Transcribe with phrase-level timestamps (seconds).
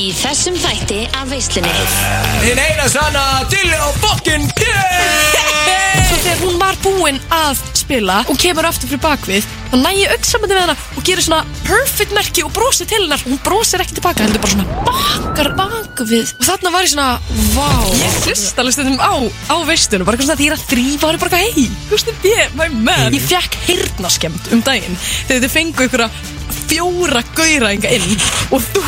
[0.00, 1.70] Í þessum þætti af veislunni.
[2.40, 4.46] Hinn eina sanna Dilli og fokkin
[6.08, 10.14] Svo þegar hún var búin að spila og kemur aftur fyrir bakvið þá næ ég
[10.14, 13.20] augsamandi við hana og gerir svona perfect merki og brosir til hennar.
[13.28, 16.32] Hún brosir ekki tilbaka, heldur bara svona bakar bakvið.
[16.38, 17.10] Og þarna var ég svona
[17.52, 17.70] vá,
[18.00, 19.14] ég hlust alveg stundum á
[19.52, 23.12] á veistunum, bara svona því er að þrýfa bara hei, hústu ég, my man.
[23.12, 24.96] Ég fekk heyrnaskemmt um daginn
[25.28, 26.38] þegar þið fengu einhverja
[26.70, 28.12] fjóra gauðræðinga inn
[28.54, 28.82] og þú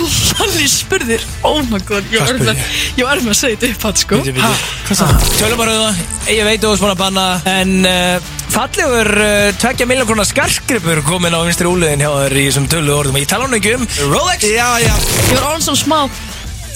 [0.45, 3.06] allir spurðir oh my god, ég var Hvað með ég?
[3.09, 4.20] var með að segja þetta upp hatt sko.
[4.20, 4.61] Bíddu, bíddu.
[4.89, 5.33] Hvað sagði?
[5.41, 6.03] Tölum bara um það.
[6.33, 7.27] Ég veit þú að banna.
[7.53, 12.45] En uh, fallegur uh, Tvekja miljón krónar skarkripur komin á vinstri úliðin hjá þér í
[12.48, 13.19] þessum tölu orðum.
[13.23, 14.47] Ég tala hann ekki um Rolex.
[14.47, 14.92] Já, já.
[15.33, 16.01] Ég var orðin svona smá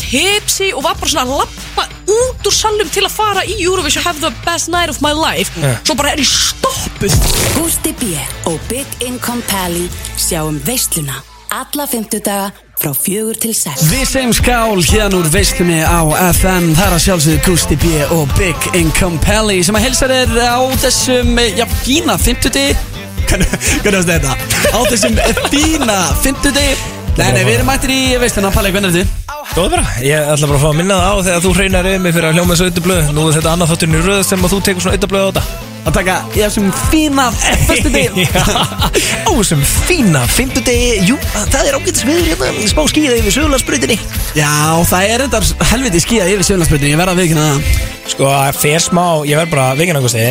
[0.07, 4.03] tipsi og var bara svona að lappa út úr salum til að fara í Eurovision
[4.07, 5.77] have the best night of my life Ja.
[5.85, 7.15] svo bara er ég stoppuð
[7.57, 8.17] Gústi B.
[8.47, 13.81] og Big Income Pally sjáum veisluna alla fymtudaga frá fjögur til sex.
[13.89, 16.03] Við segjum skál hérna úr veislunni á
[16.35, 20.35] FM Það er að sjálfsögðu Gusti B og Big Income Pelli sem að helsa þér
[20.45, 22.77] á þessum, já, fína 50
[23.31, 24.37] Hvernig varst þetta?
[24.77, 25.17] Á þessum
[25.51, 29.37] fína 50 Nei, nei, við erum mættir í veisluna Palli, hvernig er þetta?
[29.57, 32.03] Góð bara, ég ætla bara að fá að minna það á þegar þú hreinar yfir
[32.05, 34.53] mig fyrir að hljóma þessu auðvitað Nú er þetta annað þátturinn í röð sem að
[34.53, 35.45] þú tekur svona auðvitað á þetta.
[35.87, 38.21] Að taka í þessum fína 50
[39.27, 41.17] Á þessum fína fimmtudegi Jú,
[41.55, 43.97] það er ágætis viður hérna Smá skýða yfir sögularsbrutinni
[44.37, 44.53] Já,
[44.91, 47.83] það er endar helviti skíða yfir sjöfnarsbyrjun Ég verða að viðkynna það.
[48.13, 50.27] Sko, fer smá, ég verð bara vikinn einhversi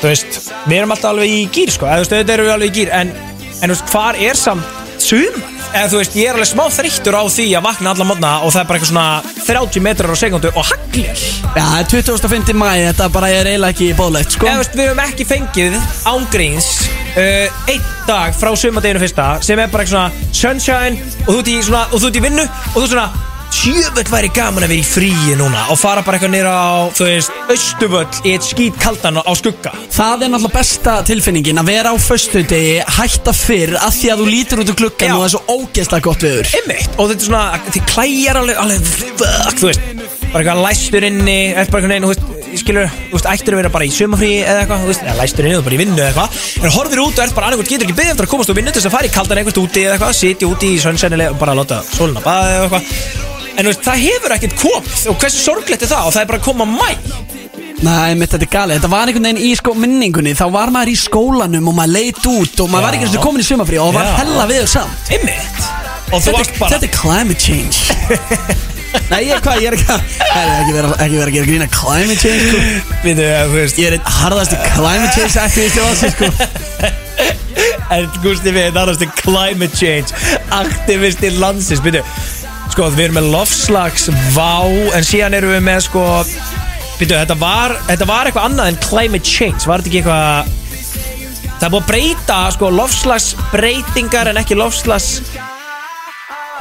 [0.00, 1.90] Þú veist, við erum alltaf alveg í gýr sko.
[1.90, 3.12] Eða þú veist, auðvitað erum við alveg í gýr En,
[3.50, 5.59] en þú veist, hvar er samt sumar?
[5.70, 8.50] Eða þú veist, ég er alveg smá þreyttur á því að vakna alla mótna Og
[8.54, 11.22] það er bara eitthvað svona 30 metrar á sekundu og haglir
[11.54, 12.52] Já, 2005.
[12.58, 15.78] mæ, þetta bara er eiginlega ekki bóðlegt, sko Eða þú veist, við höfum ekki fengið
[16.10, 16.70] ángríns
[17.14, 21.52] uh, Einn dag frá sumardeginu fyrsta Sem er bara eitthvað svona sunshine Og þú ert
[21.54, 23.08] í, svona, og þú ert í vinnu Og þú ert svona
[23.50, 27.06] Sjöfull væri gaman að vera í fríi núna Og fara bara eitthvað nýra á, þú
[27.08, 29.72] veist, Östuvöll Í eitt skít kaldan á skugga.
[29.90, 34.28] Það er náttúrulega besta tilfinningin að vera á föstudegi, hætta fyrr að því að þú
[34.30, 35.14] lítur út úr gluggan Já.
[35.16, 37.42] og það er svo ógeðslega gott viður Einmitt, og þetta er svona,
[37.74, 39.82] þið klæjar alveg, alveg, fuck, þú veist
[40.30, 43.60] Bara eitthvað læstur inni, eftir bara eitthvað neina, þú veist, skilur, þú veist, ættir að
[43.60, 45.98] vera bara í sumafrí eða eitthvað, þú veist, eða læstur inni, þú bara í vinnu
[45.98, 46.30] eða eitthvað
[46.60, 48.70] En horfir út og ert bara annarkvæmt, getur ekki beðið eftir að komast úr vinnu
[48.70, 51.42] til þess að fara í kaldan eitthvað úti eða eitthvað, sitja úti í sönsennilega og
[51.42, 55.84] bara láta sólina baða eða eitthvað En veist, það hefur ekkert komið og hversu sorglegt
[55.84, 56.06] er það?
[56.08, 56.90] Og það er bara að koma mæ
[57.80, 60.34] Nei, mitt þetta er galið, þetta var einhvern veginn í sko minningunni.
[60.36, 63.24] Þá var maður í skólanum og maður leit út og maður var ekki eins og
[63.24, 65.62] komin í sumafrí og það var hella viður samt Einmitt.
[66.10, 67.78] Og þú Þetta, varst bara þetta er climate change.
[69.10, 71.68] Nei, ég, hvað, ég er ekki að Nei, ekki vera, ekki vera að gera grína
[71.72, 72.62] climate change sko.
[73.06, 76.32] Við, þú veist, Ég er einn harðasti climate change aktivist í valsi sko.
[77.90, 80.14] En Gústi við erum aðrastu climate change
[80.54, 81.82] Aktivisti landsins.
[81.84, 82.02] Byrju,
[82.74, 84.66] sko við erum með lofslags Vá,
[84.96, 86.04] en síðan erum við með sko
[87.00, 90.56] Byrju, þetta var Þetta var eitthvað annað en climate change Var þetta ekki eitthvað
[91.60, 95.10] Það er búið að breyta sko lofslags breytingar En ekki lofslags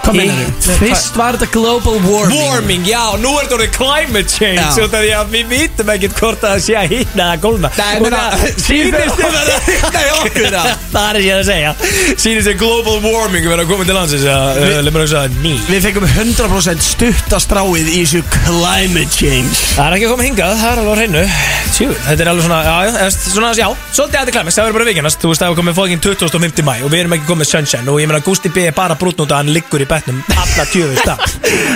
[0.10, 2.40] Hvað meinar Nei, Fyrst var þetta global warming.
[2.40, 4.70] Warming, já, nú er þetta orðið climate change Já.
[4.74, 7.92] Svo það er að við vitum ekkert hvort það sé að hýna eða gólna Nei,
[8.00, 9.52] Og meina, það sýnist þér að
[10.00, 10.70] Nei, okkur það.
[10.96, 11.72] Það er ég að segja.
[12.20, 15.54] Sýnist þér global warming verið að koma til landsins að Leif mér að segja ný
[15.70, 19.54] Við fengum 100% stuttastráið í þessu climate change.
[19.76, 21.24] Það er ekki að koma hingað, það er alveg á hreinu.
[21.76, 24.78] Tjú, þetta er alveg svona, já, já, eða, svona, já Svolítið aðeins klæmist, það verður
[24.80, 27.50] bara vikinast Þú veist, það er komið fókin 2050 mæ Og við erum ekki komið
[27.52, 30.22] sunshine Og ég meina, Gusti B er bara brútn út að hann liggur í betnum
[30.34, 31.20] Alla tjöfust það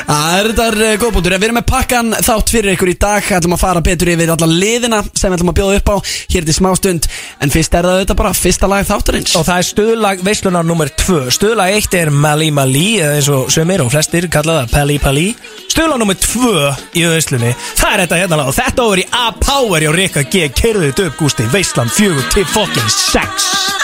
[0.08, 3.30] Það er þetta er góðbútur Við erum með pakkan þátt fyrir ykkur í dag.
[3.38, 5.96] Ætlum að fara betur yfir alla liðina sem við ætlum að bjóða upp á.
[6.34, 7.08] Hér til smá stund
[7.44, 9.36] En fyrst er það auðvitað bara fyrsta lag þáttarins.
[9.40, 13.52] Og það er stöðlag veislunar nummer 2 Stöðlag 1 er Mali Mali Eða eins og
[13.54, 15.28] sömur og flestir kalla það Pali Pali.
[15.68, 16.54] Stöðlag nummer 2
[17.00, 18.52] í veslunni Það er þetta hérna lag.
[18.52, 20.50] Og þetta over í A-Power hjá Rikka G.
[20.54, 23.83] Kerðu þetta upp Gústi Veislan 4 til fucking 6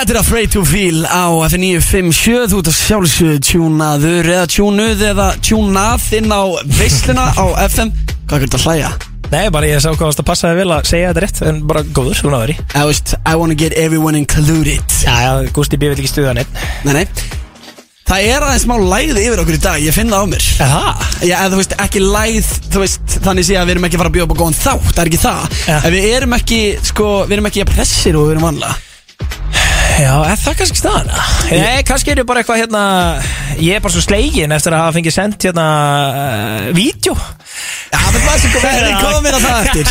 [0.00, 5.26] Þetta er Afraid to Feel á F957 Þú ert að sjálfsögðu tjúnaður eða tjúnuð eða
[5.44, 6.42] tjúnað inn á
[6.78, 7.90] veisluna á FM
[8.24, 8.92] Hvað er þetta að hlæja?
[9.28, 11.84] Nei, bara ég sá hvað varst að passa vel að segja þetta rétt En bara
[11.84, 14.80] góður, svona veri I, was, I wanna get everyone included.
[15.04, 17.06] Já, já, Gústi B vil ekki stuða neitt Nei, nei.
[18.08, 20.50] Það er aðeins smá lægð yfir okkur í dag, ég finn það á mér.
[20.64, 20.94] Aha.
[21.20, 24.02] Já, eða þú veist, ekki lægð, þú veist, þannig sé að við erum ekki að
[24.02, 25.58] fara að bjóða upp á góðan þátt, það er ekki það.
[25.70, 25.78] Ja.
[25.78, 28.78] En við erum ekki, sko, við erum ekki að pressir og við erum vanlega
[30.00, 31.10] Já, er það kannski staðan?
[31.50, 32.82] Nei, kannski er ég bara eitthvað hérna
[33.60, 35.64] Ég er bara svo slegin eftir að hafa fengið sendt hérna
[36.08, 37.16] uh, Vídeó
[37.90, 39.88] Já, menn maður sem verður komin að það eftir.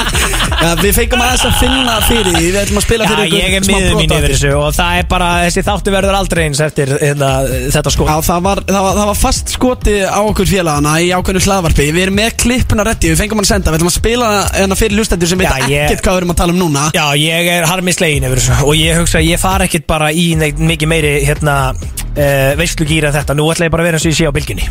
[0.60, 3.56] Já, við fengum aðeins að finna fyrir því Við ætlum að spila Já, fyrir ég
[3.56, 6.92] er miður mín yfir þessu og það er bara, þessi þáttu verður aldrei eins eftir
[7.00, 7.30] hérna,
[7.74, 11.08] þetta sko Já, það var, það, var, það var fast skoti á okkur félagana í
[11.16, 11.88] ákveðnu hlaðvarpi.
[11.96, 13.72] Við erum með klippuna reddi, við fengum hann að senda.
[13.72, 16.34] Við ætlum að spila hennar fyrir lustendur sem veit Já, ég- ekkert hvað við erum
[16.34, 16.84] að tala um núna.
[16.96, 20.10] Já, ég er harmi slegin yfir þessu og ég hugsa að ég fara ekkit bara
[20.12, 23.96] í neitt mikið meiri hérna, uh, veistlugýra en þetta Nú ætla ég bara að vera
[23.96, 24.66] eins og ég sé á bylginni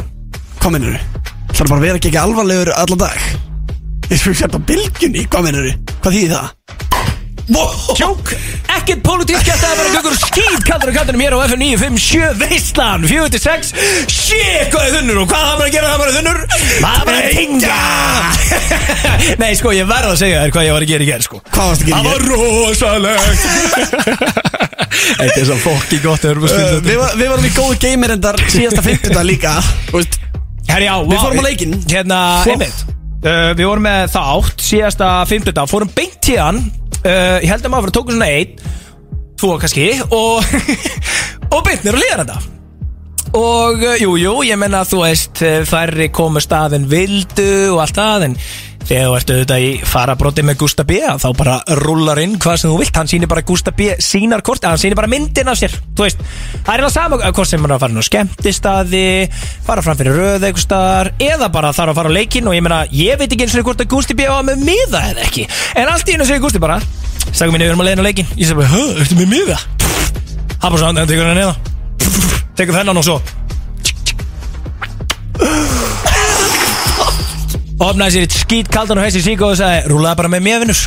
[0.59, 1.23] Hvað minnur þú?
[1.49, 3.17] Það er bara að vera ekki alvarlegur allan dag
[4.11, 5.73] Ég svo sér bara bylgjunni, hvað minnur þú?
[6.03, 6.98] Hvað þýðir það?
[7.49, 8.29] Tjók,
[8.69, 13.05] ekkert pólitísk gætt að vera gökur skýt kallar að kallinum hér á FM 957 Veistlan,
[13.09, 13.71] 4-6
[14.05, 16.39] Shit, hvað er þunnur og hvað það bara að gera það bara þunnur?
[16.69, 17.79] Það bara að tinga
[19.41, 21.41] Nei, sko, ég verð að segja þér hvað ég var að gera í gerð, sko.
[21.49, 23.43] Hvað varst að gera í Það var rosalegt.
[25.19, 28.83] Þetta er svo fokki gott Uh, við, var, við varum í góðu geimir endar síðasta
[28.85, 29.53] 50 líka.
[29.89, 30.17] Þú veist,
[30.69, 31.75] Herri, já, Við fórum á leikinn.
[31.89, 32.83] Hérna, einmitt.
[33.19, 36.61] Uh, Við vorum með þátt síðasta 50 dag Fórum beint tíðan
[37.03, 38.55] uh, Ég held að maður tókum svona einn
[39.39, 40.55] Tvo kannski Og,
[41.55, 42.39] og nýr og líðar þetta
[43.39, 47.99] Og uh, jú, jú, ég menna þú veist uh, Færri komu staðin vildu Og allt
[47.99, 48.39] það En
[48.87, 52.71] þegar þú ert auðvitað í farabróti með Gústa B Þá bara rullar inn hvað sem
[52.71, 52.95] þú vilt.
[52.99, 56.19] Hann sýnir bara Gústa B sínar kort Hann sýnir bara myndin af sér veist,
[56.65, 59.05] það er það sama Hvort sem hann er að fara á skemmtistaði
[59.67, 62.63] Fara fram fyrir röð eitthvað staðar Eða bara þarf að fara á leikinn Og ég
[62.65, 65.43] meina, ég veit ekki eins og hvort að Gústi B var með miða eða ekki.
[65.79, 66.77] En allt í hennu segir Gústi bara
[67.29, 68.29] Stækum minni, við erum að leiðin á leikinn.
[68.39, 69.57] Ég segi bara, höh, ertu með miða?
[70.59, 71.27] Bara svo, hann tekur
[72.79, 72.89] hann
[77.79, 80.81] Opnaði sér eitt skít kaldan og hessi sík og sagði Rúlaði bara með mér vinnur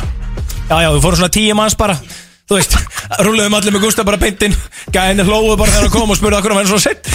[0.69, 1.95] Já, já, við fórum svona tíu manns bara
[2.43, 2.73] Þú veist,
[3.25, 4.53] rúluðum allir með Gústa bara beintinn
[4.93, 7.07] Gæðinni hlóðu bara þegar hann kom og spurði okkur um hann svo sett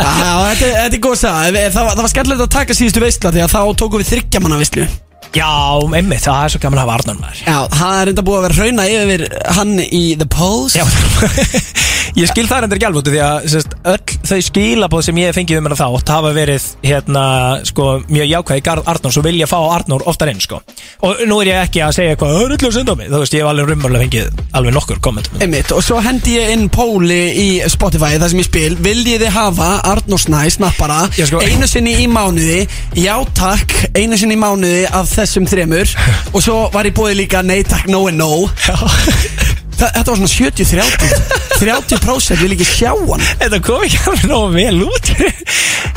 [0.00, 3.60] Já, þetta, er- góð það, það var skemmtilegt að taka síðustu veistla Því að þá
[3.84, 4.88] tókum við þryggja manna veistlu
[5.30, 5.46] Já,
[5.94, 7.40] einmitt, það er svo gaman að hafa Arnar maður.
[7.46, 9.22] Já, það er enda búið að vera hrauna yfir
[9.60, 10.86] hann í The Pulse Já,
[12.16, 15.36] ég skil það endur ekki alveg Því að sérst, öll þau skilabóð sem ég hef
[15.38, 17.22] fengið um hennar þátt hafa verið hérna,
[17.66, 20.60] sko, mjög jákvæð í garð Arnór Svo vil ég fá Arnór oftar inn sko.
[21.06, 23.08] Og nú er ég ekki að segja eitthvað "Það er öllu að senda á mig.
[23.10, 26.50] Þú veist, ég hef alveg rumurlega fengið alveg nokkur kommentum Einmitt, og svo hendi ég
[26.54, 28.76] inn póli í Spotify þar sem ég spil.
[28.76, 31.00] Viljið þið hafa Arnór Snæ snappara?
[31.14, 32.68] Sko- Einu sinni í mánuði.
[32.94, 35.88] Já takk, einu sinni í mánuði Af þessum þremur.
[36.34, 38.48] Og svo var ég búið líka nei takk, no and no
[39.80, 43.24] Þetta var svona 70-30 30% vil ekki sjá hann.
[43.40, 45.10] Þetta kom ekki alveg nógu vel út.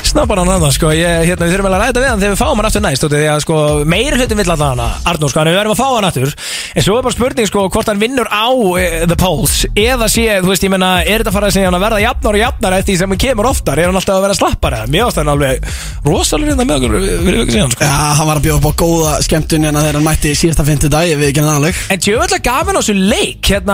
[0.03, 2.39] Snappar hann annað sko ég, hérna, Við þurfum alveg að ræða við hann þegar við
[2.41, 3.55] fáum hann aftur næst Því að sko
[3.89, 6.33] meiri hlutin vill alltaf hana Arnór sko, en við verðum að fá hann aftur.
[6.77, 8.77] En svo er bara spurning sko hvort hann vinnur á uh,
[9.09, 11.85] The Pulse Eða sé, þú veist, ég menna Er þetta farað að segja hann að
[11.87, 13.81] verða jafnar og jafnar Eftir sem hann kemur oftar?
[13.81, 15.67] Er hann alltaf að vera slappar eða Mér ást hann alveg
[16.05, 17.87] rosalega reynda með okkur Við erum ekki að hann sko.
[17.89, 20.93] Já, hann var að bjóða upp á góða skemmtun hérna þegar hann mætti síðasta 50
[20.93, 23.72] dag, ég veit ekki hann aðaleg En tjóðlega gafin á þessu leik Hérna,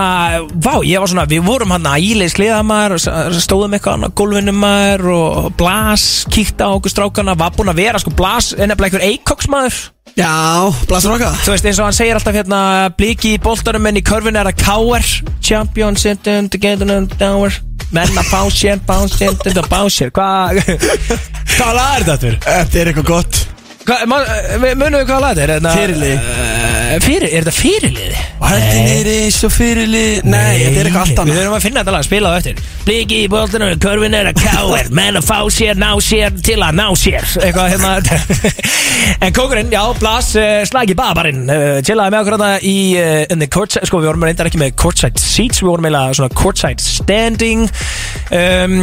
[0.64, 5.06] vá, ég var svona Við vorum hann að íleis kliðamar Stóðum eitthvað á gólfinu maður
[5.14, 9.08] Og blas, kíkta á okkur strákana Var búinn að vera sko blas En nefnilega einhver
[9.10, 9.80] eikoksmaður
[10.18, 11.36] Já, blasur okkar.
[11.44, 12.60] Þú veist eins og hann segir alltaf hérna
[12.98, 15.06] Bliki í boltarum en í körfinu er að káer
[15.44, 15.94] Champion
[16.50, 17.54] together and down
[17.94, 19.38] Menn að bá sér, bá sér,
[19.70, 20.60] bá sér Hvað
[21.56, 22.36] Hvað lag er þetta aftur?
[22.46, 23.40] Þetta er eitthvað gott
[23.88, 25.52] Eh, Munum við hvað lag þetta er?
[25.56, 26.16] Hérna- Fyrirliði.
[26.20, 28.20] Eh, Fyrir, er þetta fyrirliði?
[28.40, 31.92] Hætti nýri svo fyrirli Nei, þetta er eitthvað allt Við annað þurfum að finna þetta
[31.94, 35.78] lag, spila það eftir Bliki í boltanum, körfin er að káer Menn að fá sér,
[35.78, 37.92] ná sér, til að ná sér Eitthvað hérna
[39.24, 41.44] En kókurinn, já, Blas, uh, slagi babarinn
[41.86, 42.76] Chillaði með okkur hérna í
[43.30, 46.34] in the courtside, Sko, við vorum reyndar ekki með courtside seats Við vorum eiginlega svona
[46.42, 47.68] courtside standing
[48.36, 48.76] um,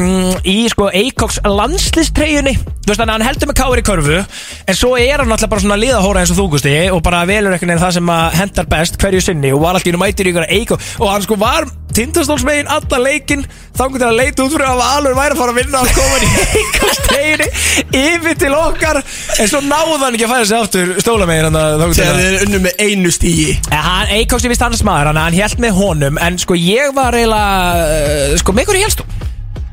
[0.47, 4.19] Í sko Eikoks landslistreyjunni Þú veist þannig að hann heldur með káir í körfu
[4.67, 7.55] En svo er hann alltaf bara svona liðahóra eins og þú Gusti Og bara velur
[7.55, 10.47] einhvern veginn það sem hendar best hverju sinni Og var alltaf í mætir í ykkur
[10.47, 13.43] Eikok Og hann sko var tindastólsmegin allan leikinn
[13.77, 16.17] Þannig til að leita út fyrir að Valur væri að fara að vinna og koma
[16.17, 16.29] í
[16.61, 17.49] Eikokstreyjunni
[17.97, 18.99] Yfir til okkar.
[19.37, 22.81] En svo náði hann ekki að færa sig aftur stólamegin Þegar þið er unnu með
[22.87, 26.95] einu stígi Hann, Eikoks er vist hans maður, hann, held með honum En sko ég
[26.97, 29.07] var eiginlega uh, Sko með hverju helst þú?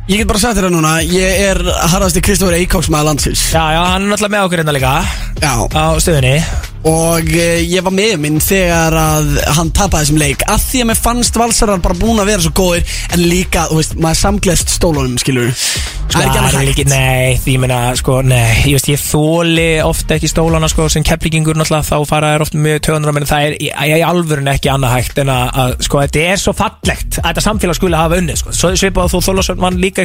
[0.04, 1.62] Ég get bara sagt þér það núna Ég er
[1.94, 3.48] harðasti Kristófur Eikóks maður landsins.
[3.56, 4.94] Já, já, hann er náttúrulega með okkur hérna líka
[5.40, 5.54] Já.
[5.72, 10.44] Á stöðunni Og eh, ég var með minn þegar að hann tapaði þessum leik.
[10.52, 13.78] Að því að mér fannst valsarar bara búin að vera svo góðir En líka, þú
[13.80, 15.52] veist, maður samgleðst stólunum, skilur
[16.14, 16.90] Það er ekki annað hægt.
[16.92, 18.52] Nei, því meina, sko, nei.
[18.68, 22.58] Ég veist, ég þóli ofta ekki stólana, sko Sem keflingingur náttúrulega, þá fara þær oft
[22.58, 26.02] mjög töðunar Men það er í, í alvörun ekki annað hægt En að, að, sko,
[26.04, 28.54] þetta er svo fallegt Að þetta samfélag skuli hafa unnið, sko.
[28.54, 30.04] Svo svipað að þú þólasöfn vann líka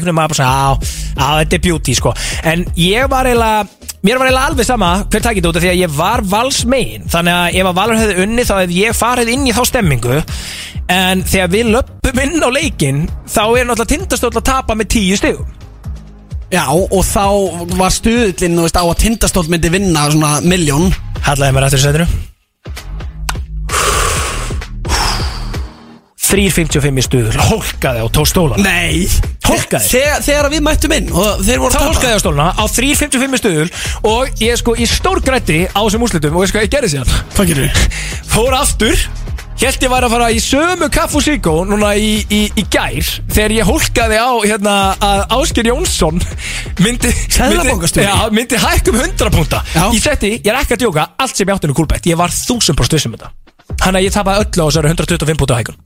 [6.70, 9.62] valsmegin Þannig að ef að Valur hefði unnið Þá hefði ég farið inn í þá
[9.70, 10.20] stemmingu.
[10.90, 15.20] En þegar við löpum inn á leikin Þá er náttúrulega tindastóll að tapa með tíu
[15.20, 15.56] stigum.
[16.50, 20.90] Já, og þá var stuðlinn, þú veist, á að tindastóll myndi vinna svona miljón
[21.22, 22.29] Hallaði mér eftir setinu
[26.30, 29.08] 3.55 í stuður Hólkaði á tó stólan Nei
[29.50, 29.88] Hólkaði.
[29.90, 31.94] Þegar, þegar við mættum inn og þeir voru Það að tapa.
[31.94, 33.72] hólkaði á stólana á 3.55 í stuður
[34.12, 37.16] Og ég sko, ég stór grætti á þessum úrslitum Og ég sko, ég gerði síðan
[37.34, 37.98] Hvað gerir við?
[38.36, 39.08] Fór aftur
[39.60, 43.56] Held ég væri að fara í sömu kaffu síkó Núna í, í, í gær Þegar
[43.58, 46.22] ég hólkaði á hérna að Ásker Jónsson
[46.80, 48.06] Myndi Seðlabankastjóri?
[48.06, 49.84] myndi- Já, myndi hækkum 100 púnta Já.
[49.92, 52.32] Ég setti, ég er ekki að djóka Allt sem ég átti nú kúlbætt Ég var
[52.32, 53.34] 1000% vissum þetta
[53.78, 55.80] Þannig að ég tapaði öllu á þessari 125 púnta hækun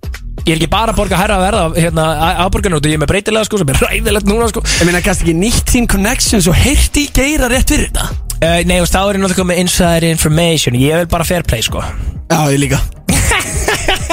[0.43, 2.05] Ég er ekki bara að borga herra að verða hérna,
[2.43, 4.63] Afborgarnóti, ég er með breytilega sko Sem er ræðilegt núna sko.
[4.81, 8.09] Ég meina, kannski ekki nýtt þín connections og heyrti í geira rétt fyrir þetta?
[8.43, 10.75] Uh, Nei, og þá er ég náttúrulega með inside information.
[10.75, 11.83] Ég vil bara fair play sko.
[12.27, 12.81] Já, ég líka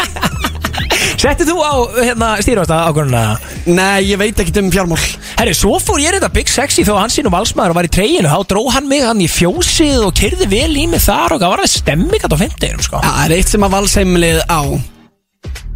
[1.20, 3.22] Settið þú á hérna, stýrvæsta ákvörðuna?
[3.68, 4.96] Nei, ég veit ekki um fjármál
[5.36, 8.30] Herri, svo fór ég þetta Big Sexy þó að hann sínum valsmaður var í treyinu
[8.30, 11.52] Þá dró hann mig hann í fjósið og kyrði vel í mig þar og það
[11.52, 13.02] var alveg stemming að á 50 sko.
[13.04, 14.60] Það er eitt sem að valsheimilið á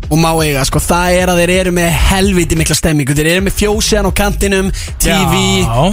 [0.05, 3.45] og má eiga, sko, það er að þeir eru með helviti mikla stemmingu Þeir eru
[3.47, 5.93] með fjósiðan á kantinum, TV, Já.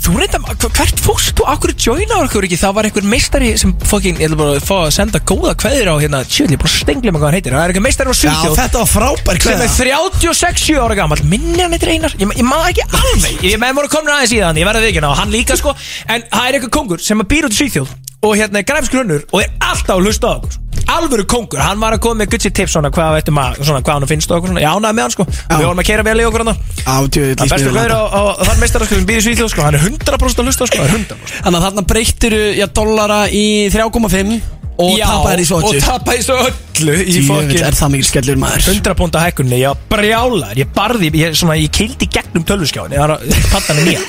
[0.00, 1.44] Þú reynda, hvert fórst þú?
[1.52, 2.56] Akkur joina okkur ekki?
[2.60, 5.94] Það var einhver meistari sem fokkin, ég ætla bara fá að senda góða kveðir á
[6.00, 7.56] hérna ég bara stengli með hvað hann heitir.
[7.56, 10.96] Það er einhver meistari á Já, Svíþjóð þetta var frábær sem er kveða 36 ára
[11.02, 13.44] gammal minni hann eitthvað einar, ég, ég maður ekki alveg.
[13.44, 15.76] Ég með voru komin aðeins í þann, ég verði ekki ná hann líka sko,
[16.08, 19.44] en það er eitthvað kongur sem býr út í Svíþjóð og hérna er græfsgrunnur og
[19.44, 20.58] er alltaf að hlusta á okkur
[20.96, 23.98] alvöru kongur, hann var að koma með gutsi tips svona hvað veitum að, svona hvað
[23.98, 26.16] hann finnst og okkur svona, ég ánaði með hann sko, við vorum að kera vel
[26.20, 26.54] í okkur hann
[26.86, 29.84] Á, djöðu, hann bestur á, á þann meistara sko sem í Svíþjóð sko, hann er
[29.88, 33.44] 100% að hlusta sko, hann er 100% Þannig að þarna breyttir já, dollara í
[33.74, 34.40] 3,5
[34.80, 38.08] og Já, tapaðir í svo og tapaði svo öllu í Djöfull fokkin er það mikil
[38.08, 38.66] skellur maður.
[38.72, 43.02] 100 púnta hækkunni, ég var brjálar Ég barði, ég, svona, ég kildi gegnum tölvuskjáin Ég
[43.04, 44.00] var að patta hann nýja.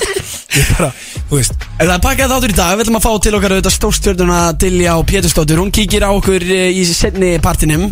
[0.56, 0.92] Ég bara,
[1.40, 3.78] veist En Það er pakkað þáttur í dag, við ætlum að fá til okkar auðvitað
[3.78, 7.90] stórstjörnuna Dilja og Pétursdóttur Hún kíkir á okkur eh, í setni partinum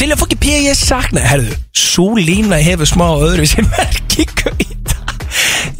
[0.00, 0.52] að fokki P.
[0.64, 5.10] ég sakna Herðu, svo lína hefur smá öðruvísi merkingu í það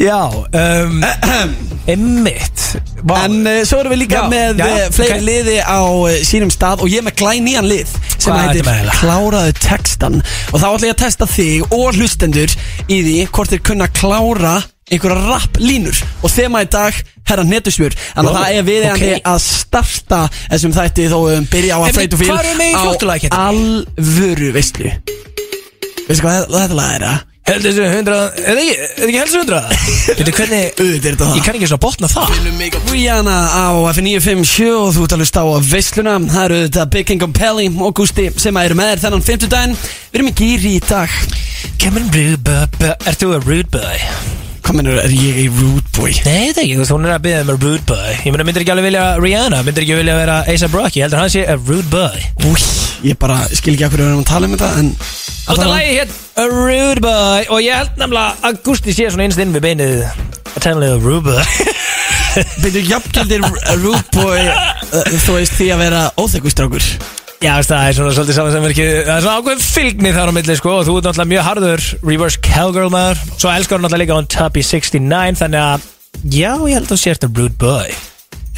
[0.01, 1.01] Já, um,
[1.95, 2.63] Emmitt.
[3.01, 5.25] En uh, svo erum við líka Já, með já, já, fleiri ok.
[5.27, 8.45] liði á uh, sínum stað Og ég er með glæn nýjan lið Sem Hvað ertu
[8.45, 8.99] heitir með eiginlega?
[9.01, 12.55] Kláraðu textan Og þá ætla ég að testa þig og hlustendur
[12.87, 14.55] Í því hvort þeir kunna klára
[14.91, 19.25] einhverja rap línur Og þema í dag, herra netusmjör Þannig að það er viðeigandi ok.
[19.33, 24.95] að starta Þessum þætti þó um, byrja á að og fíl Á alvöru veistlu
[26.09, 27.27] Veistu hvað þetta lag er að?
[27.51, 29.61] Heldur þessu hundra Er það ekki, heldur þessu hundra?
[30.19, 32.35] Veitu hvernig er Ég kann ekki svona botna það.
[32.91, 36.17] Rihanna á F957 og þú ert að hlusta á veisluna.
[36.31, 39.79] Það eru þetta Big Income Pelli og Gusti sem eru með þér þennan 50 daginn
[39.81, 41.19] Við erum í gýri í dag.
[41.81, 44.67] Come on rude boy Þú a?
[44.71, 46.11] Hvað mennur, er ég í rude boy?
[46.27, 48.11] Nei, það ekki, þú veist, hún er að byggja með rude boy.
[48.21, 49.61] Ég meina, myndir ekki alveg vilja Rihanna?
[49.67, 51.03] Myndir ekki vilja vera A$AP Rocky?
[51.05, 52.25] Heldur hann sé a rude boy.
[52.51, 52.67] Új,
[53.09, 54.91] ég bara skil ekki að hverju við erum að tala um þetta En
[55.51, 59.41] Þetta lagi hér A rude boy Og ég held nefnilega að Gusti sé svona einst
[59.43, 61.43] inn við beinið Að tennilega a rude boy.
[62.63, 63.43] Byrju, jafnkjöldir
[63.81, 66.87] rude boy uh, Þú veist því að vera óþekustrákur
[67.41, 70.29] Já, það er svona svolítið saman sem er ekki Það er svona ákveðin fylgni þar
[70.29, 73.23] á milli sko Og þú ert náttúrulega mjög harður Reverse cowgirl maður.
[73.41, 75.87] Svo elskar hún náttúrulega líka on top í 69 Þannig að
[76.37, 77.89] Já, ég held að þú sért a rude boy.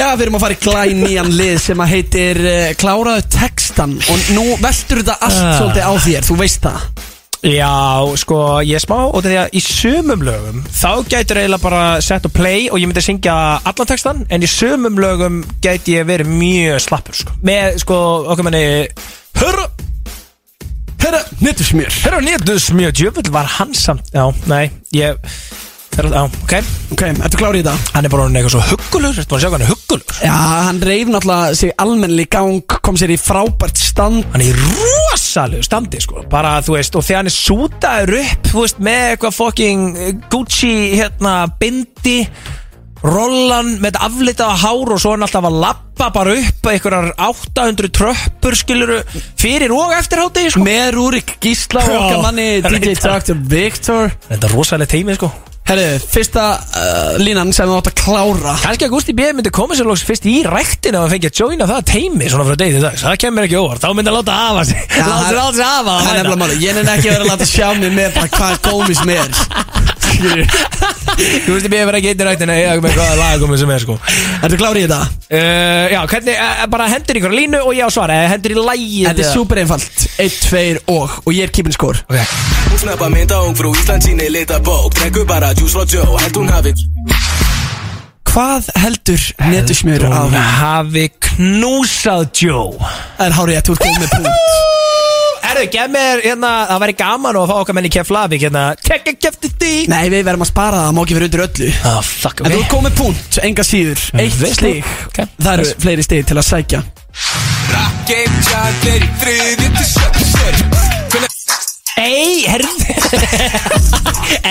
[0.01, 4.29] Já, við erum að fara í glænýjan lið sem að heitir uh, Kláraðu textan Og
[4.35, 5.55] nú veltur þetta allt Ah.
[5.61, 6.87] svolítið á þér, þú veist það
[7.43, 11.81] Já, sko, ég er smá og því að í sumum lögum þá gætur eiginlega bara
[11.99, 13.35] sett og play og ég myndi syngja
[13.67, 17.35] allan textan en í sumum lögum gæti ég verið mjög slappur sko.
[17.43, 17.99] með, sko,
[18.31, 18.63] okkur menni
[19.41, 19.67] Hörru,
[21.03, 25.19] Herra, nettusmjör hörru, nýttus mjög djöfull var hann samt Já, nei, ég
[25.93, 26.53] Já, ok
[26.95, 27.75] Ok, ertu klár í þetta?
[27.93, 30.15] Hann er bara eitthvað svo huggulur Ertu bara að sjá hvað hann er huggulur?
[30.25, 30.37] Já,
[30.69, 34.55] hann reyf náttúrulega sig almennilega í gang Kom sér í frábært stand Hann er í
[34.57, 39.05] rosalegu standi sko Bara þú veist Og þegar hann er sútaður upp Þú veist með
[39.11, 39.85] eitthvað fucking
[40.33, 42.19] Gucci hérna bindi
[43.03, 47.93] Rollan með þetta aflitaða hár Og svo hann alltaf að lappa bara upp Einhverjar 800
[48.01, 49.01] tröppur skiluru
[49.37, 52.95] Fyrir og eftir hátegi sko Með Rúrik Gísla og okkar manni DJ.
[53.03, 53.41] Dr.
[53.53, 58.55] Victor Þetta er rosalega teimi sko Herru, fyrsta uh, línan sem þú átt að klára.
[58.65, 59.29] Kanski að Gusti B.
[59.37, 62.59] myndi koma sér lóks fyrst í ræktina og fengi að joina það teimi svona frá
[62.59, 63.05] degi til dags.
[63.07, 66.11] Það kemur ekki óvart, þá myndi að láta hafa sig Láta sér aldrei hafa Það
[66.11, 68.59] er nefnilega máli, ég nefn ekki að vera að láta sjá mig með bara hvað
[68.67, 69.23] gómis með
[70.23, 70.47] er
[71.47, 71.77] Gusti B.
[71.83, 73.97] verður ekki eitt í ræktina eða með hvaða lagum sem er sko
[74.43, 75.01] Ertu klári í þetta?
[75.29, 78.55] uh, Já, hvernig, uh, bara hendur ykkur á línu og ég á svara eða Hendur
[78.55, 82.35] í lægið Þetta er super einfalt 1, 2 og og ég er keeping score Ok.
[82.73, 86.41] Hún snappa mynda ung frú Ísland síni lita bók Drekku bara juice frá Joe Held
[86.41, 86.75] hún hafi
[88.33, 90.37] Hvað heldur netusmjör á hún?
[90.41, 92.79] hafi knúsað Joe
[93.19, 94.82] Það er hárið að þú ert komið með punkt
[95.63, 98.63] Herru, gef mér hérna, það væri gaman að fá okkar menn í Keflavík hérna.
[98.83, 101.69] Tekka kefti því Nei, við verðum að spara það, það má ekki vera undir öllu.
[101.87, 104.03] Ah, fuck, En þú komið punkt, enga síður.
[104.19, 104.83] Eitt Veist stig.
[104.83, 105.07] Þú?
[105.13, 105.21] Ok.
[105.39, 106.83] Það eru fleiri stig til að sækja.
[108.11, 110.63] Game Chandler í þriði til sjötti seri
[112.03, 112.97] Ei, herði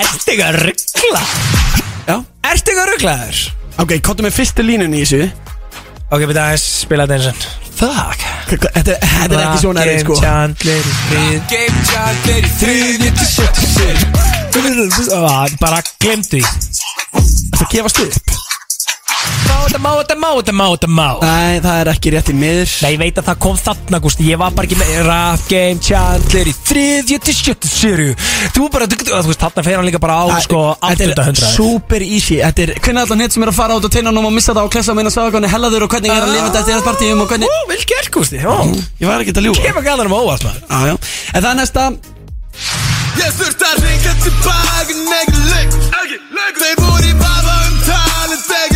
[0.00, 1.22] Ertu ekki að ruggla?
[2.06, 2.16] Já.
[2.54, 3.42] Ertu ekki að ruggla þér?
[3.82, 5.26] Ok, kottum með fyrstu línun í þessu
[6.12, 7.36] Ok, byrja aðeins spila þetta eins og
[7.82, 8.20] Fuck.
[8.46, 10.14] Þetta, þetta er ekki svona erfið sko.
[10.20, 10.84] Chandler
[15.16, 16.44] Ah, Bara glemdu því.
[17.56, 18.41] Það gefast upp
[19.22, 22.34] Má þetta, má þetta, má þetta, má þetta, má Nei, það er ekki rétt í
[22.36, 25.44] miður Nei, ég veit að það kom þarna, Gústi Ég var bara ekki með Rap
[25.50, 28.16] Game Chandler í þriðja til sjötta sériu
[28.56, 32.06] Þú bara, þú veist, þarna fer hann líka bara á, sko, Þetta er 800 super
[32.06, 34.56] easy Þetta er hvernig allan hitt sem er að fara út og teinan og missa
[34.56, 36.86] það og klessa og minna svaga hellaður og hvernig ég er að lifa þetta eftir
[36.88, 38.50] partíum og hvernig Ó, vel gert, Gústi Já,
[39.02, 40.94] Ég var ekki að ljúga kemur gæðan um óvart, maður Já, já
[41.32, 41.86] En það er næsta
[43.22, 45.70] Ég þurft að ringa tilbaka en ekki leik
[46.62, 48.71] Þeir voru í bafa um talið ekki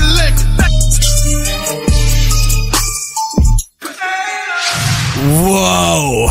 [5.26, 6.30] Wow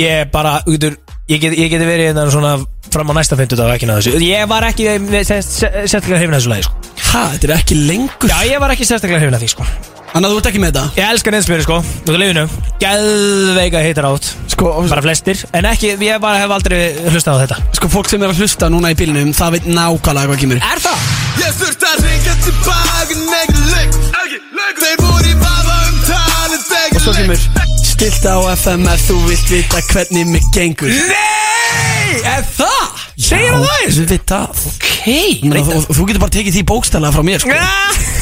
[0.00, 0.96] Ég bara, útur
[1.30, 2.56] Ég geti get verið hérna svona
[2.92, 4.20] fram á næsta fyndudag ekki náðu þessu.
[4.26, 4.88] Ég var ekki
[5.24, 6.92] sérstaklega hrifin að þessu lagi, sko.
[7.12, 8.32] Ha, þetta er ekki lengur?
[8.32, 9.66] Já, ég var ekki sérstaklega hrifin að því, sko.
[10.12, 10.82] Þannig að þú ert ekki með þetta?
[10.98, 11.78] Ég elska neinsmjöri, sko.
[12.02, 12.44] Út af liðinu.
[12.82, 14.28] Gæðveika heitar átt.
[14.52, 15.40] Sko, Bara flestir.
[15.56, 16.82] En ekki, ég bara hef aldrei
[17.14, 17.60] hlustað á þetta.
[17.80, 20.60] Sko fólk sem er að hlusta núna í bílnum Það veit nákvæmlega hvað kemur.
[20.68, 21.08] Er það?
[21.40, 23.02] Ég þurft að ringa tilbaka
[26.62, 27.40] Og svo kemur
[27.82, 33.02] Stilt á FM ef þú vilt vita hvernig mig gengur Nei, er það?
[33.16, 33.92] Segir það það?
[33.96, 37.42] Þú veit það Ok Ég meina, þú, þú getur bara tekið því bókstælega frá mér
[37.42, 37.58] sko.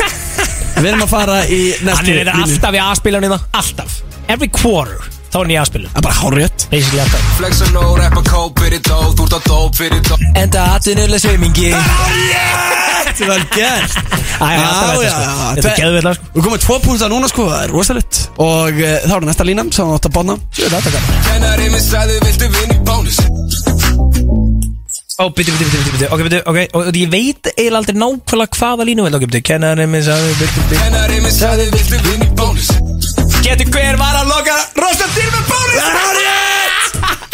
[0.81, 2.47] Við erum að fara í Hann næstu er þetta línu.
[2.47, 3.99] alltaf í aðspilanina Alltaf
[4.33, 7.27] Every quarter Þá er hann í aðspilun Það er bara hárrétt Basically alltaf.
[7.39, 11.71] Flex og rappa kóp fyrir dó Þú ert á dóp fyrir dó Enda atvinnulega sveimingi
[11.71, 13.95] Þetta er vel gert.
[14.41, 15.47] Æ, alltaf þetta sko.
[15.57, 16.29] Þetta er geðvill sko.
[16.37, 18.21] Við komum tvo púlta núna sko, það er rosalegt.
[18.41, 21.19] Og uh, þá er næsta lína sem við átt að bonna Þetta er gaman.
[21.27, 23.19] Kennari minn sagði viltu vinni bónus
[25.21, 26.61] Ó, byttu, byttu, byttu, byttu Ok, byttu, ok.
[26.79, 30.63] Og ég veit eiginlega aldrei nákvæmlega hvaða línu vel Ok, byttu Kennari minn sagði byttu,
[30.71, 32.71] byttu Kennari minn sagði viltu vinni bónus
[33.45, 35.87] Getur hver var að loka Rosa til með bónus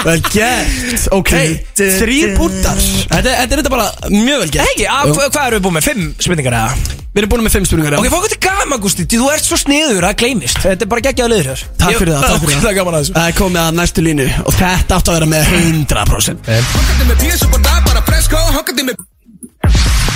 [0.07, 1.07] Vel gert.
[1.17, 1.33] Ok,
[1.75, 4.69] þrýr púltar Þetta þetta er þetta bara mjög vel gert.
[4.71, 5.87] Hegi, hvað erum við búin með?
[5.89, 6.77] Fimm spurningar eða?
[7.17, 9.59] Við erum búin með fimm spurningar Ok, fók þetta gaman, Gústi Því þú ert svo
[9.59, 10.61] sniður að gleymist.
[10.63, 12.71] Þetta er bara geggjaða liður hér Takk fyrir það, takk fyrir Það.
[12.71, 13.17] er gaman að þessu.
[13.19, 17.23] Það er komið að næstu línu Og þetta átt að vera með 100% Hokkandi með
[17.25, 19.05] písu på dag bara presko Hokkandi með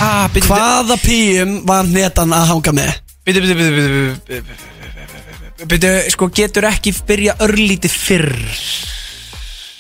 [0.01, 2.93] Ah, Hvaða píum var netan að hanga með?
[3.27, 4.69] Byttu, byttu, byttu, byttu,
[5.69, 8.31] Byttu, sko, getur ekki byrja örlítið fyrr?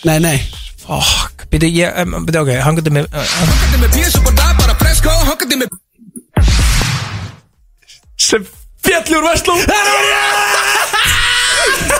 [0.05, 0.37] Nei, nei.
[0.83, 1.47] Fuck.
[1.49, 5.15] Byttu, ég, um, byttu, ok, hanguðu mig uh, Hokkandi með písu på dag bara presko
[5.31, 5.73] Hokkandi með
[8.21, 8.45] Sem
[8.85, 9.57] fjallur Vestló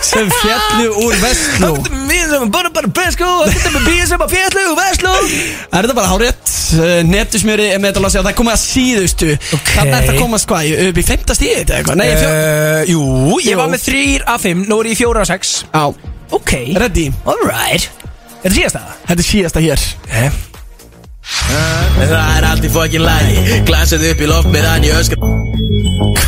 [0.01, 4.33] Sem fjallu úr Vestló Hanguðu mig sem bara bara besko Hanguðu mig bíð sem að
[4.35, 6.53] fjallur Vestló Er þetta bara hárétt?
[6.71, 9.71] Uh, Netusmjöri er með þetta að lasa Það er komið að síðustu Ok.
[9.75, 10.69] Þannig er þetta að komast hvað?
[10.89, 12.01] Upp í femta stíð eða eitthvað?
[12.01, 13.01] Nei, fjó uh, Jú,
[13.45, 13.57] ég Jú.
[13.61, 15.83] var með þrýr af fimm Nú er ég fjóra af sex Á
[16.35, 17.89] Ok Ready Alright
[18.41, 18.95] Er þetta síðast það?
[19.11, 20.50] Þetta er síðasta hér Okay.
[21.21, 25.21] Það er allt í fokkin lægi Glasið upp í loft með hann í öskar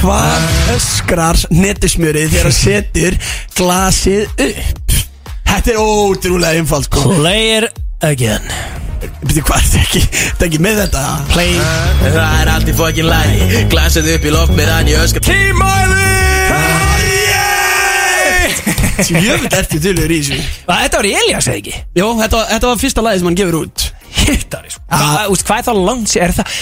[0.04, 3.18] Hvað öskrar netusmjörið þegar það setur
[3.58, 4.96] glasið upp?
[5.48, 7.04] Þetta er ótrúlega einfalt sko.
[7.22, 8.44] Play it again.
[9.24, 10.02] Býttu hvað er þetta ekki?
[10.12, 11.04] Þetta er ekki með þetta?
[11.32, 11.56] Play.
[12.04, 16.12] Það er allt í fokkin lægi Glasið upp í loft með hann í öskar Tímæli!
[19.04, 20.38] Jöfnveld ertu tölur í þessu.
[20.68, 21.74] Þetta var í Elias eða ekki?
[21.98, 23.88] Jó, þetta, var- þetta var fyrsta lagi sem hann gefur út
[24.22, 26.26] Hittari sko Hvað úst, hvað er það langt sér?
[26.30, 26.58] Er það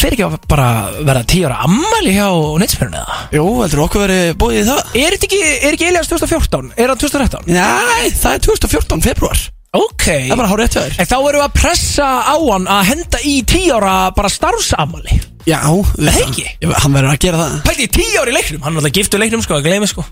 [0.00, 0.66] Fyrir ekki að bara
[1.04, 2.28] vera tíu ára ammæli hjá
[2.62, 3.16] Netsmjörn eða?
[3.36, 4.92] Jó, heldur okkur verið bóðið í það?
[5.02, 6.70] Er þetta ekki, er ekki Elias 2014?
[6.80, 7.50] Er það 2013?
[7.52, 9.42] Nei, það er 2014 februar
[9.76, 12.36] Ok Það er bara hár rétt hjá þér En þá erum við að pressa á
[12.38, 16.46] hann að henda í tíu ára bara starfsamali Já, við Það ekki?
[16.64, 18.96] Ég- Hann verður að gera það Pældi í tíu ára í leiknum, hann er alltaf
[18.98, 20.06] giftur leiknum sko, að gleymi sko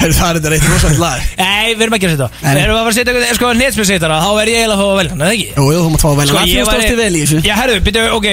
[0.00, 1.24] Heyrðu, Það er þetta reitt rosalega lag.
[1.40, 2.54] Nei, við erum ekki að setja Nei.
[2.54, 4.86] Við erum að fara að setja eitthvað, sko, netsmjössitara Þá er ég eiginlega að fá
[4.90, 5.48] að velja hann, eða ekki?
[5.50, 7.20] Jú, jú, þú mátt fá að velja Sko, Það ég fjóðst væri- ástu vel í
[7.24, 7.40] þessu.
[7.44, 8.26] Já, herru, byrju, ok,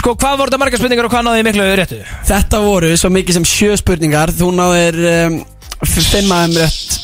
[0.00, 1.98] sko, hvað voru þetta margar spurningar og hvað náði ég miklu réttu?
[2.32, 4.32] Þetta voru svo mikið sem sjö spurningar.
[4.40, 5.38] Þú náðir um,
[5.92, 6.98] fimm aðeim rétt.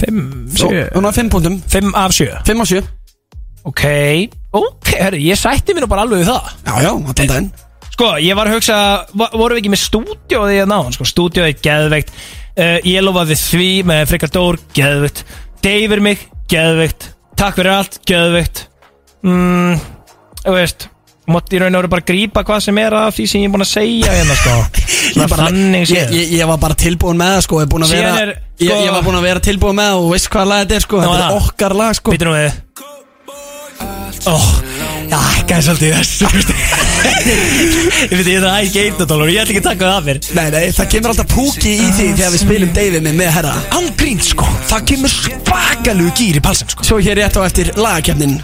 [0.00, 0.22] Fimm,
[0.56, 0.86] sjö.
[0.92, 1.58] Þú náðir fimm punktum.
[1.72, 2.30] Fimm af sjö.
[2.48, 2.82] Fimm á sjö.
[3.68, 3.84] Ok,
[4.58, 6.48] ok, herru, ég sætti mér nú bara alveg við það.
[6.66, 7.52] Já, já, allan daginn
[8.02, 8.76] Sko, ég var að hugsa,
[9.14, 12.08] vo- vorum við ekki með stúdíóði að náðan, sko, stúdíóði geðveikt.
[12.58, 15.20] Uh, Ég lofaði því með Frikar Dór, geðveikt.
[15.62, 17.06] Deyfir mig, geðveikt.
[17.38, 18.64] Takk fyrir allt, geðveikt.
[19.22, 19.78] Mm,
[20.42, 20.88] Þú veist
[21.30, 23.52] Mátti í raun og veru bara grípa hvað sem er af því sem ég er
[23.54, 24.56] búin að segja hérna, sko.
[24.82, 26.12] Ég, Svona bara, þannig ég, séð.
[26.18, 27.60] ég, ég var bara tilbúin með það sko.
[27.60, 29.78] Ég, er búinn að Síðan vera, er, ég, sko- ég var búin að vera tilbúin
[29.78, 31.00] með það Og veist hvað lag þetta er sko.
[31.06, 32.16] Þetta er okkar lag sko.
[32.16, 32.58] Býtu nú við.
[34.26, 34.34] Ó,
[35.52, 36.24] gæði svolítið þessu.
[37.22, 39.96] Ég veit, ég er það ekki einn dólar og ég ætla ekki að taka það
[39.98, 40.20] af mér.
[40.38, 43.54] Nei, nei, það kemur alltaf púki í því Þegar við spilum David með með herra.
[43.78, 46.86] Ángrín, sko, það kemur svakalugu gýr í palsinn, sko.
[46.88, 48.38] Svo hér rétt á eftir lagakefnin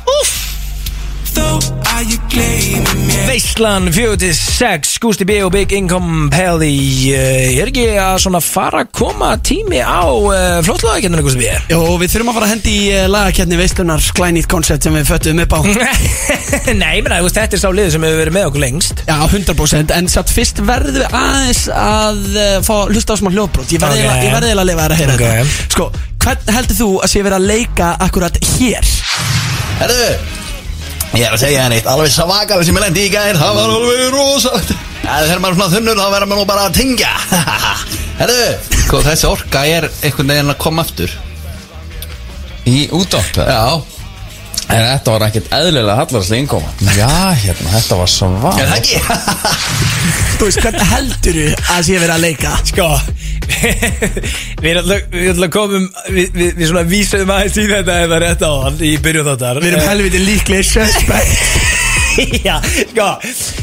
[3.29, 8.93] Veislan 46, Gusti B og Big Income Pelli uh, Er ekki að svona fara að
[8.97, 11.51] koma tími á uh, flóttlagakenninu Gusti B?
[11.73, 15.11] Jó, við þurfum að fara að hendi í uh, lagakefni Veislunar glænýtt koncept sem við
[15.11, 15.61] föttum upp á
[16.83, 19.17] Nei, menna, þú veist, þetta er sá liður sem hefur verið með okkur lengst Já,
[19.29, 23.77] 100% En satt fyrst verðum við aðeins að uh, fá að hlusta á smá hljóðbrot
[23.77, 24.11] Ég verði Ok.
[24.17, 24.33] okay.
[24.33, 25.25] eiginlega að lifa að heyra Ok.
[25.29, 25.91] þetta Sko,
[26.25, 28.93] hvern heldur þú að sé verið að leika akkurat hér?
[29.79, 30.13] Herðu,
[31.17, 33.75] ég er að segja henni eitt alveg svakalega sem ég lendi í gær Það var
[33.79, 34.73] alveg rosalegt.
[35.09, 37.13] Þegar maður er svona þunnur þá verður maður nú bara að tingja
[38.21, 38.49] Herðu,
[38.83, 41.13] Sko þessi orka er einhvern veginn að koma aftur.
[42.69, 43.63] Í útdótt Já,
[44.69, 46.73] En þetta var ekkert eðlilega hallarslega innkoma.
[46.93, 47.09] Já,
[47.41, 48.51] hérna, þetta var svo vá.
[48.53, 48.99] Er það ekki?
[50.39, 52.53] Þú veist, hvern heldur þú að sé verið að leika?
[52.69, 52.89] Sko
[54.63, 58.21] Við erum alltaf, við alltaf komum Við, við, við svona vísum aðeins í þetta eða
[58.23, 61.67] rétt á hann í byrjun þáttar Við erum helviti líklega suspect.
[62.47, 62.57] Já,
[62.93, 63.09] sko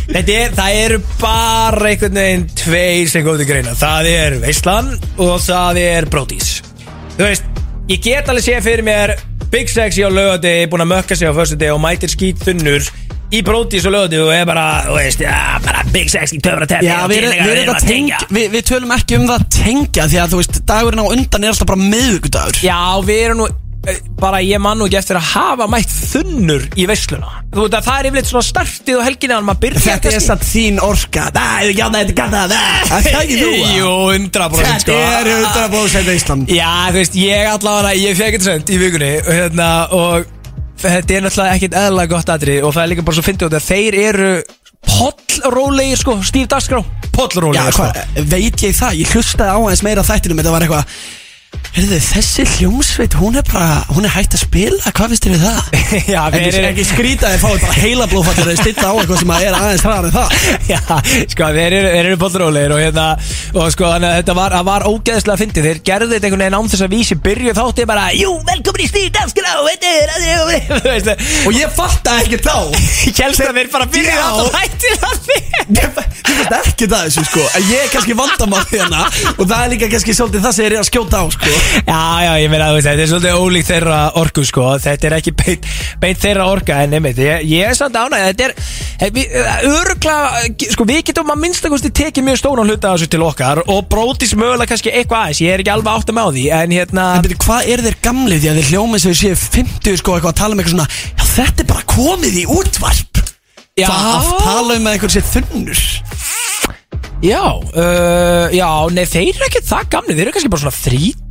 [0.10, 5.36] Þetta er, það eru bara einhvern veginn tveir sem til greina Það er Veislan og
[5.44, 6.58] það er Brodís.
[7.16, 7.48] Þú veist,
[7.90, 9.16] ég get alveg séð fyrir mér
[9.52, 12.88] Big Sexy á lögati búin að mökka sig á föstu og mætir skít þunnur
[13.36, 16.88] í Brodís og lögati og er bara, þú veist, já, bara Big Sexy töfra teppi
[16.90, 20.08] Já, við, erum- við, erum að tengja, við, við tölum ekki um það að tengja
[20.12, 22.60] Því að þú veist, dagurinn á undan er alltaf bara miðvikudagur.
[22.66, 23.48] Já, við erum nú
[24.20, 27.32] bara ég man nú ekki eftir að hafa mætt þunnur í veisluna.
[27.54, 30.24] Þú veit að það er yfirleitt svona startið og helginni að maður byrja Þetta er
[30.26, 31.26] satt þín orka.
[31.36, 32.56] Gæta þetta gæta það
[32.90, 33.10] Það.
[33.12, 33.52] Er ekki þú?
[33.76, 34.98] Jú, 100% Þetta sko.
[35.12, 36.54] er 100% Ísland.
[36.56, 40.34] Já, þú veist, ég allavega, ég fekk þetta send í vikunni og, hérna, og
[40.86, 43.58] þetta er náttúrulega ekkert eðla gott aðri og það er líka bara svo fyndið út
[43.60, 44.32] að þeir eru
[44.86, 47.88] pollrólegir sko, Steve Dasgrá Já, pollrólegir sko.
[48.32, 50.98] veit ég það, ég hlustaði á aðeins meira þættinum Þetta var eitthvað
[51.76, 55.42] Heyrðu, þessi hljómsveit, hún er bara, hún er hægt að spila, hvað finnst þér við
[55.44, 55.58] það?
[56.14, 58.88] Já, En þeir ég eru ekki skrýta að þið fáið bara heila blóðfallir að stilla
[58.88, 60.30] á eitthvað sem að er aðeins hraðar en það.
[60.72, 60.80] Já,
[61.34, 63.08] sko, þeir eru, þeir eru pollrólegir og hérna,
[63.60, 66.72] og sko, þannig að þetta var, var ógeðslega fyndið, þeir gerðu þetta einhvern veginn án
[66.72, 70.08] þess að vísi byrju þátti bara, jú, velkomin í Steve Dasgrá, þetta er,
[70.88, 71.12] veist,
[71.44, 72.56] Og ég fatta ekki þá.
[73.12, 74.00] Ég helst að þeir bara að
[75.76, 77.44] Ég það þessu sko.
[77.58, 80.72] En ég er kannski vandamál hérna Og það er líka kannski svolítið það sem ég
[80.72, 84.00] er að skjóta á sko Já, já, ég meina, veist, þetta er svolítið ólíkt þeirra
[84.22, 85.68] orku, sko, þetta er ekki beint,
[86.02, 88.54] beint þeirra orka, en nefnir, ég, ég er samt ánægð, þetta er,
[89.04, 89.20] hef,
[89.70, 90.16] örgla,
[90.72, 94.72] sko, við getum að minnstakosti tekið mjög stóna hluta þessu til okkar og brótis mögulega
[94.72, 97.28] kannski eitthvað aðeins, ég er ekki alveg átt að með á því, en hérna, En
[97.28, 100.40] byrju, hvað er þeir gamli því að þeir hljóma sem séu 50 sko eitthvað að
[100.42, 103.22] tala um eitthvað svona Já, þetta er bara komið í útvarp.
[103.76, 103.90] Já.
[103.92, 105.84] Það að tala um að eitthvað sé þunnur.
[107.26, 110.80] Já, uh, já, nei, þeir eru ekki það gamli, þeir eru kannski bara svona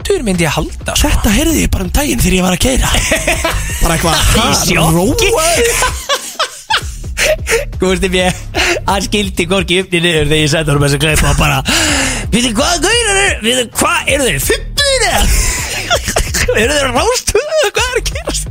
[0.04, 1.08] þrítur, myndi ég halda, sko.
[1.08, 2.88] Þetta heyrði ég bara um daginn þegar ég var að keira
[3.84, 5.28] Bara eitthvað Í ha, sjokki.
[5.32, 5.48] róa
[7.80, 8.32] Gústi mér,
[8.86, 11.58] hann skildi gorki upp í niður þegar ég senda honum þess að greipa og bara
[12.34, 15.22] Við þið hvað gaurar eru, við þið hvað, eru þeir fimmir eða?
[16.64, 18.44] eru þeir rástuðu, hvað er að gerast?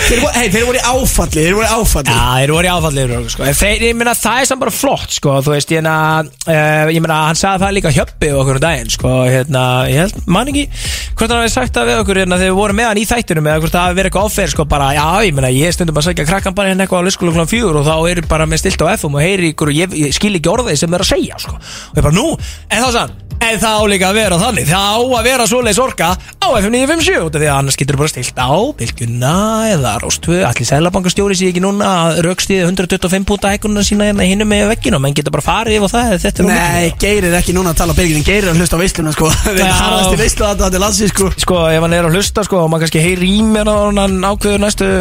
[0.00, 3.12] Þeir hey, þeir voru í áfalli Þeir voru í áfalli Já, þeir voru í áfallir
[3.30, 3.46] sko.
[3.60, 5.34] Þeir, meina, það er samt bara flott sko.
[5.46, 9.12] Veist, uh, ég meina Hann sagði það líka hjöppi okkur um daginn sko.
[9.28, 10.66] hérna, Ég held, man ekki
[11.14, 13.50] Hvort hann hafi sagt það við okkur hérna, Þegar við vorum með hann í þættunum
[13.52, 16.08] Eða hvort það hafi verið eitthvað áferð sko, bara, Já, ég meina, ég stundum að
[16.08, 18.86] segja krakkan bara hérna eitthvað á leyskóla klokkan fjögur Og þá eru bara með stilt
[18.86, 21.42] á FM og heyri ykkur Og ég, ég skil ekki orðið sem eru að segja
[21.42, 21.58] sko.
[21.60, 22.30] Og ég bara, nú,
[22.70, 25.78] en þá sann En það á líka að vera þannig Það á að vera svoleiðis
[25.80, 29.36] orka á FM 957 út af Því að annars getur bara stilt á Bilgjuna
[29.70, 34.50] eða Róstvö Allir sælabankastjóri sé ekki núna að Rökstíði 125 púnta hækununa sína hérna hinum
[34.50, 37.74] með vegginu Menn getur bara farið yfir það Þetta er Nei, Geir er ekki núna
[37.74, 39.30] að tala á byrginin Geir er að hlusta á veisluna sko.
[39.56, 39.72] Við Já.
[39.80, 41.32] harðast í veislu að þetta er landsi sko.
[41.46, 44.20] Sko ef hann er að hlusta sko Og maður kannski heyri í mér og hann
[44.30, 44.92] ákveður næstu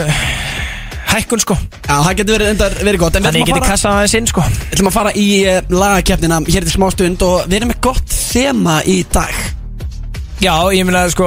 [1.10, 1.56] Hækkun sko.
[1.88, 3.16] Já, það getur verið, endar, verið gott.
[3.18, 4.44] Þannig fara, kassað aðeins inn sko.
[4.46, 7.82] Við ætlum að fara í uh, lagakeppnina hér til smá stund Og við erum með
[7.90, 9.59] gott þema í dag
[10.40, 11.26] Já, ég meina sko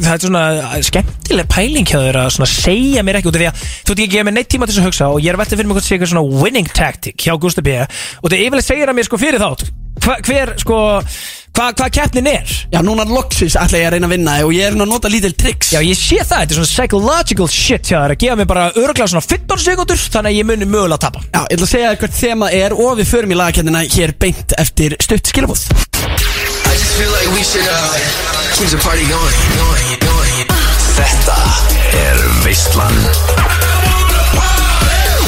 [0.00, 0.42] Það er svona
[0.86, 4.14] skemmtileg pæling hjá þér að segja mér ekki út af því að þú veit ég
[4.14, 5.84] gefa mér neitt tíma til þess að hugsa og ég er velta fyrir mig hvort
[5.84, 7.76] sé eitthvað svona winning tactic hjá Gustaf B.
[8.22, 9.66] Og það yfirlega segir að mér sko fyrir þátt.
[10.02, 10.78] Hva, hver sko
[11.52, 12.56] hvað hva keppnin er?
[12.72, 15.12] Já, núna loksins ætla ég að reyna að vinna Og ég er nú að nota
[15.12, 15.74] lítil tricks.
[15.76, 18.66] Já, ég sé það, þetta er svona psychological shit hjá þér að gefa mér bara
[18.72, 21.26] örglega svona 15 sekundur þannig að ég muni mögulega að tapa.
[21.28, 24.56] Já, ég ætla að segja hvert þema er Og við förum í lagakeppnina hér beint
[24.64, 25.68] eftir stutt skilabúð
[26.72, 27.92] I just feel like we should uh,
[28.56, 30.46] keep the party going, going, going.
[30.96, 31.36] Þetta
[32.00, 32.96] er Veistlan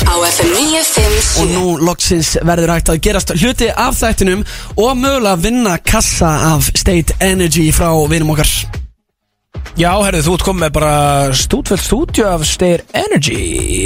[0.09, 5.37] Á FM 957 Og nú loksins verður hægt að gerast hluti af þættinum Og mögulega
[5.45, 8.84] vinna kassa af State Energy frá vinum okkar
[9.75, 10.91] Já, herðu, þú ert komið með bara
[11.35, 13.39] stúdfell stúdíu af Stayr Energy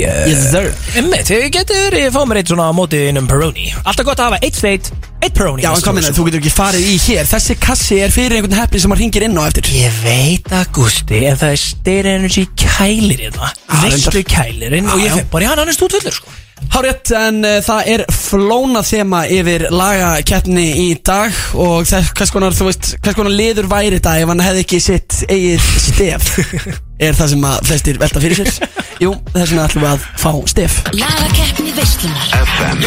[0.05, 0.67] uh, Yes sir.
[0.99, 3.71] Einmitt, þið getur ég fá mér eitt svona á móti innum Peroni.
[3.89, 4.93] Alltaf gott að hafa eitt state,
[5.25, 7.31] eitt Peroni Já, en hvað minna, þú getur ekki farið í hér.
[7.31, 9.71] Þessi kassi er fyrir einhvern hefni sem að ringir inn á eftir.
[9.79, 14.29] Ég veit að Gusti, en það er Stayr Energy kælirinn Veistu reyndar.
[14.35, 14.93] kælirinn?
[14.93, 15.17] Og Já, ég já.
[15.23, 16.37] fekk bara í hann, hann er stúdfellur sko
[16.73, 22.57] Hárétt, en uh, það er flóna þema yfir lagakeppni í dag og þess, hvers konar,
[22.57, 26.31] þú veist, hvers konar liður væri þetta ef hann hefði ekki sitt eigið stef?
[27.07, 28.71] Er það sem að flestir velta fyrir sér?
[28.99, 30.79] Jú, þess vegna ætlum við að fá stef.
[30.99, 32.83] Lagakeppni veislunar FM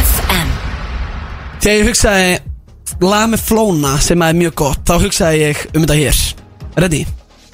[0.00, 0.52] FM
[1.60, 2.36] Þegar ég hugsaði
[3.00, 6.22] lag með flóna sem er mjög gott, þá hugsaði ég um þetta hér.
[6.80, 7.02] Ready?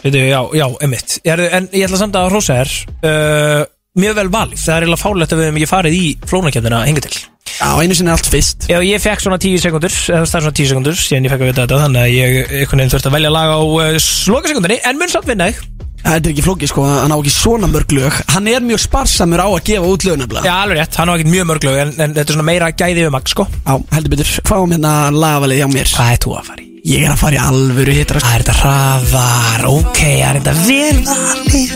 [0.06, 1.16] Veitu, já, já, einmitt.
[1.26, 2.76] Ég, En ég ætla samt að hrósa þér.
[3.02, 3.64] Uh,
[3.96, 7.02] Mjög vel valið, það er eiginlega fálegt að við hefum ekki farið í flónakjöndina hinga
[7.06, 7.12] til.
[7.56, 8.66] Já, einu sinni allt fyrst.
[8.68, 11.44] Já, ég fekk svona 10 sekundur, eða það er svona 10 sekundur síðan ég fekk
[11.46, 14.52] að vita þetta, þannig að ég einhvern veginn þurfti að velja lag á uh, sloka
[14.52, 15.64] sekundinni, en mun samt vinna þig.
[16.02, 18.20] Þetta er ekki flókið sko, hann á ekki svona mörg lög.
[18.36, 20.44] Hann er mjög sparsamur á að gefa út lög nefnilega.
[20.44, 23.08] Já, alveg rétt, hann á ekkert mjög mörglu en, en þetta er svona meira gæði
[23.08, 23.48] um sko.
[23.64, 25.92] Já, heldur betur, fáum hérna lagavalið hjá mér.
[25.96, 26.65] Hvað er þú að fara í?
[26.86, 30.54] Ég er að fara í alvöru hittar Það er þetta hraðar, ok, það er þetta
[30.68, 31.70] vel valið.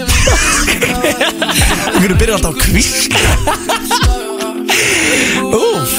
[1.97, 3.11] Við erum byrjað alltaf á kvísk
[5.51, 5.91] Úf,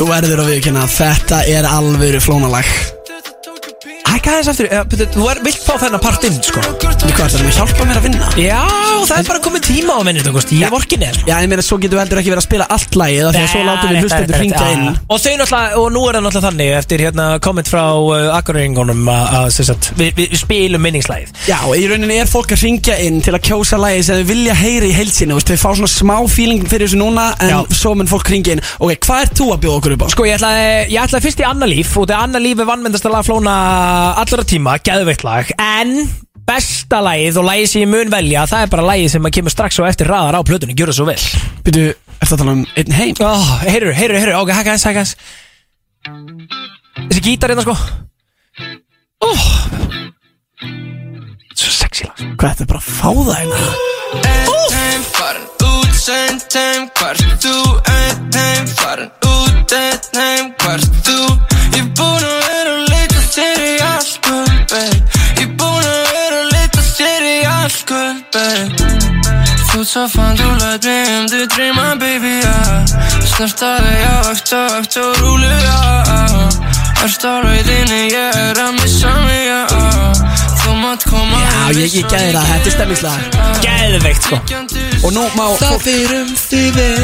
[0.00, 2.99] Þú verður að viðkynna að þetta er alvöru flónalag
[4.14, 6.62] hækka þess aftur, eða, þú er, vilt fá þennan part inn, sko.
[6.80, 8.30] Hvað, það er að hjálpa mér að vinna.
[8.40, 8.60] Já,
[9.08, 11.78] það er bara komið tíma á minnit, ég er vorkin er Já, ég meina, svo
[11.80, 14.04] getur við heldur ekki verið að spila allt lagið af Því að svo látum við
[14.04, 14.84] hlustendur hringja inn.
[15.10, 19.10] Og þau náttúrulega, og nú er það náttúrulega þannig Eftir hérna komment frá uh, Akureyringunum
[19.12, 19.58] að,
[20.00, 21.34] við, við, við spilum minningslægið.
[21.50, 24.56] Já, í rauninni er fólk að ringja inn til að kjósa lagið sem þau vilja
[24.58, 27.58] heyri í heilsinu Þau fá svona smá feeling fyrir þessu núna En Já.
[27.74, 28.64] svo mun fólk ringja inn.
[28.78, 30.08] Ok, hvað er þú að bjóða okkur upp á?
[30.14, 33.08] Sko ég ætlaði, ég ætlaði fyrst í Anna Líf og þegar Anna Líf er vannmyndast
[33.08, 33.54] að laga flóna
[34.22, 35.94] allra tíma, geðveitt lag en
[36.50, 39.78] besta lagið og lagið sem ég mun velja það er bara lagið sem kemur strax
[39.82, 41.20] og eftir raðar á plötunni, gjör það svo vel.
[41.66, 43.14] Byrju, ertu að tala um einn heim?
[43.22, 45.14] oh, Heyrðu, heyrðu, heyrðu, ok, hækka hans, hækka hans
[47.00, 47.76] Þessi gítar hérna sko.
[49.24, 49.46] Oh.
[51.60, 52.18] Svo sexy lag.
[52.40, 53.58] Hvað, þetta er bara að fá það hérna?
[54.30, 57.54] Ein heim, farin út, seint heim, hvert þú?
[57.94, 61.18] Ein heim, farin út, einn heim, hvert þú?
[61.76, 62.69] Ég er búinn að vera
[67.88, 68.88] guð, babe
[69.70, 72.56] Þú svo fann, þú læt mig um þið dreyma, baby, ja
[73.34, 75.78] Snerta þig, já, vakt og vakt og rúlega,
[76.10, 76.48] ja
[77.00, 79.62] Erst á rauðinni, ég er að missa mig, ja
[80.60, 85.14] Þú má mátt koma Já, ég, ég gæði það, þetta er stemmingslega Geðveikt sko Og
[85.16, 86.10] nú má fólk við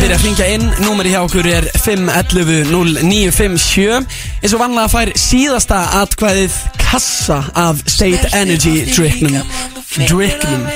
[0.02, 0.66] byrja að hringja inn.
[0.84, 4.04] Númeri hjá okkur er 511-0957
[4.42, 9.40] eins og vanlega fær síðasta atkvæðið kassa af State Energy drikknum
[9.96, 10.68] Drikknum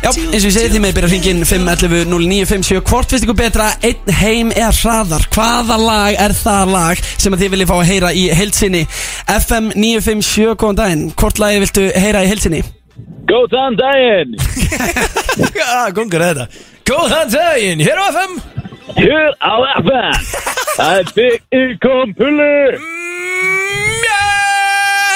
[0.00, 3.36] Já, eins og ég segi því með byrja að hringja inn 511-0957 Hvort finnst ykkur
[3.36, 5.20] betra, einn heim eða hraðar?
[5.36, 8.82] Hvaða lag er það lag sem að þið viljið fá að heyra í heilsinni?
[9.36, 11.04] FM 957, góðan daginn.
[11.20, 12.64] Hvort lagi viltu heyra í heilsinni?
[13.28, 14.32] Góðan daginn
[15.60, 16.46] Já, gungur er þetta.
[16.90, 18.32] Góðan daginn, hér á FM
[18.96, 20.24] Hér á FM
[20.76, 22.54] Það er Big Income Pulli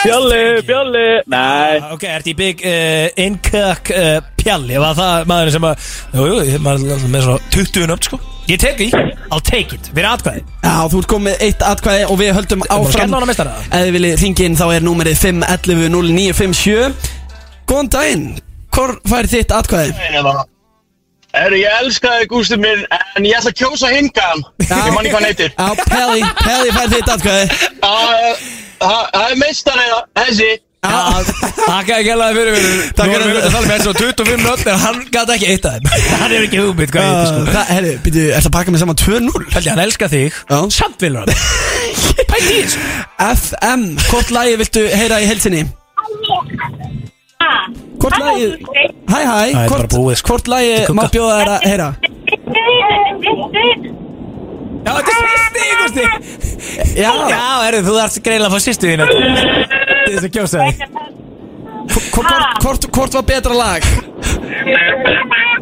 [0.04, 1.22] Bjalli, Bjalli.
[1.32, 1.78] Nei.
[1.94, 6.58] Ok, ert í Big uh, Incock uh, Pjalli Var það maðurinn sem að Jú, jú,
[6.60, 8.20] maður er alltaf með svona 20 nöfn sko.
[8.44, 8.90] Ég tek því,
[9.32, 9.88] I'll take it.
[9.96, 10.42] Við erum atkvæði.
[10.60, 13.14] Já, þú ert komið eitt atkvæði og við höldum áfram?
[13.32, 17.14] Ef þið viljið hringja inn þá er númerið 511-0957
[17.64, 18.26] Góðan daginn
[18.74, 19.94] Hvor fær þitt atkvæði?
[21.34, 22.84] Herru, ég elska þig, Gústi minn
[23.18, 25.50] En ég ætla að kjósa hingan Ég manni hvað hann heitir.
[25.54, 27.44] Já, Pelli, Pelli fær þitt atkvæði.
[27.82, 27.96] Já,
[28.84, 30.52] Það er meistarinn Þessi
[30.84, 32.64] Takk ekki alveg fyrir mér
[32.98, 35.34] Takk Nú erum fyrir við að tala með eins og 25 nöfn En hann gæti
[35.38, 37.44] ekki eitt af þeim Hann er ekki hugmynd hvað ég Uh, sko.
[37.54, 39.46] Það, herri, býtu, ertu að pakka mig saman 2-0?
[39.54, 40.36] Haldi, hann elskar þig.
[40.50, 40.58] Já.
[40.76, 41.32] Samt vilur hann.
[42.30, 42.84] Pælt í þessu.
[43.30, 45.64] FM, hvort lagi viltu heyra í helsinni?
[48.04, 48.46] Hvort lagi
[49.08, 50.28] Hæ, hæ, Það er bara hvort, búið, sko.
[50.32, 51.14] hvort lagi Þetta er má kúka.
[51.14, 51.88] bjóða þér að heyra?
[54.84, 56.04] Já, þetta er sýsti, Gusti.
[57.00, 59.00] Já, Já, erðu, þú þarfst greinlega að fá sýstu þín
[60.04, 60.76] Til þess að kjósa þig
[61.90, 63.82] hvort, hvort, hvort, hvort var betra lag?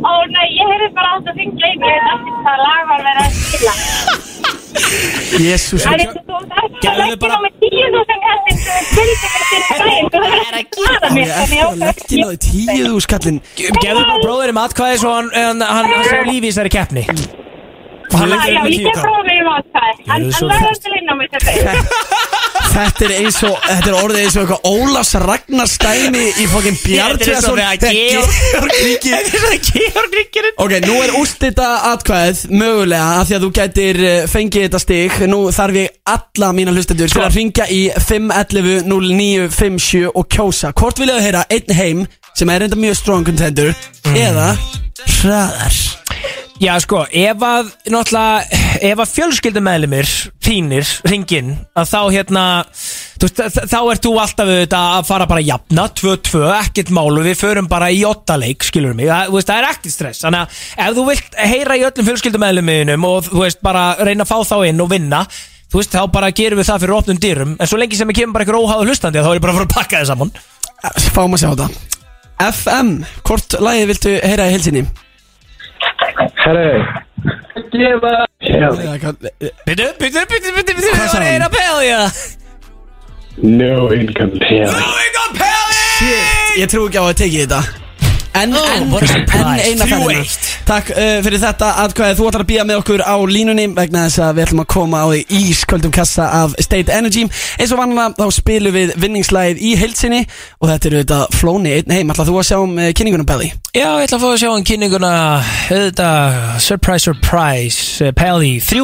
[0.03, 3.01] Ó nei, ég hefði bara átt að syngja einu Ég veit ekki hvað lag var
[3.09, 3.75] verið að spila.
[5.43, 10.23] Jésús Það er ekki bara með tíu þúsund kastin sem er tilbyggur til daginn Þú
[10.25, 14.03] hefur ekki að skada mér Ég eftir ég að leggja náðu tíu þú skallin Gefðu
[14.03, 17.07] bara bróðurum atkvæði Svo hann, hann, hann, hann sé lífi í þessari keppni?
[18.13, 18.25] Já,
[18.69, 23.53] ég prófið um átkvæði Hann verður til inn á mig þetta Þetta er eins og,
[23.67, 28.17] þetta er orðið eins og eitthvað Ólafs Ragnar Stæmi í fokkin Bjartveðsson Þetta er eins
[28.23, 33.25] og þegar Ríki Þetta er svona Georg Ríkirinn Ok, nú er úrslita atkvæð mögulega af
[33.29, 35.11] því að þú gætir eh, fengið þetta stig.
[35.29, 40.69] Nú þarf ég alla mína hlustendur til að ringja í 511-0957 og kjósa.
[40.73, 41.99] Hvort vilja þau heyra einn heim
[42.33, 43.71] sem er enda mjög strong contender
[44.17, 44.49] eða
[45.21, 45.75] hraðar
[46.61, 47.71] Já sko, ef að
[48.93, 50.09] að fjölskyldumæðlimir
[50.43, 52.43] þínir ringin að þá hérna
[53.23, 57.71] veist, þá ert þú alltaf auðvitað að fara bara jafna 2-2, ekkert málu við förum
[57.71, 59.09] bara í 8 leik, skilur mig.
[59.11, 63.09] Það, veist, það er ekkert stress, þannig að ef þú vilt heyra í öllum fjölskyldumæðliminum
[63.09, 65.23] og þú veist, bara reyna að fá þá inn og vinna
[65.73, 67.55] þú veist, þá bara gerum við það fyrir opnum dyrum.
[67.57, 69.63] En svo lengi sem við kemur bara einhver óháðu hlustandi þá er ég bara að
[69.63, 70.35] fara að pakka þið saman.
[71.17, 71.69] Fáum að sjá þetta.
[72.43, 72.93] FM,
[73.25, 74.85] hvort lagið viltu heyra í helsinni?
[76.43, 76.71] Herru
[77.73, 82.01] Gefa Byttu, byttu, byttu, byttu, byttu, Hvað við sagði varum að heyra pelja
[83.43, 84.35] No income
[86.03, 87.61] Shit, ég trú ekki á að tekið þetta.
[88.33, 90.47] En, Oh, en, en eina eitt.
[90.67, 92.17] Takk uh, fyrir þetta atkvæði.
[92.19, 95.03] Þú ætlar að býja með okkur á línunni vegna þess að við ætlum að koma
[95.05, 95.21] á því
[95.53, 97.27] ísköldum kassa af State Energy.
[97.61, 100.23] Eins og vanlega þá spilum við vinningslægið í heilsinni
[100.61, 102.15] og þetta eru þetta flóni einn heim.
[102.15, 104.49] Ætlar þú að sjá um uh, kynningunum Belli Já, ég ætla að fá að sjá
[104.53, 105.11] hann kynninguna
[105.73, 108.83] auðvitað, surprise, surprise Peli 3,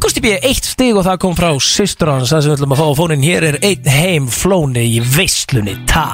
[0.00, 0.32] Gusti B.
[0.40, 2.32] eitt stig og það kom frá systur hans.
[2.32, 5.76] Það sem við ætlum að fá á fónin, hér er einn heim flóni í veislunni,
[5.84, 6.06] ta.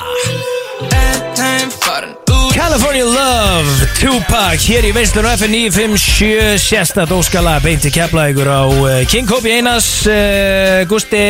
[2.59, 9.31] California Love, Tupac hér í veislunni FN 957 sérstætt óskala, beinti keflaðigur á uh, King
[9.31, 11.29] Kobi Einars uh, Gusti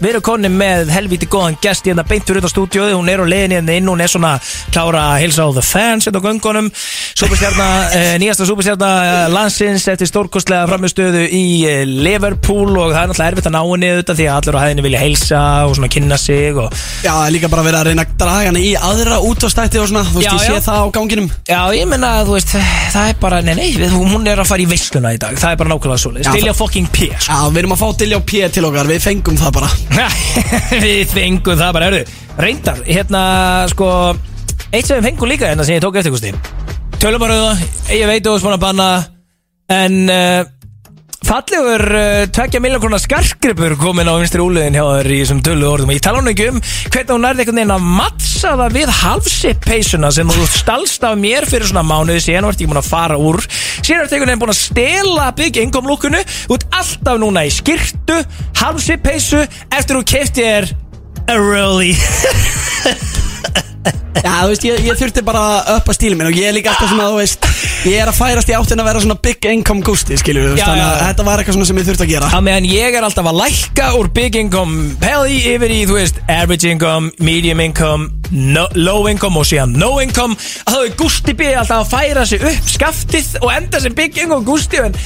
[0.00, 3.26] Við erum konni með helvíti góðan gest hérna beint fyrir þetta stúdíóði, hún er á
[3.28, 4.30] leiðinni hérna inn, hún er svona
[4.72, 10.08] klára að hilsa á the fans hérna á göngunum, uh, nýjasta superstjarnar uh, landsins eftir
[10.08, 14.28] stórkostlega framistöðu í uh, Liverpool og það er náttúrulega erfitt að ná henni auðvitað því
[14.30, 17.80] að allir á hæðinni vilja heilsa og svona kynna sig og Já, líka bara verið
[17.82, 20.56] að reyna að draga hana í aðra útvástætti og svona, þú veist, Já, ég já.
[20.56, 21.28] sé það á ganginum.
[21.48, 22.56] Já, ég menna þú veist,
[22.96, 25.60] það er bara, nei, nei, hún er að fara í veisluna í dag, það er
[25.60, 27.32] bara nákvæmlega svo, Já, stilja það- fucking P, sko.
[27.32, 29.70] Já, við erum að fá Dilljá P til okkar, við fengum það bara
[30.84, 33.22] við fengum það bara, hörðu, reyndar, hérna,
[33.72, 33.88] sko,
[34.70, 36.32] eitt sem við fengum líka hérna sem ég tók eftir, Gusti,
[37.00, 37.66] tölum bara um það,
[37.98, 38.88] ég veit þú búin að banna,
[39.80, 40.40] en uh,
[41.26, 45.68] fallegur uh, tvekja miljón krónar skarkripur komin á vinstri úliðin hjá þér í þessum tölu
[45.68, 48.92] orðum, ég tala hún ekki um hvernig hún nærði einhvern veginn að mattsa það við
[49.00, 52.90] halfsipp peysuna sem þú stalst af mér fyrir svona mánuði síðan ert ekki búin að
[52.90, 53.40] fara úr.
[53.46, 58.20] Síðan ert einhvern veginn búin að stela bygg engum lúkunu, út alltaf núna í skirtu,
[58.62, 60.70] halfsipp peysu eftir þú kefti þér
[61.30, 61.96] a rollie
[64.20, 66.74] Já, þú veist, ég, ég þurfti bara að uppa stílinn minn og ég er líka
[66.74, 67.46] alltaf svona, þú veist
[67.88, 70.84] Ég er að færast í áttin að vera svona big income gústi, skilju Já, Þannig
[70.84, 71.04] að já.
[71.06, 73.38] þetta var eitthvað svona sem ég þurfti að gera Á meðan ég er alltaf að
[73.40, 79.08] lækka úr big income Pelli yfir í, þú veist, average income, medium income, no, low
[79.08, 83.38] income og síðan no income þá er Gusti B alltaf að færa sig upp skaftið
[83.40, 85.00] og enda sem big income Gusti en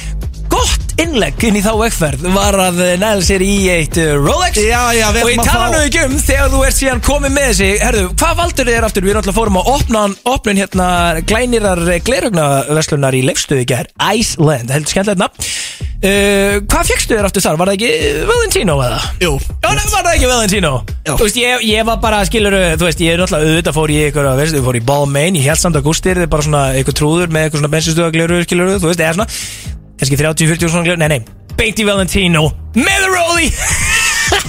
[0.64, 4.80] gott innlegg inn í þá vegferð var að næla sér í eitt uh, Rolex Já,
[4.96, 8.04] já, og ég tala nú ekki um þegar þú ert síðan komið með þessi herðu,
[8.14, 9.04] hvað valdur þér aftur?
[9.04, 10.88] Við erum alltaf fórum að opna opnun hérna
[11.26, 17.46] glænirar glerugnaverslunar í leifstöðu í gær Iceland, heldur skemmtilegt nafn uh, Hvað fegstu þér aftur
[17.48, 17.60] þar?
[17.60, 19.02] Var það ekki Valentino eða?
[19.24, 20.74] Jú Já, nei, var það ekki Valentino?
[21.04, 21.12] Já.
[21.12, 24.00] Þú veist, ég, ég var bara, skilur, þú veist, ég er náttúrulega auðvitað fór í
[24.08, 27.32] ykkur, veist, fór í Balmain, ég held samt að þetta er bara svona ykkur trúður
[27.34, 31.54] með ykkur svona bensinstöðagleru, skilur, þú veist, eða svona, kannski 30-40 svona gleru, nei, nei,
[31.58, 33.50] beint í Valentino, með rolli,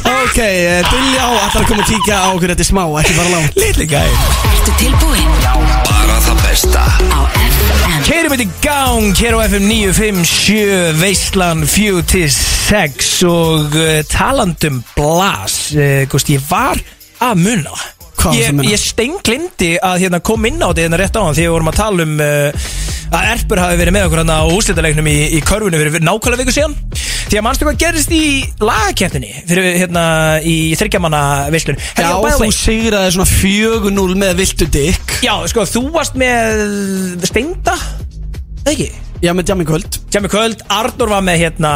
[0.05, 3.31] Ok, uh, Dilljá ætlar að koma að kíkja á okkur þetta er smá, ekki bara
[3.33, 3.57] langt.
[3.59, 4.19] Litli gæði.
[4.51, 5.33] Ertu tilbúinn?
[5.89, 6.85] Bara það besta.
[7.11, 15.59] Á FM Keirum þetta í gang, Keirum FM 957, Veistlan 4-6 og uh, talandum blas,
[15.75, 16.81] uh, Gust, ég var
[17.23, 17.94] að muna.
[18.33, 21.45] Ég, að ég steinglindi að hérna kom inn á þetta hérna rétt á hann því
[21.45, 22.69] við vorum að tala um uh,
[23.15, 26.55] að Erpur hafi verið með okkur hérna á úslitalegnum í, í körfunni fyrir nákvæmlega viku
[26.55, 26.75] síðan.
[27.25, 28.25] Því að mannstu hvað gerist í
[28.61, 30.03] lagakefninni fyrir hérna
[30.45, 31.21] í þryggjamanna
[31.53, 37.73] veislun Já, þú sigraði svona 4-0 með viltu dick Já, sko, þú varst með steinda,
[38.61, 38.89] eða ekki?
[39.23, 39.99] Já, með Jamie Kvöld.
[40.13, 41.73] Jamie Kvöld, Arnur var með hérna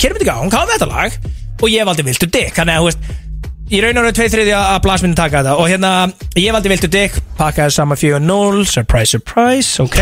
[0.00, 1.20] Kermit í gang, hann með þetta lag
[1.56, 3.25] og ég valdi Viltu Dick, þannig að þú veist
[3.66, 5.54] í raun og raun tvei þriðja að blasminu taka þetta.
[5.58, 5.92] Og hérna,
[6.38, 9.98] ég valdi Viltu Dick pakkaði saman 4-0, surprise, surprise ok,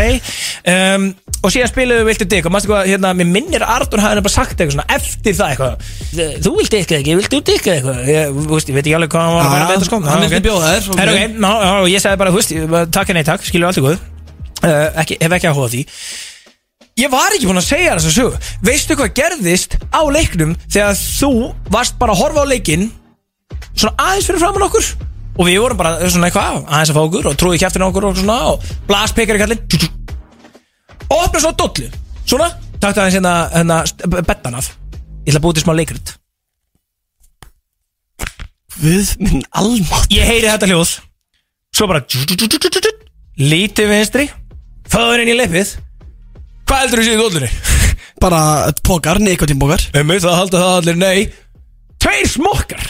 [0.71, 1.07] um,
[1.41, 4.35] og síðan spiluðu Viltu Dick og maður sko, hérna mér minnir að Arnur hafði bara
[4.35, 5.89] sagt eitthvað svona eftir það eitthvað,
[6.45, 9.15] þú Dick eða ekki, viltu Dick eða eitthvað, ég, þú veist, ég veit ekki alveg
[9.15, 10.01] hvað hann var að vera með þetta sko.
[10.05, 10.45] Hann Já, vildi ok.
[10.45, 11.81] bjóða þér, ok.
[11.81, 12.55] Og ég sagði bara, þú veist,
[12.95, 15.75] takk en nei takk, skilur allt í góð uh, ekki, ekki
[16.95, 18.37] Ég var ekki búinn að segja þess að sögu.
[18.63, 21.31] Veistu hvað gerðist á leiknum Þegar þú
[21.67, 22.85] varst bara að horfa á leikinn
[23.75, 24.89] Svona aðeins fyrir framann okkur.
[25.35, 28.05] Og við vorum bara svona eitthvað Aðeins að fá okkur og trúið kjæftin á okkur
[28.07, 29.89] og svona Og blaspekar í kallinn
[31.11, 31.89] Og opna svona dollu.
[32.25, 32.47] Svona,
[32.81, 34.71] takk aðeins hérna, hérna bettan af.
[35.25, 36.13] Ég ætla að búið til smá leikrit.
[38.81, 40.09] Við minn almátt.
[40.13, 40.95] Ég heyri þetta hljóð.
[41.75, 42.05] Svo bara
[43.35, 44.29] Lítið vinstri
[44.87, 45.73] Föður inn í leppið.
[46.65, 47.49] Hvað heldur þú séð í dollunni?
[48.23, 48.41] Bara
[48.85, 51.25] pókar, nikotínbókar Emmi, það halda það allir nei.
[52.01, 52.85] Tveir smokkar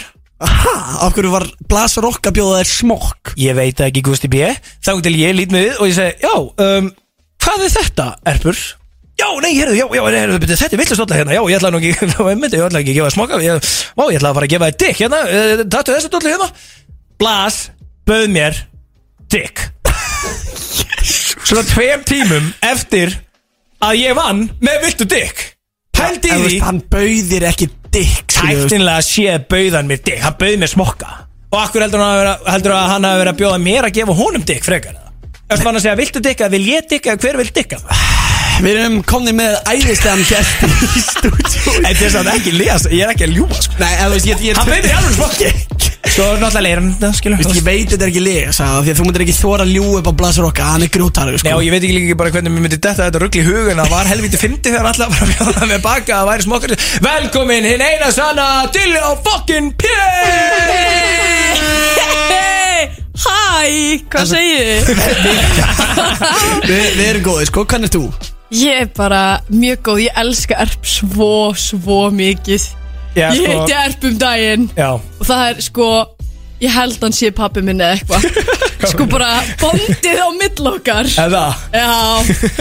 [0.45, 0.73] Aha,
[1.07, 3.33] af hverju var Blas Rock að bjóða þér smokk?
[3.41, 4.47] Ég veit ekki Gusti B.
[4.85, 6.89] Þá til ég lít mig við og ég segi Já, um,
[7.45, 8.59] hvað er þetta, Erpur?
[9.15, 11.35] Já, nei, heyrðu, já, já, heyrðu, byrju, þetta er villast alltaf hérna.
[11.37, 14.17] Já, ég ætla nú ekki, myndi, ég ætla ekki að gefa smokka ég, Ó, ég
[14.19, 15.21] ætla að fara að gefa þér dick hérna.
[15.29, 16.49] Uh, Taktu þessu dollu hérna.
[17.21, 17.59] Blas,
[18.09, 18.59] bauð mér
[19.31, 19.63] dick.
[21.45, 23.15] Svona tveim tímum eftir
[23.85, 25.45] að ég vann með viltu dick.
[25.95, 28.27] Pældi í því Hann bauðir ekki veist.
[28.35, 31.13] Tækninlega séð bauðan mér dick Hann bauð mér smokka.
[31.51, 33.97] Og akkur heldur, hann hafi verið- heldur að hann hafi verið að bjóða mér að
[33.99, 35.01] gefa honum dick frekar
[35.49, 37.77] hann að segja, viltu dicka, vil ég dicka, hver vil dicka
[38.63, 43.11] Við erum komnið með æðislegan gest í stúdíu Þetta er samt ekki lesa, ég er
[43.11, 43.79] ekki að ljúa sko.
[43.81, 45.49] Nei, en þú veist, ég, ég Hann í alveg smokki.
[46.15, 48.99] Svo er náttúrulega leir hann, skilur Vist, ég veit þetta er ekki lesa Því að
[48.99, 51.55] þú myndir ekki þóra að ljúa upp á Blas Rock Hann er grútarður Nei, sko.
[51.57, 53.91] Og ég veit ekki líka bara hvernig mér myndi detta þetta ruggli í hugun Það
[53.91, 56.75] var helviti fyndi þegar að bjóða það með baka að væri smokkar.
[57.09, 59.91] Velkomin hinn eina sanna Dilli á fokkin P.
[63.25, 64.71] Hæ, hvað segir?
[66.69, 66.87] Þið?
[66.95, 68.34] Við erum góðið sko, hvernig er þú?
[68.55, 72.67] Ég er bara mjög góð, ég elska erp svo, svo mikið.
[73.15, 74.69] Já, Ég sko- heiti erp um daginn.
[74.77, 75.87] Já, og það er sko
[76.63, 78.53] Ég held hann sé pappi minn eða eitthvað.
[78.85, 81.07] Sko bara bondið á mill okkar.
[81.19, 81.41] Eða
[81.73, 81.87] Já,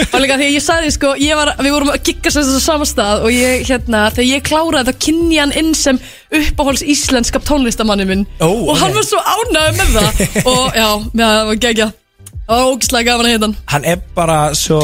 [0.09, 2.63] og líka því að ég sagði sko ég var, Við vorum að gigga sér þessu
[2.65, 5.99] sama stað Og ég, hérna, þegar ég kláraði þá kynni ég hann inn sem
[6.35, 8.25] uppáhalds íslenska tónlistamanni minn.
[8.43, 8.99] Ó, Og hann ok.
[8.99, 10.25] var svo ánægð með það.
[10.55, 11.91] Og já, já, það var gegja
[12.45, 13.57] Það var ógislega gaman að heita hann.
[13.75, 14.81] Hann er bara svo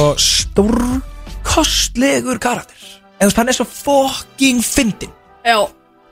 [0.61, 2.77] stórkostlegur karakter.
[3.21, 5.11] Eða þú veist, hann er svo fokking fyndin
[5.45, 5.59] Já,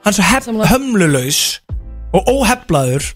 [0.05, 0.67] Hann er svo hef, Sammála.
[0.69, 1.39] hömlulaus
[2.13, 3.07] Og óheflaður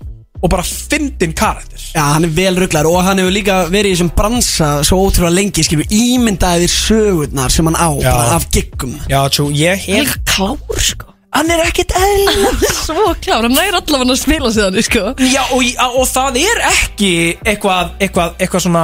[0.44, 1.80] Og bara fyndin karakter.
[1.96, 5.32] Já, hann er vel rugglar og hann hefur líka verið í þessum bransa svo ótrúlega
[5.38, 8.12] lengi, skilur, ímyndaði þér sögurnar sem hann á, Já.
[8.12, 11.94] bara af giggum Já, tjú, ég hann er hef líka klár sko Hann er ekkert
[11.98, 15.04] eðlilega Svo klár, hann næri allavega að spila sig þannig sko.
[15.26, 15.64] Já, og,
[15.98, 18.84] og það er ekki eitthvað, eitthvað, eitthvað svona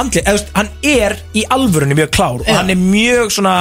[0.00, 3.54] andli, eða, þú veist, hann er í alvörunni mjög klár og hann er mjög svona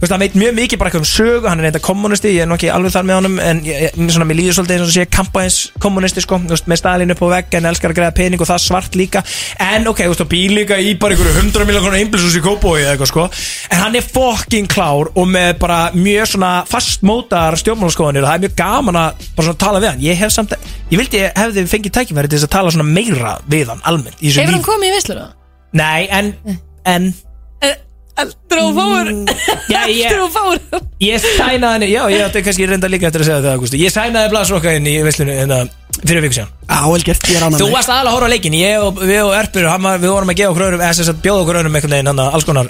[0.00, 2.48] veist, hann veit mjög mikið bara eitthvað um sögu Hann er reynda kommunisti, ég er
[2.50, 5.06] nú ekki alveg þar með honum En ég, svona, mér líður svolítið eins og sé
[5.12, 8.50] kampaðins kommunisti sko, veist, með Stalin upp á vegg En elskar að greiða pening og
[8.50, 9.22] það svart líka
[9.68, 12.82] En ok, þú veist, og býr líka í bara einhverju 100 miljonar einbilsus í Kópói
[12.84, 13.26] eða eitthvað sko
[13.74, 18.44] En hann er fucking klár og með bara mjög svona fastmótar stjórnmálaskoðanir Og það er
[18.46, 20.54] mjög gaman að bara svona tala við hann Ég hef samt,
[20.92, 24.28] ég vildi hefði fengið tækifæri til þess að tala svona meira við hann almennt í
[24.30, 24.58] þessu Hefur lífi.
[24.58, 25.26] hann komið í veisluna?
[25.78, 26.30] Nei, en,
[26.88, 27.10] en
[28.18, 32.88] Heldur þú fáur ég- Heldur þú fáur Ég sænaði henni, já, ég átti kannski reynda
[32.90, 35.60] líka eftir að segja það, Ég sænaði blasrokka inn í veislunni hérna,
[36.06, 36.54] fyrir viku síðan.
[36.68, 38.98] Já, vel gert, ég er ánægð Þú varst aðalega að horfa á leikin, ég og,
[39.00, 41.44] við og Erpur hann var, Við vorum að gefa okkur öðrum, eða sem sagt bjóða
[41.46, 42.68] okkur öðrum einhvern veginn, hann alls konar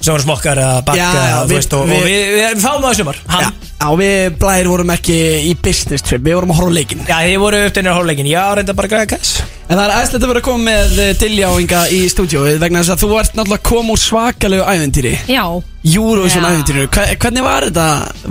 [0.00, 2.62] sem voru smokkar eða bakka, Já, já, við- veist, og, við- og við, við, við
[2.62, 5.16] fáum það í sumar Já, hann, já, við blæðir vorum ekki
[5.50, 7.02] í business trip, við vorum að horfa á leikinn.
[7.10, 9.32] Já, þið voru upptænir að horfa á leikin, já, reynda bara að græða kæs
[9.70, 12.94] En það er aðeinslegt að vera að koma með eh, Diljáinga í stúdíóið vegna þess
[12.96, 15.44] að þú ert náttúrulega að koma úr svakalegu æventýri Já.
[15.86, 16.48] Eurovision Já.
[16.54, 17.84] æventýri, Hva- hvernig var þetta?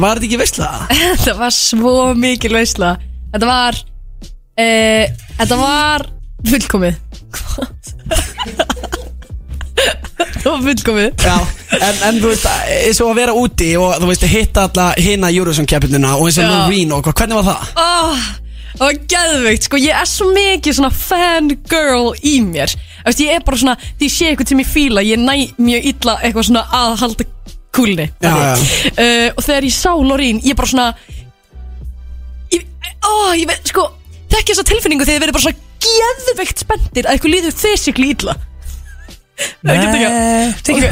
[0.03, 0.71] Var þetta ekki veistla?
[1.23, 2.89] Þetta var svo mikil veisla.
[3.31, 3.79] Þetta var
[4.59, 5.05] uh,
[5.39, 6.07] Þetta var
[6.49, 6.95] fullkomið
[10.19, 11.35] Þetta var fullkomið Já,
[11.79, 12.47] en, en þú veist,
[12.87, 16.39] eins og að vera úti og þú veist, hitta alla hina Eurovision keppnina og eins
[16.41, 16.51] og Já.
[16.53, 17.61] Loreen og hvað, hvernig var það?
[17.85, 18.29] oh,
[18.69, 23.35] Það var geðveikt, sko, ég er svo mikið svona fangirl í mér Þú veist, ég
[23.39, 26.47] er bara svona, því ég sé eitthvað sem ég fíla Ég næ mjög illa eitthvað
[26.51, 27.27] svona að halda
[27.75, 28.53] kúlni Já, já.
[28.91, 30.89] uh, Og þegar ég sá Lorín, ég bara svona
[32.53, 32.65] ég,
[33.05, 33.87] ó, ég veit, sko
[34.29, 38.13] Þekki þessa tilfinningu þegar þið verið bara svona geðveikt spenntir að eitthvað líður fysikli
[39.39, 39.99] Það er ekki
[40.73, 40.83] ekki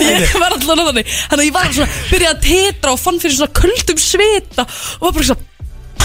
[0.00, 1.12] Ég var alltaf náttúrulega Þannig.
[1.30, 5.14] Að ég var svona, byrjaði að tetra og fann fyrir svona köldum svita og var
[5.16, 5.46] bara svona,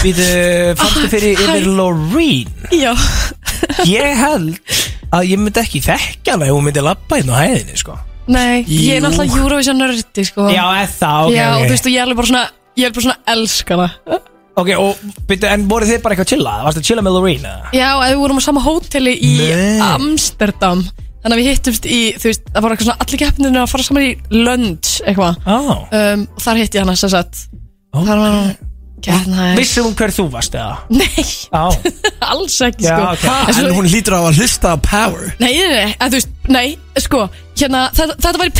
[0.04, 0.20] Við
[0.78, 1.46] fannstu fyrir Hæ.
[1.46, 2.52] yfir Loreen?
[2.70, 2.92] Já.
[3.88, 4.76] Ég held
[5.16, 7.96] að ég myndi ekki þekka hana ef hún myndi labba inn á hæðinni, sko.
[8.30, 10.48] Nei, ég er náttúrulega Eurovision nördi sko.
[10.52, 12.92] Já, eða það, ok, Já, og þú veist, og ég er bara svona Ég er
[12.92, 14.20] bara svona elska hana
[14.56, 16.52] Ok, og byrju, en voru þið bara eitthvað að chilla?
[16.64, 17.42] Varstu að chilla með Loreen?
[17.44, 17.72] eða?
[17.76, 19.82] Já, að við vorum á sama hóteli í Nei.
[19.84, 20.84] Amsterdam
[21.26, 23.84] Þannig að við hittumst í, þú veist, það var eitthvað svona Allir keppninu að fara
[23.84, 25.84] saman í lunch eitthvað oh.
[25.90, 27.42] um, Og þar hitti ég hana sem sagt
[27.92, 28.06] okay.
[28.08, 28.65] Þar var hann
[29.56, 30.78] Vissir hún hver þú varst eða?
[30.90, 31.24] Nei,
[31.54, 31.68] Á,
[32.32, 33.10] alls ekki Já, sko.
[33.12, 33.26] ok.
[33.48, 35.28] En svo- En hún lítur á að hlusta á Power.
[35.38, 36.66] Nei, nei, nei, að þú veist, nei,
[37.04, 37.26] sko
[37.56, 38.54] Hérna, þetta, þetta var í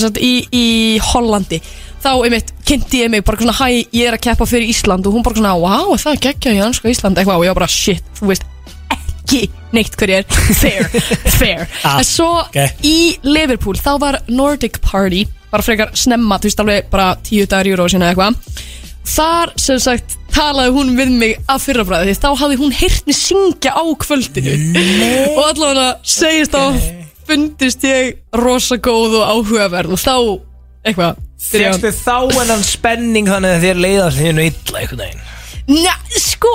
[0.00, 0.64] sagt í, í
[1.00, 1.60] Hollandi.
[2.02, 5.06] Þá, einmitt, kynnti ég mig bara svona Hæ, ég er að keppa fyrir Ísland.
[5.08, 7.60] Og hún bara svona, wow, það er geggja í anska Ísland Eitthvað, og ég var
[7.62, 8.44] bara, shit, þú veist
[8.92, 9.40] ekki
[9.74, 10.26] neitt hver ég er.
[10.60, 10.84] Fair,
[11.38, 11.64] fair.
[11.84, 12.58] Ah, En svo ok.
[12.86, 17.66] í Liverpool Þá var Nordic Party Bara frekar snemma, þú veist, alveg bara tíu dagar
[17.70, 18.64] í Eurovision eða eitthvað
[19.06, 23.16] Þar, sem sagt, talaði hún við mig af fyrrabræði Því þá hafði hún heyrt mig
[23.18, 24.54] syngja á kvöldinu.
[25.36, 26.74] Og allavega segist á
[27.26, 30.16] Fundist ég rosa góð og áhugaverð Og þá,
[30.86, 35.24] eitthvað hann- Fyrstu þá enn spenning þannig að þér leiðast þínu illa einhvern veginn?
[35.68, 36.54] Njá, sko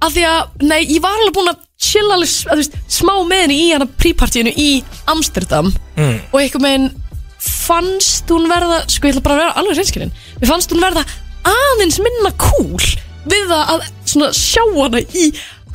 [0.00, 3.12] Af því að, nei, ég var alveg búin að chilla alveg, að, þú veist, smá
[3.28, 4.68] með henni í hana prípartíinu í
[5.10, 5.72] Amsterdam.
[5.96, 6.20] Mm.
[6.32, 6.90] og einhvern veginn
[7.40, 11.04] fannst hún verða, sko ég ætla bara að vera alveg reynskilin mér fannst hún verða
[11.46, 12.80] aðeins minna cool
[13.30, 15.26] við það að svona, sjá hana í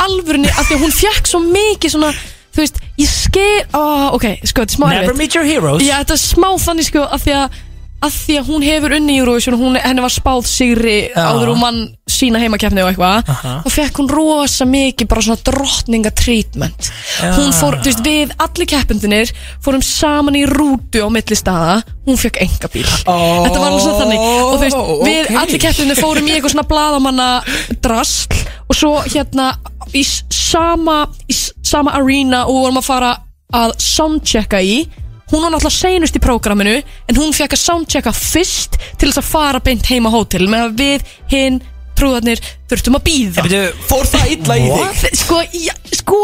[0.05, 2.09] alvörunni af því að hún fekk svo mikið svona,
[2.55, 5.22] þú veist, ég sker oh, ok, sko, þetta er smá Never erfitt.
[5.22, 7.59] meet your heroes Já, þetta er smá þannig sko af því að,
[8.04, 11.24] að því að hún hefur unni í Eurovision hún, henni var spáð sigri Já.
[11.32, 11.78] áður og mann
[12.12, 13.54] sína heimakeppni og eitthvað Aha.
[13.66, 16.89] og fekk hún rosa mikið bara svona drottningatreatment
[17.22, 17.32] Já.
[17.38, 19.32] hún fór, þú veist, við allir keppendinir
[19.64, 23.86] fórum saman í rútu á milli staða hún fekk enga bíl Oh, þetta var alveg
[23.86, 25.39] svona þannig og þú veist, við ok.
[25.43, 27.30] allir keppendinir fórum í eitthvað svona bladamanna
[27.82, 29.50] drasl og svo hérna
[29.96, 33.12] í s- sama, í s- sama arena og vorum að fara
[33.56, 34.78] að soundchecka í
[35.32, 39.32] hún var náttúrulega seinust í prógraminu en hún fekk að soundchecka fyrst til þess að
[39.32, 41.61] fara beint heima á hótel með að við hinn
[41.95, 43.45] trúðarnir þurftum að býða
[43.88, 44.65] Fór það illa í
[44.99, 45.19] þig?
[45.21, 46.21] Sko, ég, sko,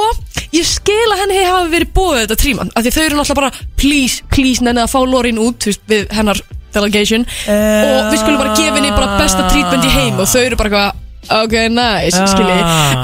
[0.51, 3.69] ég skil að henni hafi verið bóðið þetta tríman af því þau eru náttúrulega bara
[3.79, 7.25] please, please nennið að fá Lorin út þú veist, við hennar delegation.
[7.51, 10.71] Og við skulum bara gefa henni bara besta treatment í heim og þau eru bara
[10.71, 11.07] eitthvað
[11.41, 12.27] ok, nice, Ah.
[12.27, 12.57] skilji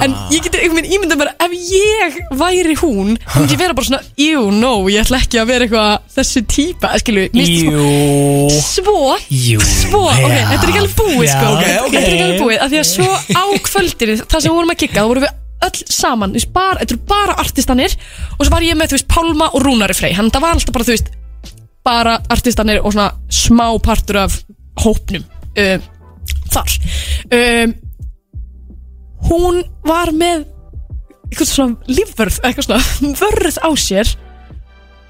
[0.05, 3.87] en ég geti einhvern veginn ímyndað mér ef ég væri hún, hún myndi vera bara
[3.87, 7.25] svona ew, no, ég ætla ekki að vera eitthvað þessi típa, skilju.
[7.33, 7.87] Jú.
[8.61, 9.59] svo, Jú.
[9.63, 10.45] svo, ok, já.
[10.51, 11.91] þetta er ekki alveg búið sko, Já, ok, ok.
[11.91, 14.73] þetta er ekki alveg búið af því að svo á kvöldinu, það sem við vorum
[14.75, 15.35] að kikka þá vorum við
[15.67, 17.95] öll saman, þú veist, bara, þetta eru bara artistanir
[18.37, 20.75] og svo var ég með, þú veist, Pálma og Rúnari Frey, hann það var alltaf
[20.75, 21.09] bara, þú veist
[21.87, 24.35] bara artistanir og svona smá partur af
[24.83, 25.23] hópnum
[25.57, 25.81] um,
[26.51, 26.73] þar.
[27.31, 27.73] Um,
[29.27, 30.45] hún var með
[31.27, 34.13] eitthvað svona lífvörð, eitthvað svona vörð á sér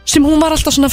[0.07, 0.89] sem hún var alltaf svona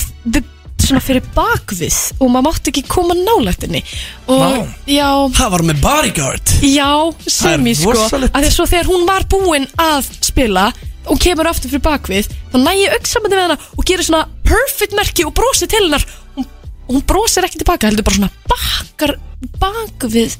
[0.85, 3.83] svona fyrir bakvið og maður mátti ekki koma nálægt henni.
[4.31, 5.09] Og já.
[5.37, 6.55] Það var með bodyguard.
[6.66, 6.91] Já,
[7.31, 7.95] sem ég sko.
[7.95, 10.68] að því að þegar hún var búin að spila
[11.11, 14.97] og kemur aftur fyrir bakvið þá næ ég augsamandi við hana og gerir svona perfect
[14.97, 16.05] merki og brosir til hennar.
[16.37, 16.49] Hún,
[16.91, 19.16] hún brosir ekki tilbaka heldur bara svona bakkar
[19.61, 20.39] bakvið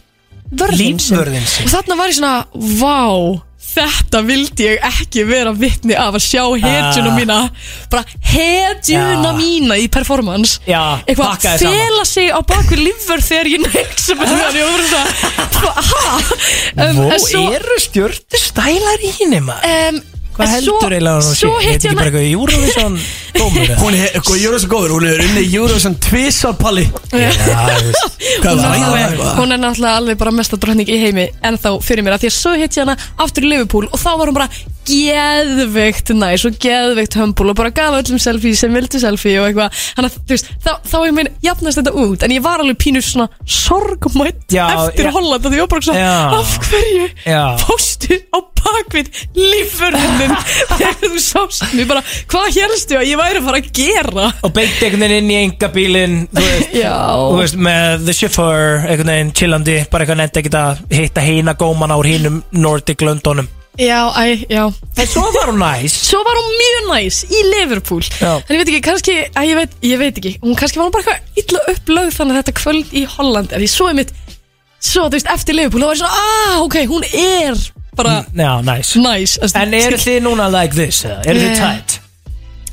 [0.53, 1.17] vörðin sinn.
[1.19, 1.67] Lífvörðinn sinn.
[1.67, 3.43] og þarna var ég svona, vá
[3.75, 7.17] þetta vildi ég ekki vera vitni af að sjá hetjuna Ah.
[7.17, 7.39] mína
[7.91, 9.37] bara hetjuna Já.
[9.39, 11.75] mína í performance Já, eitthvað pakkaði saman.
[11.81, 15.07] fela sig á bakvið lífvörð þegar ég nexum með hann ég var svona,
[16.77, 20.01] um, Vó, svo, eru stjórnir stælar í henni maður um,
[20.35, 21.51] Hvað heldur eiginlega hún sé?
[21.65, 22.97] Ég ekki bara eitthvað Eurovision
[23.37, 23.77] dómur eða?
[23.83, 28.19] Hún er sko, Júruvísson góður, hún er unni Júruvísson tvisar palli Já, þú veist.
[28.43, 29.53] Hvað Hún var er, eitthvað?
[29.55, 32.37] er náttúrulega alveg bara mesta drottning í heimi En þá fyrir mér að því að
[32.41, 34.51] svo hitt ég hana aftur í Liverpool Og þá var hún bara
[34.89, 39.75] geðveikt næs og geðveikt hömbul Og bara gaf öllum selfie sem vildi selfie og eitthvað
[39.97, 42.79] Þannig að þú veist, þá, þá ég minn jafnast þetta út En ég var alveg
[42.85, 45.13] pínur svona sorgmætt Já, Eftir já.
[45.17, 46.17] Holland og því ég var bara svona Já.
[46.39, 47.43] Af hverju Já.
[47.65, 50.37] fóstu á bakvið lífverðinin
[50.79, 54.55] Þegar þú sást mér bara Hvað hérstu að ég væri að fara að gera Og
[54.57, 56.95] beint einhvern veginn inn í engabílinn Þú veist, Já.
[57.19, 61.57] þú veist með the chauffeur Einhvern veginn chillandi Bara eitthvað nefndi ekkert að hitta heina
[61.59, 64.65] góman á hínum Nordic Londonum Já, æ, já
[64.97, 68.37] En svo var hún næs Svo var hún mjög næs í Liverpool Já.
[68.39, 70.95] En ég veit ekki, kannski, að ég veit, ég veit ekki Hún kannski var hún
[70.95, 74.13] bara eitthvað illa upplögð Þannig að þetta kvöld í Holland En því svo er mitt,
[74.79, 77.59] svo þú veist, eftir Liverpool þá var ég svona, ah, ok, hún er
[77.99, 79.39] bara Já, næs næs.
[79.55, 81.03] En eru þið núna like this?
[81.07, 81.21] eða?
[81.27, 82.01] Eru þið Eh, tight?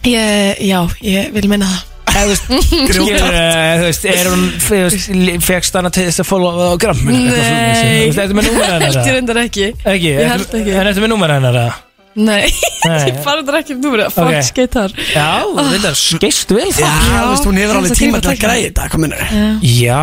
[0.05, 6.75] ég, Já, ég vil minna það Eh, er fegst hana til þess að followa á
[6.81, 7.21] gramminu?
[7.29, 7.37] Nei.
[7.37, 8.81] Þú veist, ertu með númer hennar?
[8.87, 9.15] Held ég eða?
[9.15, 10.11] reyndar ekki Ekki?
[10.11, 10.75] Ég ertu- held ekki.
[10.75, 11.55] En ertu með númer hennar?
[11.61, 11.79] eða?
[12.11, 12.49] Nei,
[13.07, 14.01] ég fara þetta ekki um númur
[14.43, 18.19] skeitt þar Já, þetta skeist vel Já, það þú veist, hún hefur alveg það tíma
[18.19, 19.21] til að græða þetta, hvað minnur?
[19.71, 20.01] Já,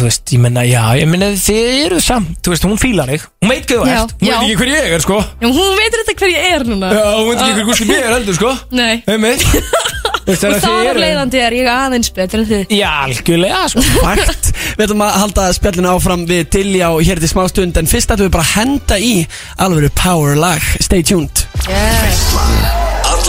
[0.00, 3.28] þú veist, ég menna, já, ég menna þið eru samt, þú veist, hún fílar þig
[3.44, 6.04] Hún veit hvað þú ert, hún veit ekki hver ég er, sko Já, hún veitur
[6.06, 8.56] þetta hver ég er núna Já, hún veit ekki hver Gústi B er heldur, sko
[8.72, 9.04] Nei
[10.30, 12.74] Og þar af leiðandi er ég aðeins betur en þið.
[12.78, 14.50] Já, algjörlega, sko Fakt.
[14.78, 16.44] Við ætlum að halda spjallinu áfram við
[16.90, 19.14] og hér til smá stund En fyrst ætlum við bara að henda í
[19.60, 20.70] alvöru power lag.
[20.80, 21.46] Stay tuned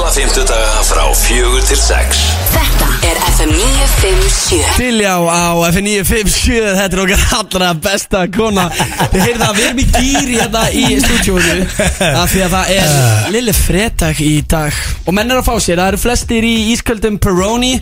[0.02, 2.22] Alla fimmtudaga frá fjögur til sex.
[2.50, 8.64] Þetta er FM 957 Dilja á F957 Þetta er okkar allra besta kona.
[9.12, 11.68] Þið heyrðu það, við erum í gýri hérna í stúdjónu
[12.24, 14.82] Af því að það er lille fredag í dag.
[15.06, 17.74] Og menn er að fá sér, það eru flestir í ísköldum Peroni.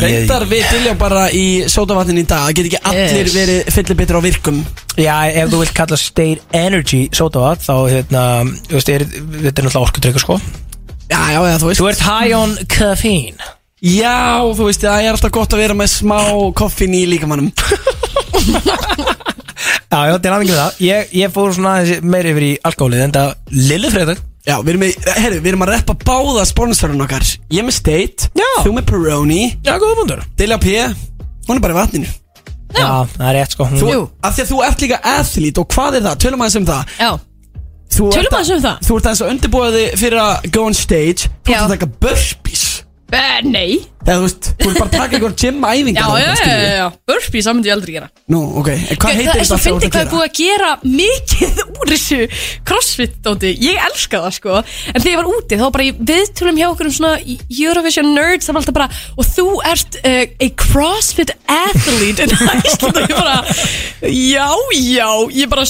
[0.00, 2.48] Reyndar við Dilja bara í sótavatnin í dag.
[2.48, 3.36] Það get ekki allir Yes.
[3.36, 4.64] verið fyllibittur á virkum.
[4.96, 8.22] Já, ef þú vilt kalla State Energy Soda þá, hérna,
[8.64, 10.40] þú veist, er, þetta er náttúrulega orkudrykkur, sko
[11.10, 11.80] Já, já, já, þú veist.
[11.80, 13.52] Þú ert high on caffeine.
[13.84, 16.16] Já, þú veist, það er alltaf gott að vera með smá
[16.56, 17.50] koffin í líkamannum
[19.86, 23.04] Já, já, þetta er aðeins það ég, ég fór svona aðeins meir yfir í alkoholið
[23.04, 23.34] En það,
[23.68, 27.24] lille fredag Já, við erum, í, herri, við erum að reppa báða sponsorinn okkar.
[27.50, 28.46] Ég með State, Já.
[28.62, 29.38] þú með Peroni.
[29.66, 30.74] Já, góða bundur Dilja P,
[31.48, 32.12] hún er bara í vatninu.
[32.76, 32.86] Já,
[33.16, 33.66] það er rétt, sko.
[33.72, 34.04] Þú, Jú.
[34.22, 36.20] Af því að þú ert líka athlete og hvað er það?
[36.22, 36.94] Tölum aðeins um það.
[37.02, 37.10] Já,
[37.90, 38.80] Þú ert Tölum að- aðeins um það.
[38.88, 41.28] Þú ert aðeins að undirbúa þig fyrir að go on stage.
[41.44, 41.62] Þú ert Já.
[41.66, 42.64] að taka burpees.
[43.06, 43.86] Uh, nei.
[44.02, 46.66] Eða þú veist, þú ert bara að taka einhver gym Já, æfingar já, já, skilurðu.
[46.66, 48.08] já, já Burpees, það myndi ég aldrei gera.
[48.34, 50.34] Nú, ok, en hvað heitir Það er svo þetta fyndið hvað er að búið að
[50.40, 52.18] gera mikið úr þessu
[52.66, 54.58] crossfit-dóti Ég elska það sko.
[54.90, 58.10] En þegar ég var úti þá var bara í viðtölum hjá okkur um svona Eurovision
[58.18, 62.34] nerds Það var alltaf bara Og þú ert uh, a crossfit athlete in
[62.66, 62.90] Iceland.
[62.90, 63.38] Og ég bara
[64.02, 65.10] Já, já.
[65.30, 65.66] Ég bara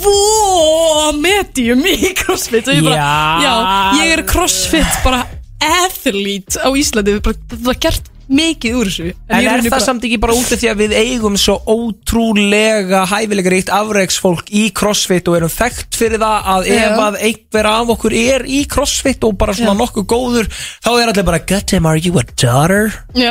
[0.00, 3.54] svo medium í crossfit Og ég bara Já.
[4.02, 5.24] Ég er crossfit bara
[5.66, 9.84] athlete á Íslandi bara, Það var gert mikið úr þessu En ég er það bara-
[9.86, 14.64] samt ekki bara út af því að við eigum svo ótrúlega hæfilega ríkt afreiksfólk í
[14.74, 16.80] crossfit og erum þekkt fyrir það að Já.
[16.88, 19.80] ef að einhver af okkur er í crossfit og bara svona Já.
[19.84, 22.90] nokkuð góður þá er allir bara God damn are you a daughter?
[23.14, 23.30] Já,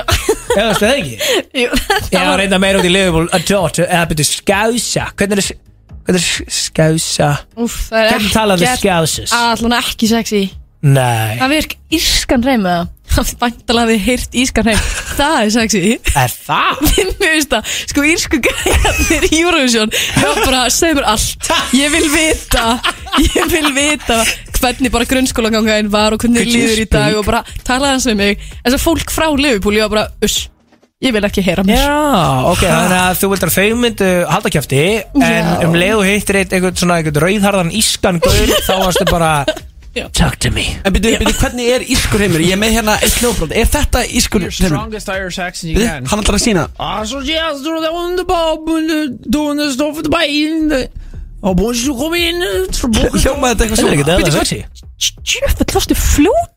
[0.56, 1.20] Eða það ekki?
[1.66, 1.70] Jú,
[2.16, 5.50] Ég var reynda meira út í Liverpool A daughter, eða byrju skása Hvernig er
[6.06, 7.32] Hvernig er skása?
[7.58, 9.32] Úf, það er Hvernig talaðu skjásus?
[9.34, 10.44] Allan ekki sexy.
[10.86, 11.40] Nei.
[11.40, 12.84] Það virk írskan reym með
[13.16, 14.82] það Væntalega við heyrt írskan reym
[15.16, 15.82] Það er sexy.
[16.22, 16.84] Er það?
[17.24, 17.74] Mér veist það.
[17.90, 21.50] Sko írsku gæjarnir í Eurovision Það bara, segð mér allt.
[21.74, 22.66] Ég vil vita.
[23.26, 24.20] Ég vil vita
[24.56, 27.18] Hvernig bara grunnskólagangaðin var Og hvernig you líður í dag?
[27.18, 28.46] Og bara talaði hans við mig.
[28.62, 30.44] Þess að fólk frá Liverpool Ég var bara, uss
[31.06, 31.98] Ég vil ekki heyra mér Já,
[32.50, 34.82] ok, þannig að þú vildur að þau myndu halda kjæfti
[35.20, 35.52] En Já.
[35.68, 39.32] um leið og hittir eitt eitthvað svona eitthvað rauðharðan ískan gaur Þá varstu bara
[40.18, 42.42] Talk to me En byrju, byrju, hvernig er ískur heimur?
[42.44, 44.58] Ég er með hérna eitt hljóðbrot Er þetta ískur heimur?
[44.58, 46.10] Strongest Irish accent you Byrju, can.
[46.12, 48.58] hann ætlar að sína Alltså yes, då det underbar
[49.30, 49.46] Då
[49.78, 50.74] står för bara in
[51.46, 53.96] Och bonjour kom in Hljómaði þetta eitthvað svona?
[54.02, 54.64] Er Bíddu, sexy
[55.22, 56.02] Djöfell, varstu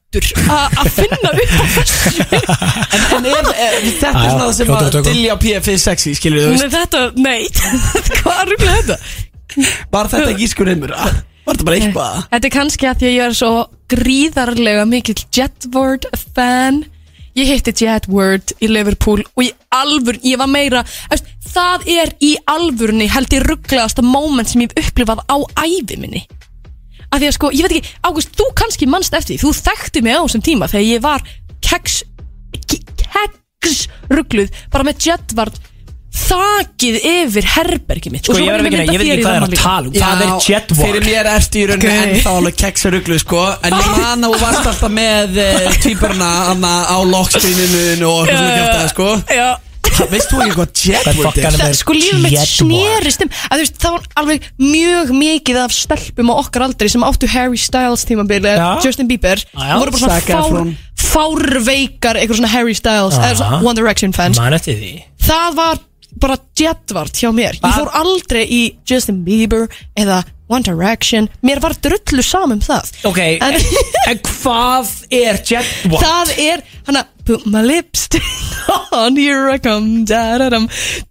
[0.08, 2.24] fljótur að finna upp á þessu
[2.96, 5.08] En, en er, er, þetta er svona það sem fljótur að að tökum.
[5.12, 7.40] Dilja PF er sexy, skilur þú Nei, veist þetta, nei
[8.22, 8.98] Hvað er rúglega þetta?
[9.92, 10.94] Var þetta ekki ískur heimur?
[10.96, 12.22] Ah, Var þetta bara eitthvað?
[12.32, 13.52] Þetta er kannski að því að ég er svo
[13.92, 16.82] gríðarlega mikill Jetward fan
[17.38, 20.80] Ég hitti Jetward í Liverpool og í alvur, ég var meira
[21.12, 25.96] eftir, Það er í alvurni held ég rugglegasta moment sem ég hef upplifað á ævi
[25.96, 26.24] minni
[27.08, 30.04] Af því að sko, ég veit ekki, Ágúst, þú kannski mannst eftir því Þú þekkti
[30.04, 31.24] mig á þessum tíma þegar ég var
[31.64, 32.02] keks,
[32.68, 33.80] keks
[34.12, 35.58] ruggluð bara með Jetward
[36.18, 38.26] þakið yfir herbergi mitt.
[38.26, 39.94] Sko ég var verð ekki ég veit ekki hvað er að tala um.
[39.94, 40.80] Hvað er jetwalk?
[40.80, 43.44] Fyrir mér ertu í rauninni ennþá alveg keksaruglu sko.
[43.68, 48.42] En ég man að þú varst alltaf með uh, týpurna Anna á lockstreaminu og eitthvað
[48.42, 49.08] svona kjátt sko.
[49.28, 49.48] Já.
[49.54, 49.67] Það
[50.12, 51.58] veist þú ekki hvað fokkan er?
[51.62, 55.74] það, sko lífið mitt snerist um að þú veist, það var alveg mjög mikið af
[55.76, 58.68] stelpum á okkar aldri sem áttu Harry Styles tímabili Já.
[58.84, 60.72] Justin Bieber það voru bara svona fár,
[61.08, 64.38] fárveikar eitthvað svona Harry Styles eða svona One Direction fans.
[65.28, 65.80] Það var
[66.16, 71.74] bara jetvart hjá mér ég fór aldrei í Justin Bieber eða One Direction mér var
[71.84, 73.58] drullu saman um það Ok, En-
[74.08, 76.02] en hvað er jetwalk?
[76.02, 78.24] Það er hana Put my lipstick
[78.96, 80.64] on Here I come da, da, dam.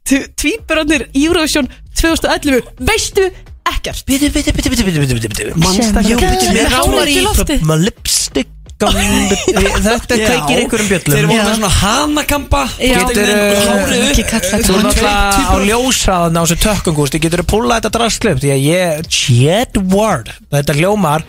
[0.03, 1.69] T- Tvíburarnir Eurovision
[2.01, 3.27] 2011 Veistu
[3.69, 7.59] ekkert Bitu, bitu, bitu, bitu, bitu, bitu, bitu Manst ekki Jú, bitu, í loftið.
[7.61, 8.49] Put my lipstick
[9.87, 11.29] Þetta kveikir einhverjum Þeir bjöllum.
[11.31, 11.43] Voru Já.
[11.47, 12.61] með svona hanakampa.
[12.77, 18.51] Getur þetta Þú náttúrulega á ljósraðan á þessu tökkungústi Getur þú púlað þetta drastklipp Því
[18.53, 19.09] að ég,
[19.41, 21.25] jetward Þetta hljómar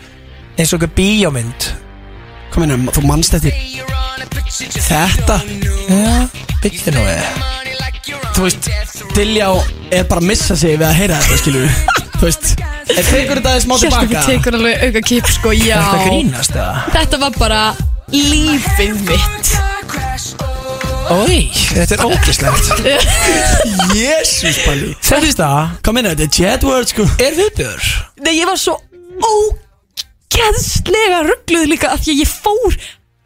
[0.59, 1.69] eins og einhver bíómynd.
[2.53, 3.55] Kom inn, þú manst eftir
[4.89, 5.39] Þetta?
[5.89, 6.27] Já,
[6.63, 7.05] byttu nú
[8.35, 8.69] Þú veist,
[9.17, 9.49] Dilljá
[9.93, 12.49] er bara að missa sig við að heyra þetta, skilur við Þú veist,
[12.91, 15.77] er tekur þetta smá Sérstu tilbaka við tekur alveg auka kip sko Já.
[15.79, 16.81] Þetta grínast eða?
[16.97, 17.59] Þetta var bara
[18.11, 19.51] lífið mitt.
[21.09, 21.37] Ói,
[21.71, 22.67] þetta er ógislegt
[23.95, 24.91] Jésús, Palli.
[24.99, 25.47] Þetta
[25.85, 27.07] Kom inn, þetta er jetword, sko.
[27.23, 27.87] Er viðbjör?
[28.27, 28.75] Nei, ég var svo
[29.31, 32.77] ógeðslega ruggluð líka af því að ég fór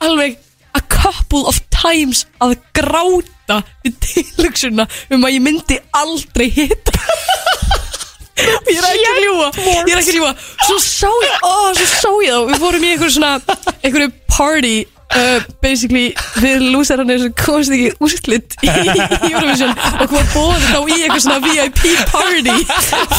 [0.05, 0.37] alveg
[0.77, 6.93] a couple of times að gráta við tilöksuna um að ég myndi aldrei hitta
[8.37, 10.31] ég er ekki að ljúa ég er ekki að ljúa
[10.65, 12.39] svo sá ég, ó, svo sá ég þá.
[12.49, 13.33] Við fórum í einhverju svona
[13.83, 14.75] einhverju party
[15.17, 16.09] uh, basically
[16.41, 18.71] við lúsarannir sem komast ekki úrslit í
[19.31, 22.57] Eurovision og kom að bóða þá í eitthvað svona VIP party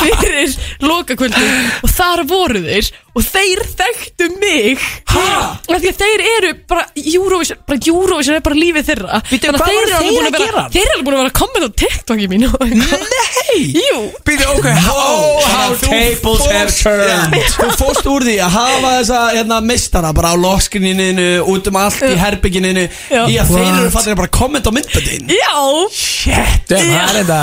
[0.00, 1.48] fyrir lokakvöldu
[1.84, 4.80] og þar voru þeir og þeir þekktu mig.
[5.14, 9.20] Af því að þeir eru bara Eurovision, bara Eurovision er bara lífið þeirra.
[9.28, 10.64] Bíddu, Þannig að hvað þeir voru eru alveg þeir búin að að vera gera?
[10.74, 13.60] þeir eru alveg búin að vera að kommenta á TikTok í mínu Nei!
[13.78, 14.00] Jú.
[14.26, 17.38] Býtu, ok, oh, how tables have turned.
[17.60, 22.02] Þú fórst úr því að hafa þessa hérna, mistara bara á lokskininu út um allt
[22.08, 23.22] í herbygginu Já.
[23.30, 23.94] í að þeir eru What?
[23.96, 25.32] fannir bara að kommenta á myndböndin.
[25.34, 25.54] Já.
[25.94, 27.38] Shit, það er þetta.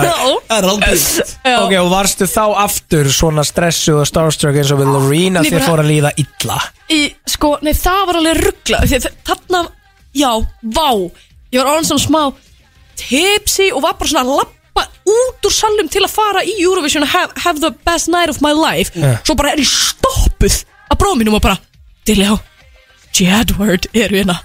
[0.51, 1.57] Það er aldrei Já.
[1.61, 5.09] Ok, og varstu þá aftur svona stressuð og starstruck eins og við að
[5.41, 6.59] Nei, þið bara- fór að líða illa?
[6.91, 8.81] Í, sko, nei það var alveg ruggla.
[8.81, 9.61] Að þarna,
[10.13, 10.31] já,
[10.75, 10.89] vá.
[11.51, 12.23] Ég var orðin svona smá
[13.01, 17.03] tipsy og var bara svona að lappa út úr salum til að fara í Eurovision
[17.05, 18.91] og have, have the best night of my life.
[19.25, 20.61] Svo bara er ég stoppuð
[20.91, 21.57] að bróða mínum og bara,
[22.07, 22.33] Dilljá
[23.11, 24.37] Jedward eru hérna.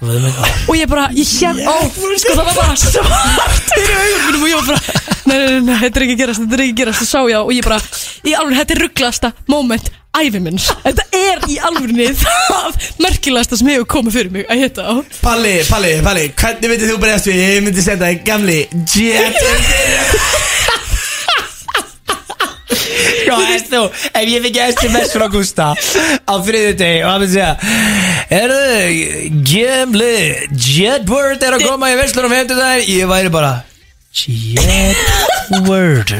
[0.67, 4.49] Og ég bara, ég hér, ó, sko það var bara svart fyrir augum mínum og
[4.51, 7.09] ég var bara nei, nei, nei, þetta er ekki gerast, þetta er ekki gerast það
[7.13, 7.79] sá ég á og ég bara,
[8.27, 13.69] í alveg, þetta er rugglasta moment æfi minns, þetta er í alvegni það merkilegasta sem
[13.71, 14.93] hefur komið fyrir mig að hitta á.
[15.21, 17.41] Palli, Palli, Palli, hvernig myndir þú bregðast við?
[17.43, 18.59] Ég myndi setja þig gamli
[18.93, 19.39] jet
[22.77, 27.33] Sko, veist þú, ef ég fikk SMS frá Gústa á þriðu deg og hann myndi
[27.35, 27.53] segja
[28.37, 28.67] Erðu,
[29.47, 30.17] gemli
[30.53, 31.97] Jedward er að koma í
[32.27, 33.53] á 50 dag Ég væri bara
[34.17, 36.11] Jedward?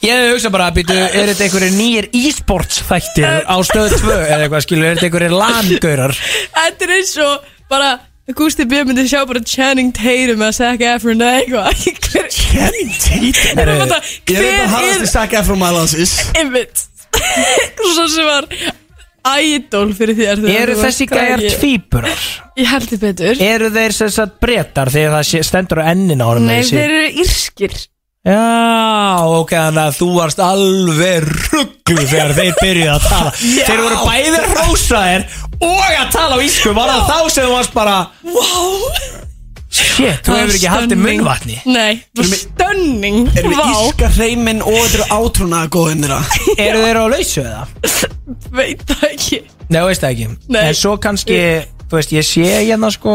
[0.00, 4.38] Ég hefði hugsað bara, býtu, er þetta einhverjir nýjir e-sports þættir á stöð 2 eða
[4.46, 6.14] eitthvað, skilur, er þetta einhverjir langaurar?
[6.54, 7.90] Þetta er eins og bara
[8.36, 8.84] Gústi B.
[8.86, 12.28] myndi sjá bara Channing Tatum að Zac Efron eða eitthvað.
[12.36, 13.94] Channing Tatum?
[14.30, 16.84] Ég veit að harðast í er Zac Efron mælansis Einmitt.
[17.94, 18.46] Svo sem var
[19.40, 22.26] Idol fyrir þér Eru þessi gæjar tvíburar?
[22.60, 23.42] Ég held þið betur.
[23.44, 27.10] Eru þeir sem sagt breytar þegar það stendur á ennin á honum Nei, þeir eru
[27.24, 27.76] írskir
[28.20, 33.30] Já, ok, þannig að þú varst alveg rugglu þegar þeir byrjuði að tala.
[33.56, 33.62] Já.
[33.70, 35.24] Þeir voru bæði rósaðir
[35.64, 37.94] og að tala á ísku Var það þá sem þú varst bara
[38.28, 38.84] Wow
[39.70, 41.56] Shit, þú hefur ekki haldið munnvatni.
[41.70, 43.68] Nei, það var stönning Erum við Vá.
[43.86, 46.20] íska hreimin og þetta eru átrúna góðin þeirra
[46.66, 47.60] Eru þeir á lausu eða?
[48.58, 49.38] Veit það ekki.
[49.70, 50.28] Nei, þú veist það ekki.
[50.50, 50.62] Nei.
[50.66, 51.38] En svo kannski,
[51.86, 53.14] þú veist, ég sé hérna sko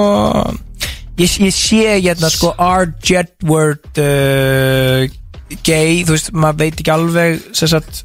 [1.16, 2.90] Ég, ég sé hérna sko R.
[3.06, 5.06] Jedward uh,
[5.64, 8.02] Gay, þú veist, maður veit ekki alveg sem sagt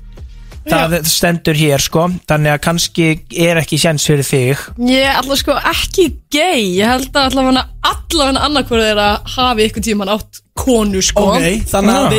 [0.69, 4.61] Það stendur hér sko Þannig að kannski er ekki sjens fyrir þig.
[4.91, 6.61] Ég er alltaf sko ekki gay.
[6.77, 11.25] Ég held að allavega allavega annarkvörð er að hafi ykkur tíman átt konu sko.
[11.41, 11.49] Já,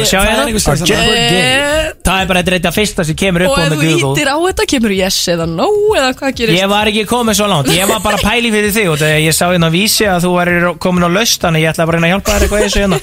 [0.09, 0.55] sjá hérna, R.
[0.89, 3.77] Jedward Gay Eh, Það er bara þetta fyrsta sem kemur upp Og á ef þú
[3.83, 4.09] Google.
[4.15, 5.67] ítir á þetta kemur yes eða no
[5.99, 6.57] eða hvað gerist?
[6.57, 9.35] Ég var ekki komið svo langt, ég var bara að pæli fyrir þig og ég
[9.37, 12.07] sá hérna á vísi að þú væri komin á laust þannig ég ætla bara að
[12.09, 12.99] að hjálpa þér eitthvað í þessu hérna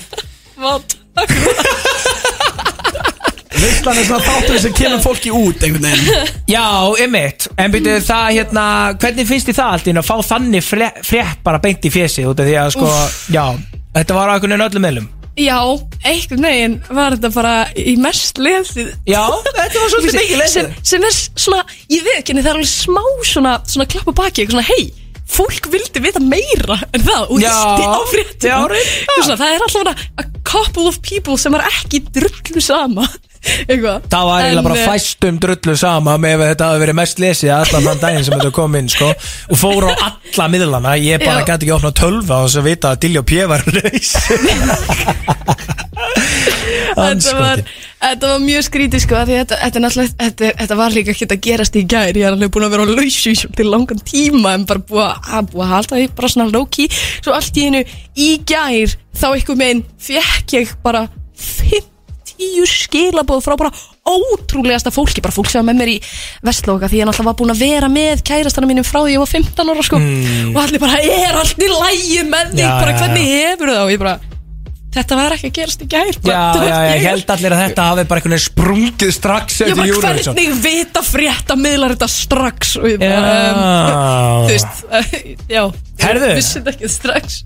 [0.58, 0.72] Vá,
[3.58, 6.32] Veistlan er svona þáttur sem kemur fólki út einhvern veginn.
[6.50, 6.64] Já,
[7.04, 8.64] ymmit, en byrju það hérna,
[9.02, 12.30] hvernig finnst þið það allt inn að fá þannig frétt, frétt bara beint í fjesið
[12.32, 12.90] út af því að sko,
[13.34, 13.44] já,
[13.98, 15.08] þetta var á einhvern veginn öllum meðlum?
[15.38, 15.58] Já,
[16.12, 20.54] einhvern veginn var þetta bara í mest lesið Já, þetta var svolítið mikið lesið.
[20.54, 21.60] sem, sem er svona,
[21.94, 23.04] ég veit ekki það er alveg smá
[23.34, 24.88] svona, svona klapp á baki eitthvað svona, hei,
[25.28, 29.22] fólk vildi vita meira en það og Já, ísti á fréttum já, reyndar.
[29.22, 33.06] svona, Það er alltaf svona a couple of people sem er ekki drullu sama
[33.68, 34.08] eitthvað.
[34.10, 37.54] Það var eiginlega bara eh, fæstum drullu sama með ef þetta hafi verið mest lesið
[37.56, 39.10] allan þann daginn sem þetta kom inn sko.
[39.48, 43.04] Og fór á alla miðlana, ég bara gæti ekki opnað tölva og svo vita að
[43.06, 44.14] Dilljó P var reys
[46.98, 47.62] þetta var,
[48.02, 51.84] þetta var mjög skrítið sko þetta, þetta, þetta, þetta var líka ekki að gerast í
[51.88, 52.16] gær.
[52.18, 55.30] Ég er alveg búin að vera á lausu til langan tíma en bara búið að,
[55.38, 56.88] að, búið að halda því bara svona low-key.
[57.20, 57.84] Svo allt í einu
[58.18, 61.06] í gær þá einhver meginn fekk ég bara
[62.38, 63.72] 50 skilabóð frá bara
[64.08, 65.20] ótrúlegasta fólki.
[65.24, 65.98] Bara fólk sem var með mér í
[66.46, 69.32] Vestlóka því ég náttúrulega var búin að vera með kærastana mínum frá því ég var
[69.34, 69.98] 15 ára sko.
[70.00, 70.54] Mm.
[70.54, 72.64] og allir bara er allt í lægi með þig?
[72.64, 73.84] Já, bara já, hvernig hefur það?
[73.84, 74.16] Og ég bara
[74.98, 77.82] þetta var ekki að gerast í gær Já, já, já, ég- held allir að þetta
[77.90, 80.34] hafi bara einhvern veginn sprungið strax eftir Eurovision.
[80.38, 82.72] Hvernig vita frétta miðlar þetta strax?
[82.80, 83.52] Og ég bara Já.
[83.52, 84.82] um, Þú veist,
[85.58, 85.62] já.
[86.02, 86.30] Herðu.
[86.32, 87.38] Ég vissi þetta ekki strax.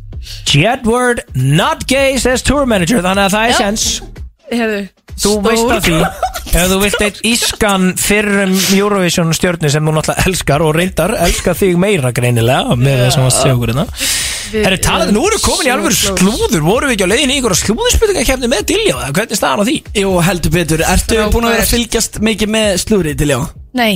[0.55, 3.59] Jedward not gay says tour manager Þannig að það er Já.
[3.59, 3.89] sens
[4.53, 4.83] Herðu
[5.23, 5.99] Þú veist af því.
[6.53, 11.57] Ef þú vilt eitt ískan fyrrum Eurovision stjörnu sem þú náttúrulega elskar og reyndar elskar
[11.57, 13.87] þig meira greinilega með það sem varst að segja okkur hérna.
[14.53, 16.65] Herru, talað, nú erum við komin í alveg slúður.
[16.67, 19.69] Vorum við ekki á leiðin í ykkur slúðurspurninga með Dilljá eða hvernig er staðan á
[19.69, 19.77] því?
[20.03, 23.39] Jú, heldur betur, ertu búin að vera að fylgjast mikið með slúrið til já?
[23.81, 23.95] Nei.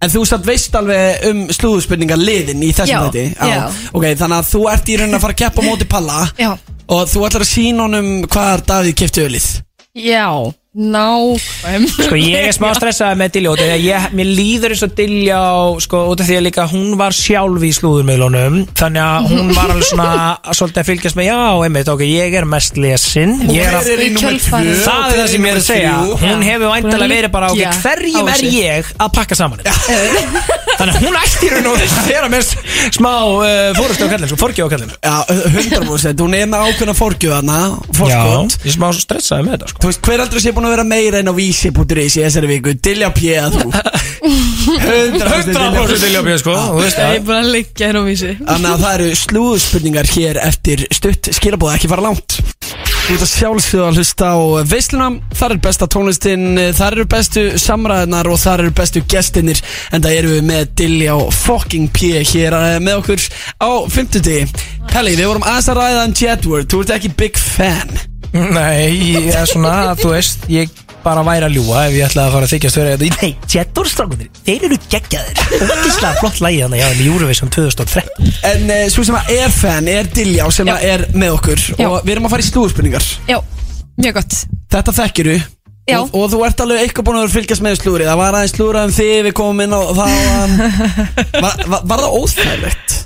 [0.00, 3.64] En þú satt veist alveg um slúðurspurningar liðin í þessum Já, þetta já.
[3.92, 6.52] Ok, þannig að þú ert í raunin að fara að keppa á móti Palla Já.
[6.90, 9.50] Og þú ætlar að sína honum hvaðar Davíð kefti ölið
[9.94, 11.82] Já Nákvæm.
[11.90, 15.40] Sko ég er smá stressaði með Dilljá Þegar ég, mér líður eins og Dilljá
[15.82, 19.72] Sko út af því að líka hún var sjálf í slúðurmiðlunum Þannig að hún var
[19.74, 23.80] alveg svona Svolítið að fylgjast með Já, einmitt, ok, ég er mest lesin Ég er
[23.80, 24.30] að er tvö?
[24.46, 25.96] Það er það sem ég er að segja.
[26.22, 29.58] Hún hefur væntalega verið bara Ok, hverjum er ég að pakka saman?
[29.66, 29.74] Þetta?
[30.80, 32.42] Þannig að hún ætti í raun og veru að vera með
[32.94, 35.16] smá uh, fórustu á kallin Sko, forgjöf á kallin Já,
[35.50, 37.58] 100% Hún er með ákveðna fórgjöðana
[40.60, 42.72] Ég búin að vera meira en á vísi.is í þessari viku.
[42.84, 43.30] Dilja P.
[43.40, 43.70] að þú?
[44.20, 47.14] 100% 100% Dilljá P, sko Þú veist Ég það.
[47.14, 48.32] er bara að liggja hérna á vísi.
[48.42, 52.36] Þannig að það eru slúðspurningar hér eftir stutt skilabóða ekki fara langt.
[52.66, 54.38] Þú ert að sjálfsögða að hlusta á
[54.74, 55.08] veisluna.
[55.40, 56.44] Þar er besta tónlistin,
[56.76, 59.64] þar eru bestu samræðnar og þar eru bestu gestinir
[59.96, 63.24] En það eru við með Dilja og fucking P hér eh, með okkur
[63.64, 64.54] á 50
[64.92, 69.32] Pelli, við vorum aðeins að ræða um Jedward, þú ert ekki big fan Nei, ég
[69.34, 70.70] er svona, þú veist, ég
[71.02, 74.28] bara væri að ljúa ef ég ætlaði að fara að þykjast fyrir þetta Nei, Jettorstrákunir,
[74.46, 75.40] þeir eru geggjaðir.
[75.64, 79.88] Ógislega flott lægi þannig að í Eurovision 2013 En uh, svo sem að er fan
[79.90, 81.86] er Dilja sem að er með okkur Já.
[81.88, 83.38] Og við erum að fara í slúðspurningar Já,
[84.04, 84.38] mjög gott.
[84.76, 85.98] Þetta þekkiru Já.
[85.98, 88.36] og, og þú ert alveg eitthvað búin að vera að fylgjast með slúri Það var
[88.38, 90.58] aðeins slúrað um þig, við komum inn á það
[91.46, 93.00] var, var, var það óþægilegt?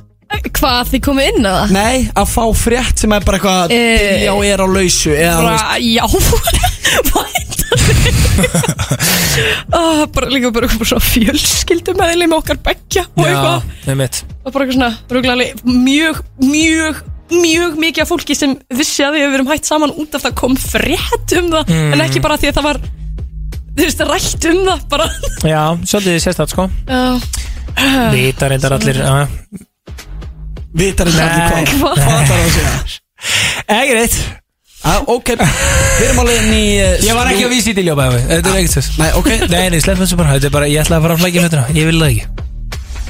[0.55, 1.69] Hvað þið komið inn að það?
[1.77, 5.39] Nei, að fá frétt sem er bara eitthvað Eh, Dilja og er á lausu eða,
[5.39, 6.05] þú Bara, já
[9.75, 14.51] oh, Bara líka bara eitthvað svona fjölskyldum með okkar beggja og eitthvað með mitt og
[14.55, 16.95] bara eitthvað svona rúglega mjög, mjög
[17.35, 20.35] mjög mikið af fólki sem vissi að við hefur verið hætt saman út af það
[20.43, 21.91] kom frétt um það Mm.
[21.97, 22.79] en ekki bara því að það var
[23.75, 25.07] þú veist, rætt um það bara
[25.49, 27.03] Já, svolítið sérstætt sko Já.
[28.15, 29.05] Vita reyndar allir já.
[30.75, 31.99] Vitar þetta allir hvað Hvað?
[31.99, 32.73] Hvað þarf að segja?
[33.75, 34.17] Ekki reitt
[34.85, 38.23] ah, Ok, við erum alveg inn í uh, Ég var ekki að vísa í bæði
[38.31, 39.31] Þetta er ekkert þess Nei, ok.
[39.55, 40.35] Nei, nei, slepp þessu bara.
[40.35, 42.27] Þetta er bara, ég ætla að fara að flækja hlutina Ég vil það ekki.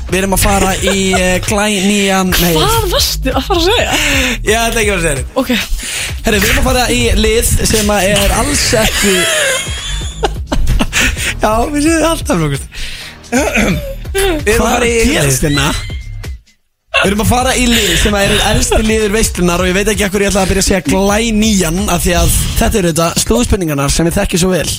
[0.04, 3.96] Við erum að fara í uh, glænýjan Nei, Hvað varstu að fara að segja?
[4.44, 5.50] Ég ætla ekki að fara að segja þetta Ok.
[6.26, 9.16] Herri, við erum að fara í lið sem að er alls ekki
[11.44, 12.64] Já, við séum alltaf lókust
[13.32, 15.72] Við erum að fara í gerst hérna?
[17.04, 20.06] Við erum að fara í lið sem er elsti liður veistlunar og ég veit ekki
[20.08, 23.92] hvað ég ætla að byrja að segja glænýjan af því að þetta eru þetta slúðspurningarnar
[23.92, 24.70] sem við þekkjum svo vel.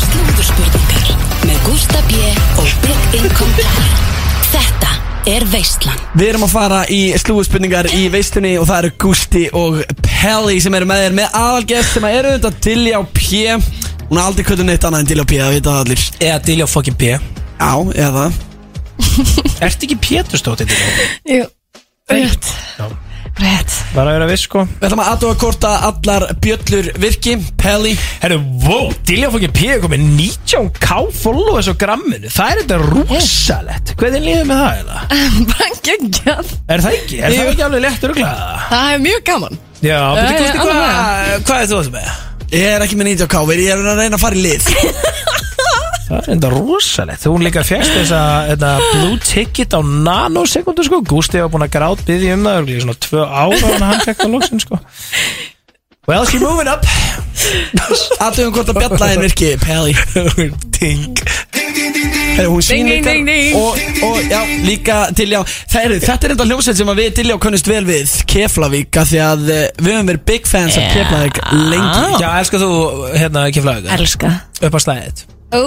[0.00, 1.12] Slúðurspurningar
[1.44, 2.24] með Gústa B.
[2.56, 3.92] og Big Income Pally
[4.48, 4.96] Þetta
[5.36, 9.82] er Veistlan Við erum að fara í slúðspurningar í veistlunni og það eru Gusti og
[10.08, 13.56] Pelli sem eru með þér með aðalgest sem eru þetta Dilljá P.
[14.08, 16.12] Hún er aldrei kvöldur neitt annað en Dilljá P, það vita allir.
[16.16, 17.18] Eða Dilljó fucking P
[17.56, 17.72] Já,
[18.06, 18.26] eða?
[19.64, 21.08] Ertu ekki Péturstóttir Dilljó?
[21.26, 21.44] Jú,
[22.12, 22.52] rétt.
[23.36, 23.72] Rétt.
[23.92, 24.62] Bara að vera viss sko.
[24.78, 27.34] Við ætlum að aðtóa hvort að allar bjöllur virki.
[27.60, 27.90] Pelli.
[28.22, 32.30] Herru, wow, Dilljó fucking P er komið 19k followers á gramminu.
[32.32, 35.02] Það er þetta rosalett Hvernig líður með það eða?
[35.52, 36.54] Bara geggjað.
[36.76, 37.20] Er það ekki?
[37.20, 37.50] Er það Jú.
[37.52, 38.56] ekki alveg léttur og glæða?
[38.72, 39.60] Það er mjög gaman.
[39.84, 40.78] Já, Eh, betur Gusti, alveg.
[40.80, 42.14] hvað Hvað er þú að með?
[42.56, 44.70] Ég er ekki með 90k, ég er að reyna að fara í lið
[46.06, 47.24] Það er enda rosalegt.
[47.24, 51.02] Þú líka fjast þess að blue ticket á nanosekundu sko.
[51.02, 54.22] Gústi var búin að grátt byggði um það í Svona tvö ára og hann fekk
[54.22, 54.80] það loksin sko.
[56.06, 56.86] Well, she moving up.
[58.22, 61.18] Aðtöfum hvort að bjallaðin virki, hún Ding,
[62.62, 63.56] sín ding, ding, ding.
[63.56, 65.40] og, og já, líka til já.
[65.80, 68.12] Er, Þetta er enda hljómsveit sem að við til já kunnust vel við.
[68.28, 71.40] Keflavík, af því að eh, við höfum verið big fans af Keflavík
[71.72, 72.20] lengi.
[72.22, 72.74] Já, elskar þú
[73.16, 74.36] hérna keflaug Elska.
[74.62, 75.24] Upp á slæðið
[75.54, 75.62] Ó,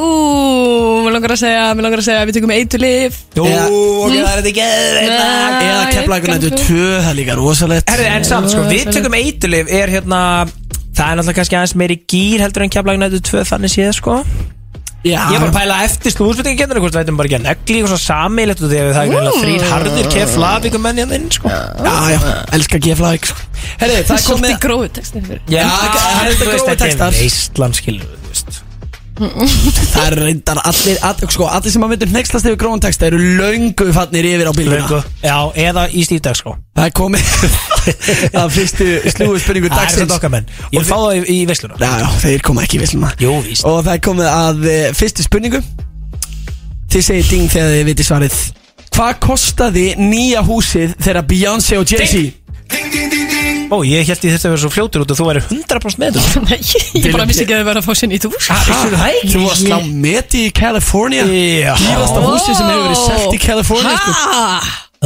[1.06, 4.42] mér langar að segja, mér langar að segja við tökum eitulif Jú, ok, það er
[4.42, 4.66] þetta ekki
[5.06, 7.92] Eða Keflavík nættu tvö, það er líka rosalegt.
[7.94, 10.22] Herri, en samt sko, við tökum eitulif er hérna
[11.00, 14.18] Það er náttúrulega kannski aðeins meiri gýr heldur en keflag nættu tvö þannig séð sko.
[15.08, 17.94] Já, Ég var að pæla eftir slúðsveitingakennur hvort við ættum bara ekki að negli eitthvað
[17.94, 21.52] svo sammeilegt og því að það er greinlega þrýr harðir keflavíkum menn hérna inn sko.
[21.56, 22.18] Já, já,
[22.58, 23.46] elska Keflavík sko.
[23.80, 25.46] Herri, það er komið Svolítið gróðu textin fyrir.
[25.56, 27.16] Já, það er þetta þetta er textar.
[27.22, 28.60] veistlan skilur þú veist
[29.20, 33.20] Það er reyndar allir, all, sko, allir sem að myndir nextast yfir gróðan texta eru
[33.40, 35.00] löngu fannir yfir á bíluna Löngu.
[35.24, 35.38] Já,
[35.70, 36.54] eða í stífdag sko.
[36.80, 37.34] Það er komið.
[38.42, 40.02] Að fyrstu slúðu spurningu Það er dagsins.
[40.06, 40.48] þetta okkar menn.
[40.72, 41.80] Ég vil fá það í, í veisluna.
[41.82, 43.68] Já, já, þeir koma ekki í villuna Jú, víst.
[43.68, 45.62] Og það er komið að uh, fyrstu spurningu.
[46.90, 48.40] Þið segir ding þegar þið viti svarið.
[48.90, 52.39] Hvað kostaði nýja húsið þegar Beyoncé og Jay-Z
[53.70, 56.16] Ó, ég held ég þetta að vera svo fljótur út og þú væri 100% með
[56.18, 56.58] þetta Nei,
[57.04, 59.30] ég bara vissi ekki að þið verða að fá sér nýtt hús Vissu það ekki?
[59.34, 61.74] Þú varst slá meti í California Já.
[61.78, 64.14] Dýrasta húsið sem hefur verið selt í California sko.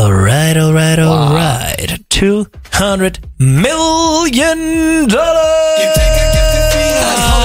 [0.03, 4.63] Alright, alright, alright 200 million
[7.03, 7.43] Það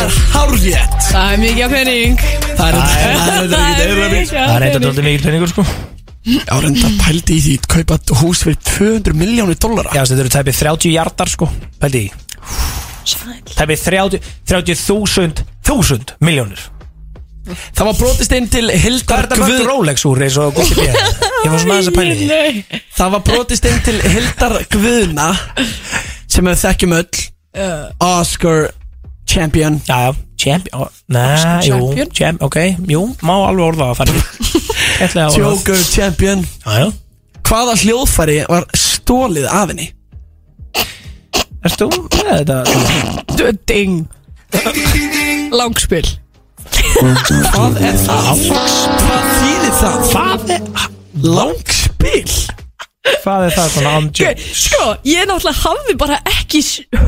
[0.00, 2.16] er hárjætt Það er mikið á pening
[2.56, 5.68] Það er það er mikið á Það er eitthvað pening doldið mikil penningur sko
[6.20, 9.94] Já, reynda pældi í því kaupa hús fyrir 200 miljónir dollara.
[9.96, 11.48] Já, þetta eru tæpið 30 hjartar sko
[11.80, 12.10] Pældi í.
[13.56, 16.60] Tæpið 30 30.000 1000 miljónir
[17.50, 20.76] Það var brotist inn til Hvað er Hildar þetta mörg Rolex úr eins og Gusti
[20.76, 20.84] B?
[21.44, 22.80] Ég var svona aðeins að pæli því.
[22.98, 25.28] Það var brotist inn til Hildar Guðna
[26.30, 27.24] sem við þekkjum öll
[28.04, 28.68] Oscar
[29.30, 29.80] Champion.
[29.88, 32.10] Já, já, champion Oscar jú, champion?
[32.12, 32.56] champ, ok
[32.90, 34.14] Jú, má alveg orða að fara
[35.00, 36.88] Ætlaði að orða Joker Champion Já, já
[37.50, 39.88] Hvaða hljóðfæri var stólið af henni?
[41.66, 42.58] Erst þú með þetta?
[43.66, 44.06] Ding
[45.56, 46.06] Langspil
[46.70, 48.44] Hvað er það?
[49.00, 49.98] Hvað þýðir það?
[50.12, 50.88] Hvað er,
[51.26, 52.59] Langspil
[53.24, 56.60] hvað er það svona on Gau, Sko, ég náttúrulega hafði bara ekki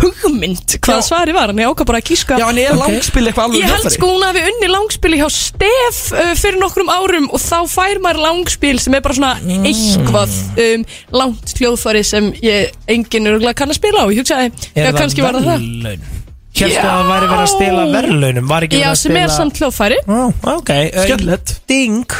[0.03, 2.39] hugmynd hvað svari var en ég ákvað bara að kíska.
[2.41, 6.01] Já, en er langspil eitthvað alveg Ég held sko hún hafi unni langspili hjá Stef
[6.17, 9.65] uh, fyrir nokkrum árum og þá fær maður langspil sem er bara svona Mm.
[9.67, 10.83] eitthvað um,
[11.19, 14.07] langt hljóðfari sem ég enginn örgulega kann að spila á.
[14.13, 16.05] Ég hugsaði, já kannski var það það?
[16.53, 18.49] Hérstu að það væri verið að stela verðlaunum?
[18.53, 19.99] Var ekki Já, verið að sem er samt hljóðfæri.
[20.07, 20.21] Ó,
[20.53, 21.55] ok uh, Skemmtilegt.
[21.73, 22.17] Ding.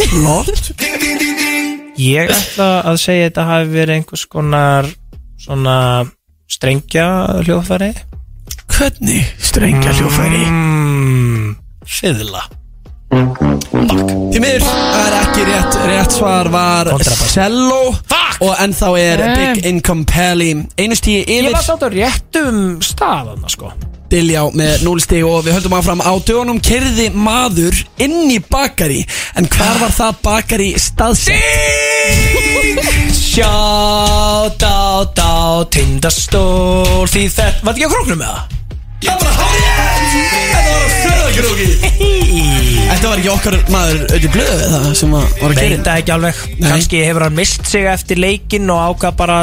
[0.00, 0.72] Flott
[1.98, 4.88] Ég ætla að segja þetta hafi verið einhvers konar
[5.40, 5.76] Svona
[6.50, 7.06] strengja
[7.44, 7.90] hljóðfæri
[8.70, 10.44] Hvernig strengja hljóðfæri?
[10.46, 11.56] mm,
[11.90, 12.46] Fiðla
[14.30, 15.76] Því miður, það er ekki rétt.
[15.90, 18.36] Rétt svar var Fuck!
[18.40, 19.30] Og ennþá er Nei.
[19.36, 20.50] Big Income Pally.
[20.78, 21.56] Einu stíi Ég yfir.
[21.56, 23.72] var sátt á réttum staðan sko.
[24.10, 26.60] Diljá með 0 stíg og við höldum áfram á dögunum.
[26.62, 29.02] Kerði maður inn í bakari.
[29.38, 31.42] En hvar var það bakari staðsett?
[33.18, 37.06] Sjátt á á tindastól.
[37.10, 38.59] Því þetta, var þetta ekki á króknum með það?
[39.00, 39.64] Það var hárið
[40.50, 41.66] Þetta var að fjöða króki
[42.90, 45.82] Þetta var ekki okkar maður auðvitað blöðu það sem að var að Veit gera?
[45.86, 46.40] það ekki alveg.
[46.66, 49.38] Kanski hefur hann mist sig eftir leikinn og ákvað bara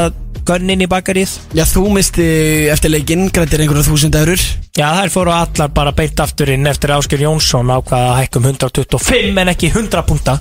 [0.47, 2.27] gönnin í bakarið Já, þú misti
[2.71, 4.43] eftir leikinn, grættir einhverja þúsund eurur.
[4.77, 9.41] Já, þær fóru allar bara beint aftur inn eftir Ásker Jónsson ákvað að hækkum 125
[9.43, 10.37] en ekki 100 punta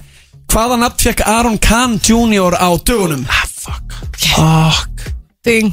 [0.53, 2.55] Hvaða nafn fekk Aron Kahn Jr.
[2.55, 3.25] á dögunum?
[3.27, 3.97] Ah, fuck.
[4.15, 5.09] Fuck.
[5.47, 5.73] Ding.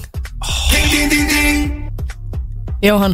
[2.83, 3.13] Jóhann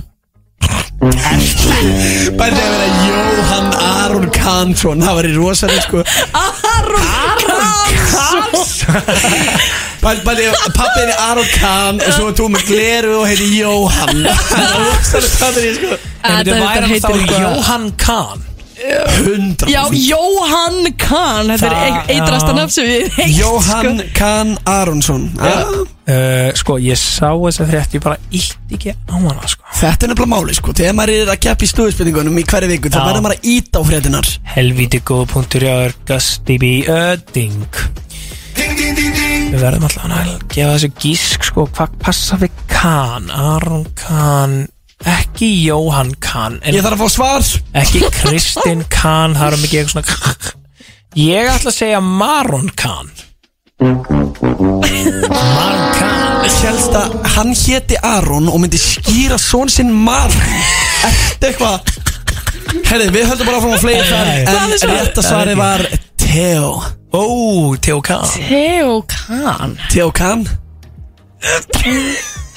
[1.00, 6.02] Bæði að vera Jóhann Aron Karnsson Það var í rosalega sko.
[6.36, 7.06] Aron
[8.10, 9.08] Karnsson
[10.04, 14.20] Bæði að pappinni Aron Karn Og svo tóð með gleru og heiti Jóhann.
[14.28, 15.32] Það var rosalega
[15.80, 15.89] sko.
[16.20, 16.36] Það
[16.91, 18.39] heitir sko- Jóhann Karn
[18.80, 23.42] 100% Já, Jóhann Kahn Þetta er Þa- eitrasta nafn sem við heilt sko.
[23.44, 25.26] Jóhann Kahn Aronsson.
[25.40, 25.74] Ah,
[26.10, 29.64] uh, Sko, ég sá þess að þetta Ég bara ítt ekki á hana sko.
[29.82, 30.74] Þetta er nefnilega máli sko.
[30.80, 33.06] Þegar maður er að keppa í slúðspilningunum í hverju viku þá Já.
[33.10, 36.72] verður maður að íta á fréttinar Helvíti góð punktur í áður Gusti B.
[36.88, 37.60] Öding
[38.60, 44.58] Við verðum alltaf að gefa þessu gísk sko, Hvað passa við Kahn Aron Kahn
[45.08, 47.41] ekki Jóhann Kahn en Ég þarf að fá svar.
[47.82, 50.56] ekki Kristinn Kahn það er mikið eitthvað svona
[51.20, 53.10] ég ætla að segja Maron Kahn.
[53.80, 54.34] Maron
[55.95, 56.28] Kahn.
[56.60, 60.36] Hélst að hann héti Aron og myndi skýra són sinn Maron.
[61.08, 61.80] Ertu eitthvað?
[62.89, 64.28] Herri, við höldum bara frá að fleiri þar.
[64.43, 65.56] En rétt að svarið?
[65.62, 65.82] var
[66.20, 66.70] Theo.
[67.16, 67.24] Ó,
[67.82, 68.28] Theo Kahn.
[68.50, 69.78] Theo Kahn.
[69.89, 70.43] Theo Kahn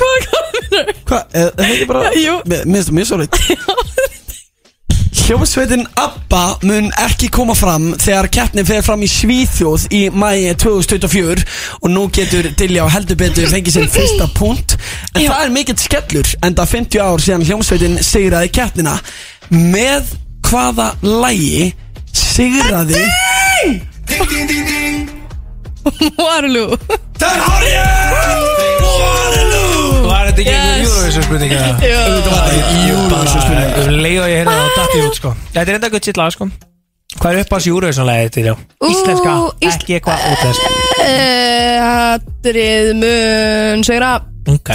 [0.00, 0.94] Hvað komur?
[1.08, 2.36] Hvað, er er það ekki bara Jú.
[2.46, 3.40] Mér mér finnst það mjög svolít
[5.30, 11.44] Hljómsveitin ABBA mun ekki koma fram þegar keppnin fer fram í Svíþjóð í mæi 2024
[11.78, 14.74] og nú getur Dilja og heldur betur fengið sinn fyrsta punkt.
[15.14, 18.96] En það er mikill skellur en það 50 ár síðan hljómsveitin sigraði keppnina.
[19.54, 20.16] Með
[20.50, 21.70] hvaða lægi
[22.10, 23.06] sigraði
[26.18, 26.74] Waterloo.
[27.20, 28.49] Það er hárið
[28.90, 30.64] Var þetta ekki Yes.
[30.64, 31.70] einhver Eurovision spurning eða?
[31.80, 35.32] Þetta var í Eurovision spurning Um leið og ég heyrði það á datti út sko.
[35.54, 36.48] Þetta er enda gutt sitt lag sko.
[37.20, 38.54] Hvað er upp á þessu Eurovision-lagi til já?
[38.90, 39.32] Íslenska,
[39.66, 40.62] ís- ekki eitthvað útlensk
[41.80, 44.12] Hatrið mun Segra
[44.50, 44.70] Ok.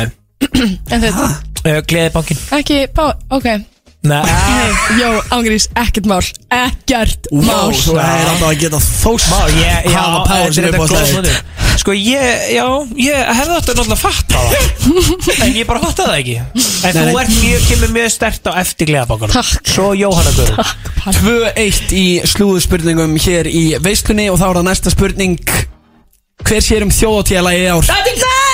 [0.92, 3.48] En þetta uh, Gleðibankin Ekki Pá Ok
[4.06, 4.70] Nei.
[5.00, 6.22] Jó, ángrís, ekkert mál.
[6.48, 7.74] Ekkert mál.
[7.74, 11.14] þú er alltaf að geta þóst Má, ég, Hafa þetta sem er góð að slæða
[11.16, 11.40] punktur.
[11.82, 12.66] Sko ég, já,
[13.02, 14.54] ég hefði að náttúrulega fatta það.
[15.46, 16.38] En ég bara fatta það ekki.
[16.86, 19.74] En þú ert mjög, kemur mjög stert á eftir gleðabankunum Takk.
[19.74, 20.76] Svo Jóhanna Guður
[21.20, 25.54] 2-1 í slúðspurningum hér í veislunni og þá er það næsta spurning.
[26.46, 28.45] Hver sér um þjóðatíðalagi í ár?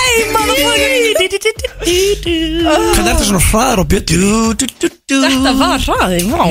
[1.82, 4.68] Hvernig er þetta svona hraðar á bjöllunni?
[5.12, 6.44] Þetta var hraði, vá.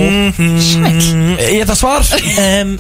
[0.68, 1.06] Sæll.
[1.40, 2.12] Ég þetta svar.
[2.36, 2.76] Um,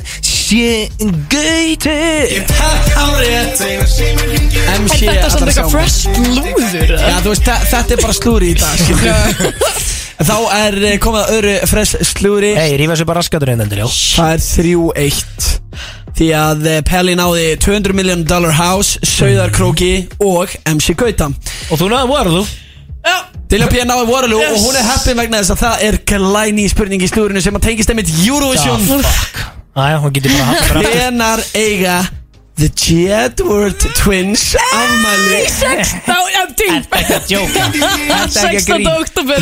[0.51, 0.89] Sé
[1.31, 2.43] gauti.
[2.49, 8.15] Takk árið MC Þetta er sjá eitthvað fresh lúður Já, þú veist, þetta er bara
[8.17, 8.75] slúri í dag.
[10.27, 13.85] Þá er eh, komið að öru fresh slúri Hei, rífa sér bara raskatur inn endur,
[13.85, 13.87] já.
[14.19, 15.49] Það er 3-1
[16.17, 21.31] Því að eh, Pelli náði 200 million dollar house, Sauðarkróki og MC Gauta
[21.71, 22.43] Og þú náðu voru þú?
[23.51, 23.81] Dilja P.
[23.83, 27.41] náði Waterloo og hún er heppin vegna þess að það er glæni spurning í slúrinu
[27.43, 28.79] sem að tengist einmitt Eurovision
[29.75, 31.97] Æja, hún getur bara hatt bara aftur Hvenar eiga
[32.61, 35.99] The Jedward Twins afmæli 16,
[36.31, 38.71] já, ting Þetta er að djóka Þetta er ekki að 16.
[38.71, 39.39] grín oktober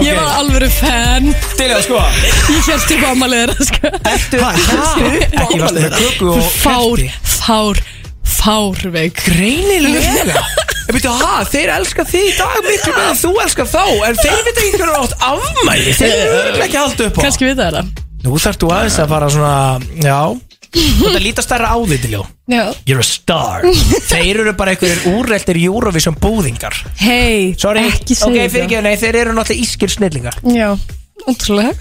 [0.00, 1.30] Ég var alveg fan.
[1.58, 2.00] Til að sko.
[2.50, 3.92] Ég held upp ámalið þeirra sko.
[4.10, 7.04] Ertu Ekki varstu með köku og Fár,
[7.36, 7.82] fár,
[8.40, 9.22] fárveik.
[9.28, 10.44] Greinilega.
[10.90, 13.82] Ég veit að ha, þeir elska þig í dag miklu með þú elskar þá.
[14.08, 15.96] En þeir veit ekki hvernig átt afmæli.
[16.00, 17.22] Þeir eru ekki að halda upp á.
[17.26, 19.54] Kannski við það það Nú þarf þú aðeins að fara svona
[20.04, 20.18] Já
[20.70, 22.20] Þetta líta stærra á því til já.
[22.50, 23.64] Já You're a star.
[24.10, 26.76] Þeir eru bara einhverjir úrreltir Eurovision búðingar.
[27.02, 30.38] Hei, Sorry, ekki segja fyrir ekki, nei, þeir eru náttúrulega ískir snillingar.
[30.46, 30.68] Já,
[31.26, 31.74] ótrúlega.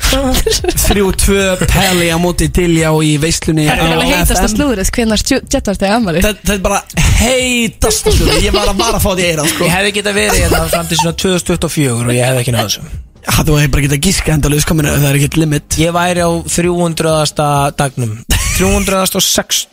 [0.90, 4.96] 3-2 Pelli á móti Dilja og í veislunni Það er alveg heitast að FM.
[4.96, 6.80] Hvenær Jettvart er afmæli Þetta þetta er bara
[7.20, 9.68] heitast slúri Ég var að bara að fá því eira sko.
[9.68, 12.90] Ég hefði getað verið hérna fram til svona 2024 og ég hefði ekki náðu þessu.
[13.20, 15.80] Já, Þú hefði bara getað gíska endalus kominu Það er ekkert limit.
[15.80, 17.74] Ég væri á 300.
[17.80, 18.14] dagnum
[18.60, 19.68] 306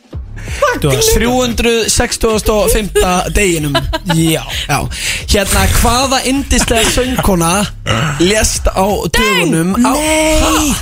[1.14, 2.91] 365.
[3.34, 3.72] deginum.
[4.14, 4.78] Já Já,
[5.28, 7.66] hérna hvaða indislega söngkona
[8.20, 10.74] lést á dögunum á, Nei.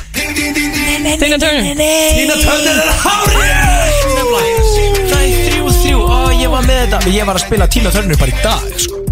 [1.19, 1.75] Tina Turner.
[2.15, 3.75] Tina Turner er hárið
[5.11, 5.99] Það er þrjú þrjú.
[6.05, 6.99] Ó, ég var með þetta.
[7.15, 9.04] Ég var að spila Tina Turner bara í dag sko.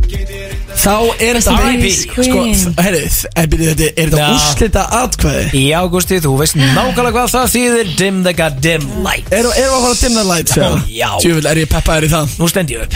[0.83, 1.55] Þá er þetta.
[1.95, 2.41] Sko,
[2.83, 4.25] herri, er þetta, er þetta Já.
[4.35, 5.45] úrslita atkvæði?
[5.55, 9.77] Í ágústi, þú veist nákvæmlega hvað það þýðir Dim the goddamn light Erum við að
[9.77, 10.57] fara að dimna lights?
[10.59, 10.61] Ó,
[10.91, 11.11] já.
[11.23, 12.35] Tjúvel, er ég peppaður í það?
[12.41, 12.93] Nú stend ég upp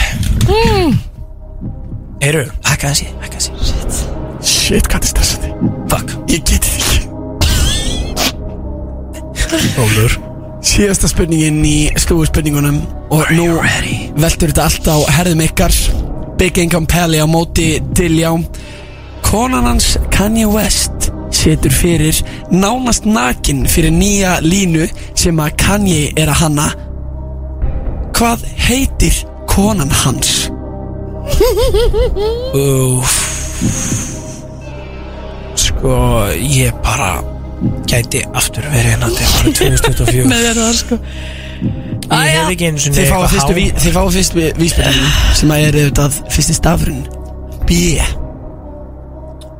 [0.50, 0.90] mm.
[2.26, 3.92] Eru, hækka þessi, hækka þessi Shit,
[4.50, 5.50] Shit, hvað er stressandi?
[5.92, 7.00] Fuck Ég geti því ekki
[9.84, 10.12] Ólur
[10.66, 12.82] Síðasta spurningin í slúi spurningunum
[13.14, 13.46] Og nú
[14.18, 15.70] veltur þetta allt á herðum ykkar
[16.38, 18.32] Big Income Pally á móti Diljá
[19.26, 22.16] Konan hans Kanye West setur fyrir
[22.50, 26.68] nánast nakin fyrir nýja línu sem að Kanye er að hanna.
[28.16, 29.18] Hvað heitir
[29.50, 30.46] konan hans?
[32.56, 33.16] Úf
[35.56, 35.96] Sko,
[36.38, 37.16] ég bara
[37.88, 40.98] gæti aftur verið hérna til árið 2024 Með þér það sko
[42.06, 45.08] Ég hef ekki sinni Þið fáið eitthvað há- þið fáið fyrstu vísbyrðinu
[45.40, 47.06] sem að er auðvitað fyrsti stafurinn.
[47.66, 47.78] B.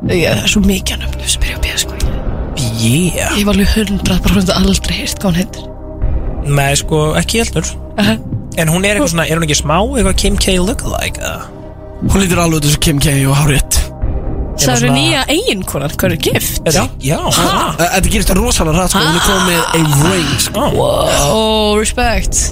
[0.06, 1.94] Ég, það er svo mikið að nöfnum sem byrja að bíða sko.
[2.76, 5.66] Yeah Ég var alveg hundra bara hundra aldrei heyrt hvað hún heitir.
[6.56, 7.70] Nei, sko, ekki heldur.
[7.98, 8.14] Aha.
[8.60, 11.32] En hún er eitthvað svona, er hún ekki smá eitthvað Kim K lookalike?
[12.06, 13.75] Hún lítur alveg út þessu Kim K og Hárétt
[14.56, 16.60] Það eru nýja eiginkonar, hvað er gift?
[16.72, 17.18] Já, já?
[17.76, 20.68] Þetta gerist rosalega rætt sko, hún er komið með a ring sko.
[20.76, 22.42] Wow, respect.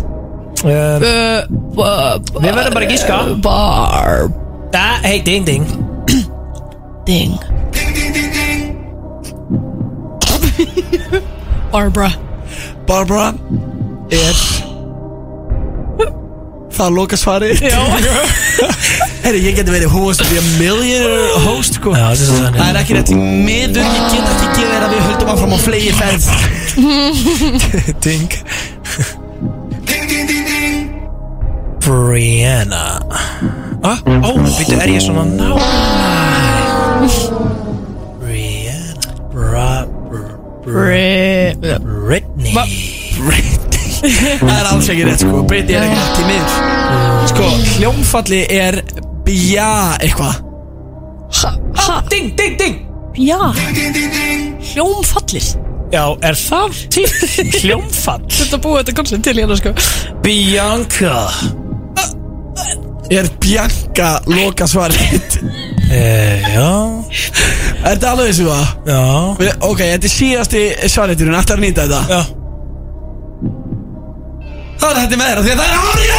[0.64, 1.44] Um, uh,
[1.76, 3.16] uh, Við verðum bara að gíska.
[3.44, 4.40] Barb
[4.72, 5.66] Da, hey, ding, ding.
[7.05, 7.39] Ding.
[11.70, 12.10] Barbara.
[12.86, 13.35] Barbara
[14.10, 14.35] er
[16.74, 17.81] Það er loka svari Já
[19.25, 21.95] Herri, ég geti verið host of the millionaire host sko.
[21.97, 22.59] Já, þetta er þannig.
[22.61, 25.55] Það er ekki rétt í miður Ég get ekki gefið þér að við höldum áfram
[25.57, 26.25] á flegi ferð.
[28.05, 28.31] Ding
[31.85, 32.85] Brianna.
[33.85, 35.61] Ah, Ó, veitu, er ég svona nálæg?
[38.21, 39.11] Brianna.
[39.33, 40.23] Bra, br,
[40.65, 41.53] Bri
[41.85, 42.53] Britney.
[44.05, 45.43] Það er alls ekki rétt sko.
[45.49, 46.51] Breyti er ekki rétt í miður.
[47.31, 47.47] Sko,
[47.79, 48.81] hljómfalli er
[49.25, 49.69] Bja
[50.05, 50.41] eitthvað.
[51.85, 52.77] Ha, Ding, ding, ding.
[53.19, 53.39] Já.
[54.75, 55.47] Hljómfallir.
[55.95, 57.05] Já, er það til?
[57.63, 58.25] Hljómfall?
[58.33, 59.73] Þetta búið þetta koncept til hérna sko.
[60.25, 61.13] Bianca
[63.13, 66.71] Er Bianca loka svarið uh, Já.
[67.85, 68.67] Er þetta alveg þessu það?
[68.89, 69.03] Já.
[69.43, 72.03] Við- Ok, þetta er síðasti svariðurinn Ætlar að nýta þetta.
[72.09, 72.23] Já.
[74.81, 76.11] Það er þetta með þér af Því að það er árið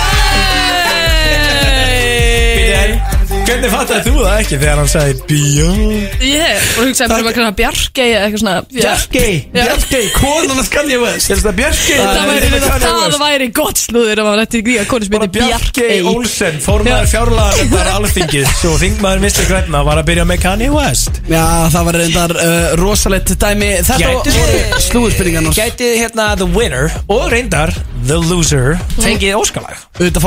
[3.46, 7.58] Hvernig fattaði þú það ekki þegar hann sagði Bianca Ég, og hugsaði bara um eitthvað
[7.60, 9.36] Bjarkei eða eitthvað svona Bjarkey?
[9.54, 11.30] Bjarkey, konan að Kanye West.
[11.30, 12.00] Er þetta Bjarkey?
[12.02, 15.38] Það væri, það væri gott slúður ef maður ætti í gríða konu sem Bjarkey.
[15.38, 19.44] Bjarkei Olsen Formaður fjárlagar alþingið Svo þingmaður Mr.
[19.52, 21.22] Græna var að byrja með Kanye West.
[21.30, 21.46] Já,
[21.76, 23.72] það var reyndar uh, rosalegt dæmi.
[23.86, 24.12] Þetta
[24.42, 24.60] voru
[24.90, 25.54] slúðurspurningarnar.
[25.56, 27.74] Gæti hérna The Winner og reyndar
[28.06, 30.22] The Loser fengið óskalag Auðvitað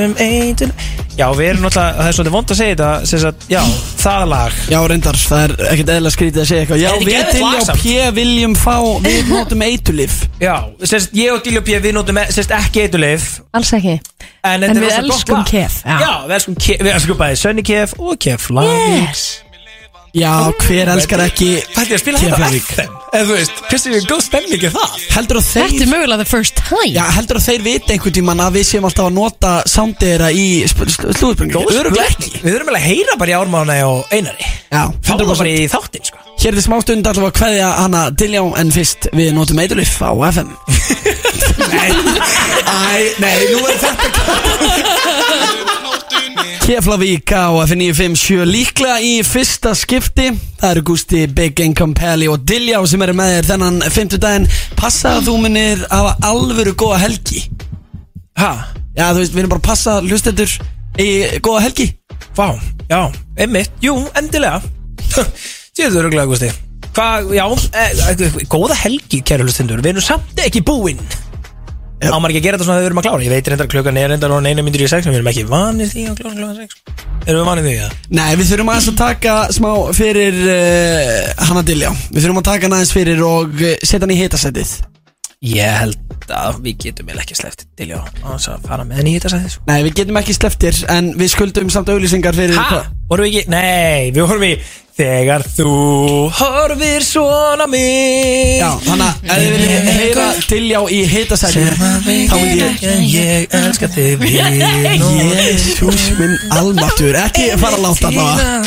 [0.00, 0.72] við Við notum eitin
[1.20, 3.60] Já, við erum náttúrulega Það er svolítið vond að segja þetta sem sagt, Já,
[4.00, 4.54] það lag.
[4.72, 6.80] Já, reyndar, það er ekkert eðla skrítið að segja eitthvað.
[6.80, 7.82] Já, Er þetta við geðveikt til lag á samt?
[7.82, 10.54] P viljum fá Við notum eitulif Já,
[10.86, 13.98] sérst, ég og Dílu P Við notum sérst, ekki eiturleif Alls ekki.
[14.40, 15.52] En, En þetta er við rosa gott elskum lag.
[15.52, 16.00] Kef, já.
[16.00, 19.49] Já, við elskum Kef Við elskum bæði Sönni Kef og Kef Lavík
[20.16, 24.06] Já, hver elskar ekki Þetta er að spila þetta FM Eða þú veist, hversu er
[24.06, 24.96] góð stemning er það?
[25.14, 26.90] Heldur að Þetta þeir er mögulega the first time.
[26.94, 30.30] Já, heldur að þeir viti einhvern tímann að við séum alltaf að nota soundið þeirra
[30.30, 30.46] í
[32.06, 32.32] ekki.
[32.38, 34.50] Við þurfum alveg að heyra bara í ármána og einari.
[34.70, 36.22] Já, Fáum það 100% bara í þáttinn sko.
[36.40, 39.98] Hér er þið smá stund alltaf að kveðja hana Diljá en fyrst við notum eitulif
[40.00, 40.54] á FM
[41.74, 41.90] Nei,
[43.20, 45.56] nei, nú er þetta
[46.64, 50.30] Keflavík á F957 líklega í fyrsta skipti.
[50.60, 54.48] Það eru Gusti, Big Income Pally og Diljá sem eru með þér þennan 50 daginn
[54.78, 57.44] Passa að þú munir hafa alvöru góða helgi?
[58.40, 58.52] Ha?
[58.96, 60.58] Já, þú veist, við erum bara að passa hlustendur
[61.00, 61.08] í
[61.44, 61.88] góða helgi.
[62.36, 62.52] Vá,
[62.90, 63.00] já,
[63.38, 64.60] einmitt, jú, endilega.
[65.76, 66.50] Sýðu öruglega, Gusti
[66.90, 67.44] Hvað, já,
[67.78, 70.98] e, e, góða helgi, kæru hlustundur Við erum samt ekki búinn
[72.00, 73.70] Á maður ekki að gera þetta svona þegar við erum að klára Ég veit reyndar
[73.74, 76.36] klukkan er reyndar og einu myndir í sex Við erum ekki vanir því að klára
[76.38, 76.78] klukkan sex
[77.26, 77.88] Erum við vanir því, já?
[78.16, 82.66] Nei, við þurfum aðeins að taka smá fyrir uh, hana Diljá Við þurfum að taka
[82.66, 84.72] hann aðeins fyrir og uh, setja hann í hitasettið
[85.40, 89.14] Ég held að við getum ekki sleppt til já á þess að fara með henni
[89.14, 92.90] í þetta sæðis Nei, við getum ekki sleftir En við skuldum samt auðlýsingar fyrir Hæ?
[93.08, 93.52] Vorum við ekki?
[93.54, 94.50] Nei, við vorum í
[95.00, 95.70] Þegar þú
[96.36, 98.58] horfir svona mig.
[98.60, 103.88] Já, þannig að ef þið viljið heyra Diljá í hitasætinu Þá myndi ég Ég elska
[103.94, 104.26] þig
[105.40, 108.60] Jésús minn almatur Ekki fara langt allavega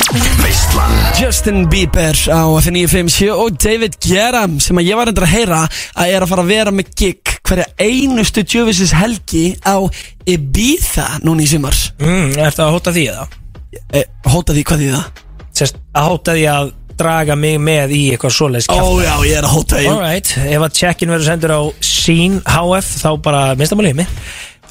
[1.20, 6.16] Justin Bieber á F957 og David Gueram sem að ég var endur að heyra að
[6.18, 9.78] er að fara að vera með gig hverja einustu djöfisins helgi á
[10.26, 11.76] Ibiza núna í sumar.
[12.02, 13.26] Mm, Er það að hóta því eða?
[13.94, 14.04] e,
[14.34, 15.23] Hóta því, hvað því það?
[15.54, 19.48] Sest, að hóta því að draga mig með í eitthvað svoleiðis Ó já, ég er
[19.48, 19.88] að hóta því.
[19.92, 24.12] Alright, ef að check-in verður sendur á Seen HF þá bara minnstamáli mig.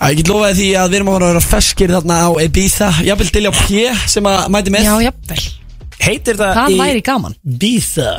[0.02, 2.88] Ég get lofaði því að við erum að fara að vera feskir þarna á Ibiza.
[3.06, 4.88] Jafnvel Dilja P sem að mæti með.
[4.88, 5.42] Já, jafnvel.
[6.02, 7.36] Heitir það Það í væri gaman.
[7.46, 8.14] Ibiza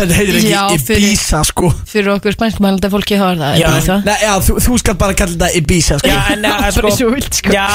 [0.00, 3.66] Þetta heitir ekki Já, fyrir- Ibiza sko Fyrir okkur spænskumælanda fólki þá er það Já,
[3.70, 3.96] Ibiza.
[4.06, 6.08] Nei, já, þú, þú skal bara kalla þetta Ibiza sko.
[6.10, 7.54] Já, en að Bara sko, eins og þú vilt, sko.
[7.54, 7.66] Já,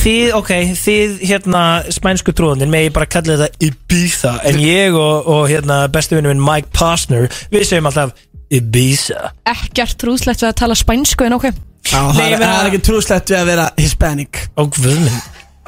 [0.00, 1.64] þið, ok, þið hérna
[1.98, 6.44] spænsku trúðanir megi bara kalla þetta Ibiza En ég og, og hérna bestu vinnu minn
[6.46, 8.14] Mike Posner Við segjum alltaf
[8.54, 12.48] Ibiza Ekkert trúðslegt við að tala spænsku en ok Já, það, Nei, ég er, meina-
[12.54, 15.20] það er ekki trúslegt við að vera Hispanic Og guð minn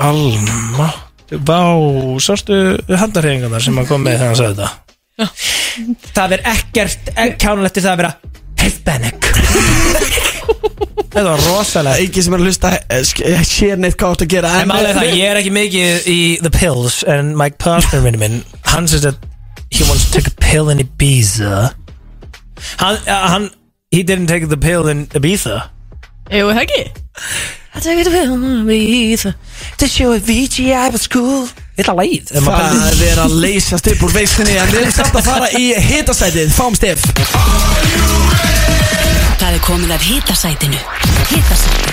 [0.06, 0.88] Alma
[1.42, 1.58] Vá,
[2.22, 2.54] sástu
[2.86, 4.85] handarhefingarnar sem að koma með þegar hann sagði þetta
[5.16, 7.10] Það er ekkert
[7.40, 8.12] kjánulegt til það að vera
[8.60, 9.28] Hispanic.
[11.16, 14.24] Þetta var rosalega Ekki sem er að hlusta eh, sk- eh, Sér neitt hvað átt
[14.26, 14.50] að gera.
[14.60, 18.36] En málega það, ég er ekki mikið í The Pills En Mike Posner minni minn
[18.68, 19.16] Hann says that
[19.72, 21.70] he wants to take a pill in Ibiza.
[22.82, 23.48] Hann, uh, hann
[23.92, 25.62] He didn't take the pill in Ibiza.
[26.28, 26.82] Jú, það ekki?
[27.76, 29.32] I took the pill in Ibiza
[29.80, 34.12] To show Avicii I was cool Ef maður Það er verið að leysast upp úr
[34.16, 36.54] veistinni En við erum samt að fara í hitasætið.
[36.56, 37.02] Fáum stef
[39.36, 40.80] Það er komið af hitasætinu.
[41.30, 41.92] Hitasætið.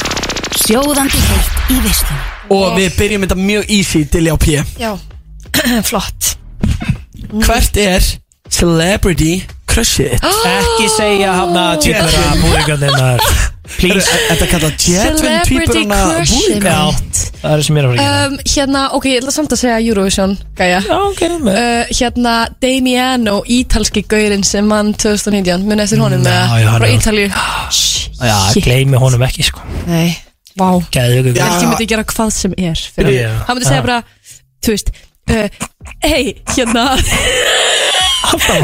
[0.64, 2.24] Sjóðandi heitt í veislunni.
[2.54, 4.92] Og við byrjum þetta mjög easy Dilja P Já,
[5.90, 6.34] flott.
[7.44, 8.06] Hvert er
[8.54, 9.34] celebrity
[9.70, 10.46] crushið þitt?
[10.54, 13.28] Ekki segja hann að tvíbura búðingarnir
[13.80, 14.08] Please.
[14.30, 16.68] Þetta kallað Jetwin Celebrity crushið
[17.44, 18.26] Það er sem ég er að fara að gera.
[18.26, 21.58] Um, Hérna, ok, ég ætla samt að segja Eurovision Gæja Já, ok með.
[21.60, 22.34] Uh, Hérna,
[22.64, 27.28] Damiano, ítalski gaurinn sem mann 2019 Muni eftir honum með hann Frá er- Ítalíu.
[28.24, 29.60] Já, gleymi honum ekki sko.
[29.90, 30.14] Nei,
[30.56, 30.70] vá.
[30.96, 31.42] Gæðu ykkur.
[31.44, 33.58] Helgi myndi gera hvað sem er fyrir hann.
[33.58, 34.00] Myndi segja bara,
[34.64, 34.94] þú veist
[35.30, 35.48] uh,
[36.04, 36.98] Hei, hérna.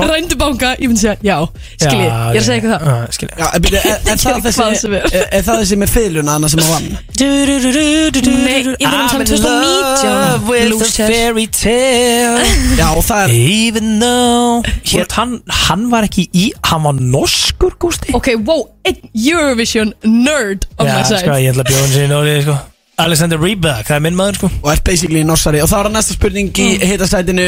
[0.09, 1.35] Rændu banka, ég myndi segja já
[1.77, 2.85] Skilji, ég er að segja eitthvað það.
[2.89, 3.35] það Skilji.
[3.37, 5.03] Já, en byrju, er, er, það Hvað sem þessi, er.
[5.19, 6.87] er, er það þessi með fiðluna annars sem að vann?
[7.19, 11.11] Nei, ég veit um samt 2019 with a Loser.
[11.11, 12.47] fairy tale.
[12.79, 15.37] Já, og það er Even though Hétt hann,
[15.67, 18.15] hann var ekki í Hann var norskur, Gústi?
[18.17, 21.93] Ok, wow, einn Eurovision nerd on Já, my sko, side ég ætla að bjóða hann
[21.97, 22.57] sér í Nóri, sko
[22.99, 24.49] Alexander Rybak, það er minn maður, sko.
[24.63, 25.61] Og er basically norsari.
[25.63, 26.87] Og það var næsta spurning í Mm.
[26.89, 27.45] hitasætinu.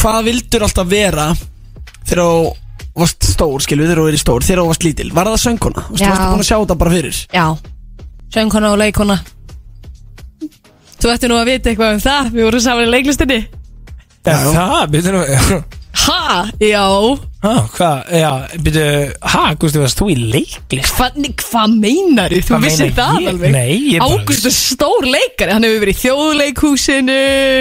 [0.00, 1.34] Hvað vildur alltaf vera
[2.06, 2.54] Þegar þú
[2.96, 5.10] varst stór, skilur Þegar þú verið stór, þegar þú varst lítil?
[5.12, 5.82] Var það sönguna?
[5.90, 6.08] Þú Já.
[6.08, 7.18] varst búin að sjá þetta bara fyrir.
[7.34, 7.46] Já,
[8.34, 9.18] söngkona og leikona
[11.00, 12.30] Þú ætti nú að vita eitthvað um það.
[12.34, 13.38] Við vorum saman í leiklistinni.
[14.26, 16.84] Já, það, byrju nú Ha, já
[17.40, 18.30] Há, hvað, já,
[18.62, 18.86] byrju
[19.32, 20.92] Hæ, Gústi, varst þú í leiklist?
[20.94, 22.42] Hvað hva meinar þú?
[22.46, 23.30] Þú Hvað vissir meina það ég?
[23.32, 27.18] alveg Nei, ég bara Ágúst er stór leikari Hann hefur verið í þjóðleikhúsinu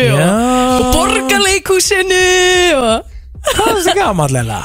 [0.10, 0.18] Já.
[0.19, 2.26] og, og borgarleikhúsinu
[2.80, 3.15] og...
[3.49, 4.60] Hvað er það gamallega?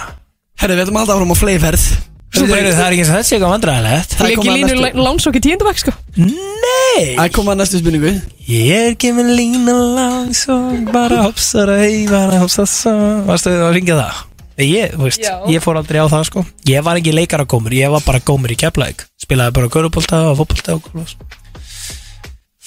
[0.61, 1.87] Herri, við ætlum alltaf áfram á fleiferð
[2.35, 5.43] Það er ekki eins og þetta sé eitthvað vandræðilegt Það er að línu næstu- lánsokki
[5.45, 5.93] tíundabæk sko.
[6.19, 7.15] Nei.
[7.15, 8.13] Það er komið að næstu spurningu.
[8.51, 12.95] Ég er gefin lína langs og bara hopsar að hei, bara hopsar svo.
[13.29, 14.23] Varstu að ringja það?
[14.55, 16.45] Nei, Ég, veist, ég fór aldrei á það sko.
[16.71, 20.77] Ég var ekki leikaragómur, ég var bara gómur í keflæk Spilaði bara körubólta og fótbolta
[20.77, 21.17] og góðlás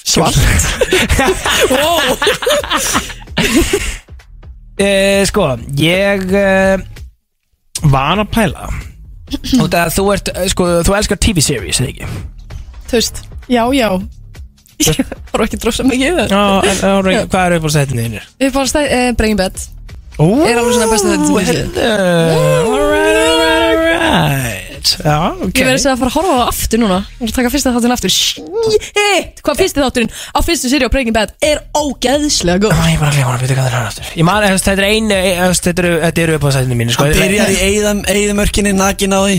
[0.08, 0.36] Svart
[1.72, 1.98] Wow
[4.78, 5.48] eh, Sko,
[5.80, 6.84] ég eh,
[7.88, 8.68] var að pæla
[9.62, 12.06] Og það þú ert, eh, sko, þú elskar TV-series, eða ekki?
[12.88, 13.22] Þú veist,
[13.52, 13.88] já, já.
[14.88, 15.00] Ég
[15.32, 16.78] var ekki drossa mikið Já, en,
[17.10, 18.28] en, hvað er upp á setinu þínir?
[18.70, 19.56] Stæð, uh, Breaking Bad.
[20.18, 21.66] Ó, Er alveg svona bestu þetta sem ég séð.
[21.78, 21.82] uh,
[22.68, 25.58] Alright, alright, alright Já, ok.
[25.58, 26.98] Ég verði að segja að fara að horfa á það aftur núna.
[27.08, 28.12] Ég verði að taka fyrsta þátturinn aftur.
[28.14, 32.74] Shit, hvað fyrsti þátturinn á fyrstu séri á Breaking Bad er ógeðslega góð.
[32.78, 34.12] Æ, Ég var að hljóna að byrja hvað það er aftur?
[34.18, 36.94] Ég man, þú veist, þetta er einu, þú veist, þetta eru- upp á sætinu mínu,
[36.94, 37.04] sko.
[37.08, 39.36] Hann byrjar í eigðam, eigðamörkinni, nakin á því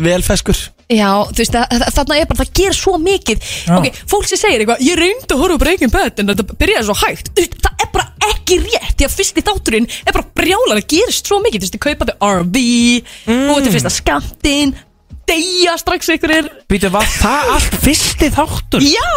[0.00, 0.58] Velfeskur
[0.90, 3.48] Já, þú veist, að- að- þarna er bara, það ger svo mikið.
[3.68, 3.76] Já.
[3.78, 6.88] Ok, fólk sem segir eitthvað Ég reyndi að horfa á Breaking Bad en þetta byrjaði
[6.88, 7.30] svo hægt.
[7.30, 10.88] Þú veist, Það er bara ekki rétt Því að fyrsti þátturinn er bara brjálar Það
[10.94, 12.56] gerist svo mikið, þú veist, þið kaupaði RV
[13.30, 13.50] mm.
[13.50, 14.74] Og þetta er fyrsta skamtinn
[15.30, 16.48] Deyja strax einhverjir.
[16.66, 18.82] Býtu, var það allt fyrsti þáttur?
[18.82, 19.10] Já,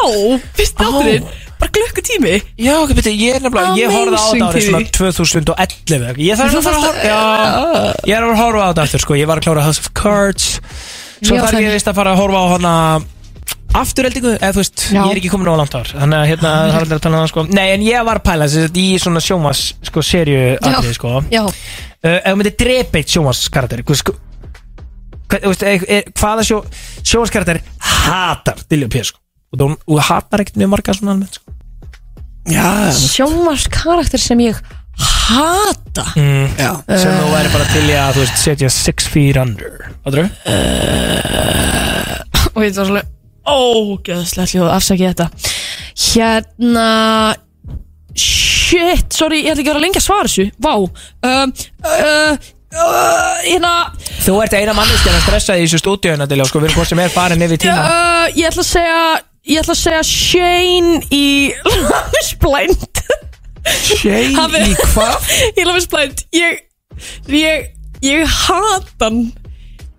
[0.53, 1.25] fyrsti þátturinn
[1.63, 6.21] bara glukkutími Já, ok, betur, ég er nefnilega, ég horfði á þetta árið svona 2011
[6.23, 9.65] Ég þarf að að er að horfa á þetta aftur, sko Ég var að klára
[9.65, 10.49] House of Cards
[11.23, 12.73] Svo þarf ég vist að fara að horfa á hana
[13.73, 14.99] Afturheldingu, eða þú veist, Já.
[14.99, 17.15] ég er ekki komin á langt ár Þannig að hérna, það er allir að tala
[17.17, 17.43] um það, sko.
[17.57, 21.13] Nei, en ég var pæla þess að í svona sjómas, sko, serju atrið, sko.
[21.33, 24.13] Já, uh, Ef þú myndir drepa eitt sjómaskarakter sko,
[25.25, 26.59] hvað, þú veist, er, er, Hvaða sjó,
[27.01, 29.23] sjómaskarakter hatar Dilja P, sko?
[29.49, 31.57] Og þú, þú hatar ekkert mjög marga svona almennt, sko.
[32.53, 34.61] Já, sjónvars karakter sem ég
[34.99, 36.05] hata?
[36.15, 36.71] Mm, já.
[36.97, 39.89] Sem þú væri bara til í að þú veist setja six feet under.
[40.03, 40.29] Áttur
[42.53, 43.11] og ég var svolítið
[43.43, 45.27] ógeðslega hljóð, afsækja þetta.
[46.03, 46.89] Hérna
[48.13, 50.45] shit, sorry, ég ætla ekki að vera lengi að svara þessu.
[50.63, 51.53] Vá um,
[51.89, 53.73] uh, uh, hérna.
[54.23, 57.03] Þú ert eina manneskjan að stressa í þessu stúdíuna til sko, við erum hvort sem
[57.03, 57.83] er farin yfir tíma.
[57.83, 59.03] Uh, ég ætla að segja
[59.43, 61.25] ég ætla að segja Shane í
[61.67, 62.92] Love is Blind
[63.71, 65.29] Shane Hafi- í hvað?
[65.67, 66.63] Love is Blind ég
[67.31, 67.69] ég,
[68.03, 69.21] ég hata hann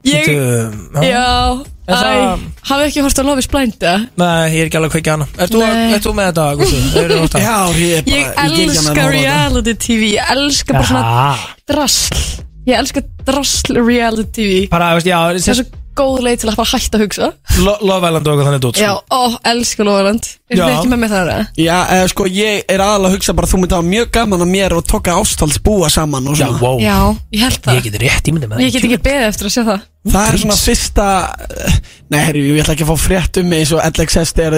[0.05, 1.07] ég, Bíddu, já.
[1.09, 3.95] já, Er æ, það- hafið ekki hort is Blind eða?
[4.20, 5.93] Nei, ég er ekki alveg að kveikja hana Ert þú, Nei.
[5.97, 6.47] ert þú með þetta?
[6.95, 7.39] Hefurðu hort á?
[7.45, 10.77] Já, ég er bara Ég geng hérna að elska horfa á reality TV Ég elska
[10.77, 11.49] bara svona Aha.
[11.69, 12.20] drasl
[12.65, 15.66] Ég elska drasl reality TV Bara, veist, já, Það er svo
[15.98, 17.28] góð leið til að bara hætta að hugsa
[17.64, 19.22] Lo- Love Island og eitthvað þannig dót Já, ó,
[19.52, 20.64] elska Lofaland Er Já.
[20.66, 21.30] þið ekki með mig þar?
[21.34, 21.46] eða?
[21.64, 24.44] Já, eða sko, ég er aðalega að hugsa bara að þú myndi hafa mjög gaman
[24.44, 26.98] að mér og tóka ástalds búa saman og Já, svona wow Já,
[27.32, 29.64] ég held það Ég get rétt ímyndið með ég get ekki beðið eftir að sjá
[29.70, 31.05] það Það er svona fyrsta
[32.12, 34.55] Nei, herri, ég ætla ekki að fá frétt um mig eins og LXS er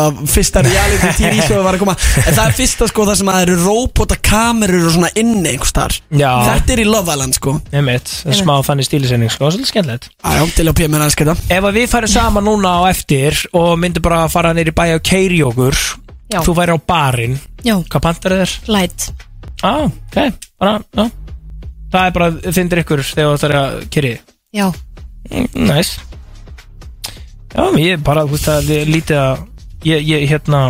[0.00, 1.94] að fyrsta reality TV sem var að koma.
[2.22, 5.74] En það er fyrsta sko það sem að það eru robotakamerur og svona inni einhvers
[5.76, 6.30] þar Já.
[6.48, 7.54] Þetta er í Love Island sko.
[7.76, 10.08] Einmitt, smá þannig stílisending, sko, svolítið skemmtilegt.
[10.24, 13.76] Æjá, til að mér aðeins þetta Ef að við færum saman núna á eftir og
[13.82, 15.76] myndum bara að fara neyri bæ á keiri okkur
[16.32, 16.40] Já.
[16.42, 17.36] Þú væri á barinn.
[17.62, 18.54] Já, Hvað pantar þér?
[18.74, 19.04] light.
[19.62, 20.16] Á, ok,
[20.58, 21.04] bara, já.
[21.92, 24.10] Það er bara, þindir ykkur þegar það er að keri
[24.56, 24.66] Já,
[25.56, 25.94] Næs
[27.56, 29.44] Já, ég bara, þú veist að ég lítið að
[29.86, 30.60] Ég, ég, hérna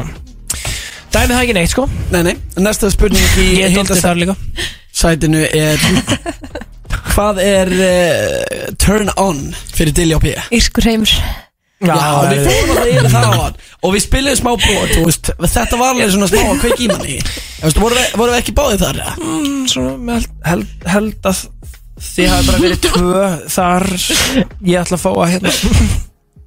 [1.15, 1.85] Dæmið það ekki neitt, sko.
[2.12, 4.35] Nei, nei, næsta spurning í Ég doldi þar líka.
[4.97, 5.81] sætinu er
[7.16, 9.39] Hvað er uh, turn on
[9.73, 10.35] fyrir Dilja P?
[10.53, 11.09] írskur heimur.
[11.81, 11.93] Já,
[12.31, 15.31] við fórum að það yfir það á hann Og við spiluðum smá brot og veist,
[15.57, 17.16] Þetta var alveg svona smá að kveik í manni.
[17.61, 19.01] Þú Vorum við, vorum við ekki báðið þar?
[19.20, 21.43] Mm, Svona, með held, held, held að
[21.97, 23.86] Þið hafi bara verið tvö þar.
[24.68, 25.52] Ég ætla að fá að hérna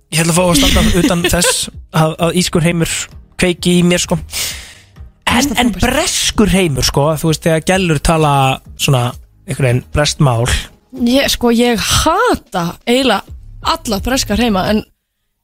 [0.10, 2.94] Ég ætla að fá að standa utan þess að, að ískur heimur
[3.40, 4.18] kveiki í mér sko.
[5.30, 8.34] En, en breskur heimur sko Þú veist þegar gælur tala
[8.82, 9.04] svona
[9.46, 10.48] einhvern veginn brestmál
[11.06, 13.22] Ég, sko, ég hata eiginlega
[13.70, 14.82] alla breskar heima En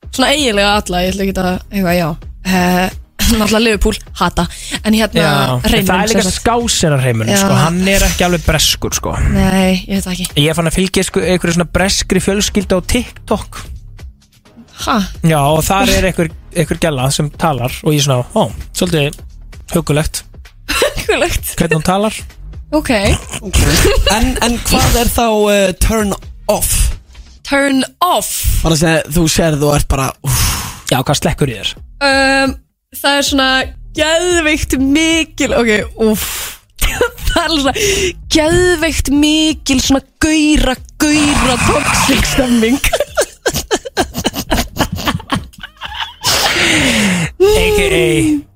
[0.10, 2.10] svona eiginlega alla, ég ætla ekki að eitthvað, já.
[2.45, 4.45] Uh, Náttúrulega Liverpool, hata.
[4.85, 5.23] En hérna,
[5.65, 6.22] Reynir það er líka
[7.34, 7.39] Já.
[7.41, 7.56] sko.
[7.64, 9.15] Hann er ekki alveg breskur sko.
[9.34, 10.27] Nei, ég veit það ekki.
[10.45, 13.61] Ég fann að fylgja sko, einhverju svona breskri fjölskyldu á TikTok.
[14.85, 19.15] Ha, Já, og þar er einhver, einhver gæla sem talar og ég svona, ó, svolítið
[19.72, 20.23] hugulegt
[20.99, 22.18] Hugulegt Hvernig hún talar.
[22.76, 22.91] Ok.
[24.11, 26.11] En, en hvað er þá uh, turn
[26.52, 26.73] off?
[27.47, 28.34] Turn off?
[28.65, 30.43] Bara að þú sérð og ert bara úff,
[30.91, 31.73] Já, hvað slekkur í þér?
[32.06, 32.56] um,
[32.96, 33.50] Það er svona
[33.96, 35.72] Geðveikt mikil Ok,
[36.04, 36.28] uff
[37.32, 37.74] Það er svona
[38.36, 42.80] Geðveikt mikil Svona gauðra, gauðra Toxic stemming
[47.46, 48.06] A.k.a.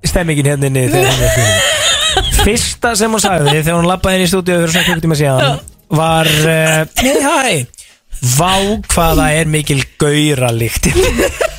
[0.08, 2.34] stemmingin hérna inni þegar hún er fyrir.
[2.40, 5.60] Fyrsta sem hún sagði þegar hún lappaði inn í stúdíu fyrir svona klukkutíma síðan
[6.00, 8.52] var uh, Nei, hæ Vá
[8.92, 10.90] hvaða er mikil gauralikt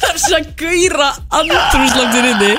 [0.02, 1.10] Það er svona gauðra
[1.42, 2.54] Andrúslandir inni.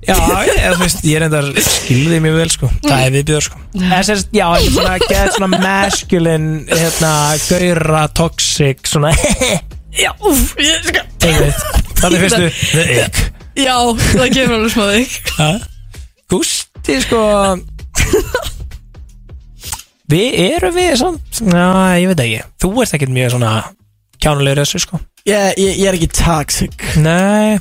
[0.00, 0.16] Já,
[0.48, 2.68] ég, þú veist, ég er endar skilði mjög vel sko.
[2.86, 3.58] Það er viðbjör sko.
[3.76, 7.10] En sérst, já, þetta er svona, get svona masculine hérna,
[7.44, 9.12] gaura, toxic svona
[10.00, 11.04] Já, uff ég, sko,
[12.00, 13.20] Þannig fyrstu The ick.
[13.60, 13.74] Já,
[14.14, 14.86] það gefur alveg smá
[15.36, 15.50] Ha?
[16.30, 17.22] Gústi sko.
[20.10, 21.66] Við erum við samt Já,
[22.00, 22.42] ég veit ekki.
[22.62, 23.52] Þú ert ekkert mjög svona
[24.20, 27.58] kjánulegur þessu sko ég, ég, ég er ekki toxic Nei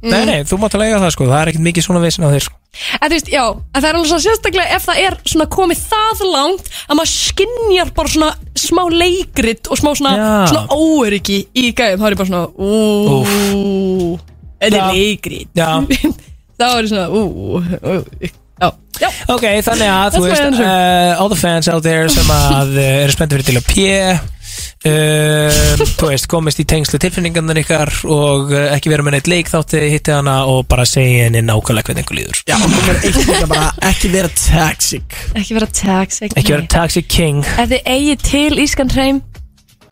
[0.00, 0.14] Mm.
[0.14, 2.32] Nei, nei, þú mátt að lega það sko Það er ekkert mikið svona vissin á
[2.32, 5.16] þér sko En þú veist, já, en það er alveg svona sérstaklega ef það er
[5.28, 8.30] svona komið það langt að maður skinjar bara svona
[8.64, 10.30] smá leikrit og smá svona, Já.
[10.54, 14.16] svona óöryggi í gæðum, þá er ég bara svona úúúú,
[14.64, 14.86] þetta Já.
[14.86, 15.68] er leikrit Já.
[16.60, 18.72] þá er ég svona úúúú, já,
[19.04, 20.64] já Ok, þannig að þú That's my veist answer.
[20.64, 24.39] uh, All the fans out there sem að uh, eru spenntið fyrir til að P
[24.88, 29.50] um, Þú veist, komist í tengslu tilfinningarnar ykkar og uh, ekki vera með neitt leik
[29.52, 32.42] þátti hitti hana og bara segja henni nákvæmlega hvernig einhver líður.
[32.48, 35.18] Já, og nummer eitt líka bara ekki vera toxic.
[35.34, 37.42] Ekki vera toxic Ekki vera toxic king.
[37.56, 39.20] Ef þið eigi til Ískan hreim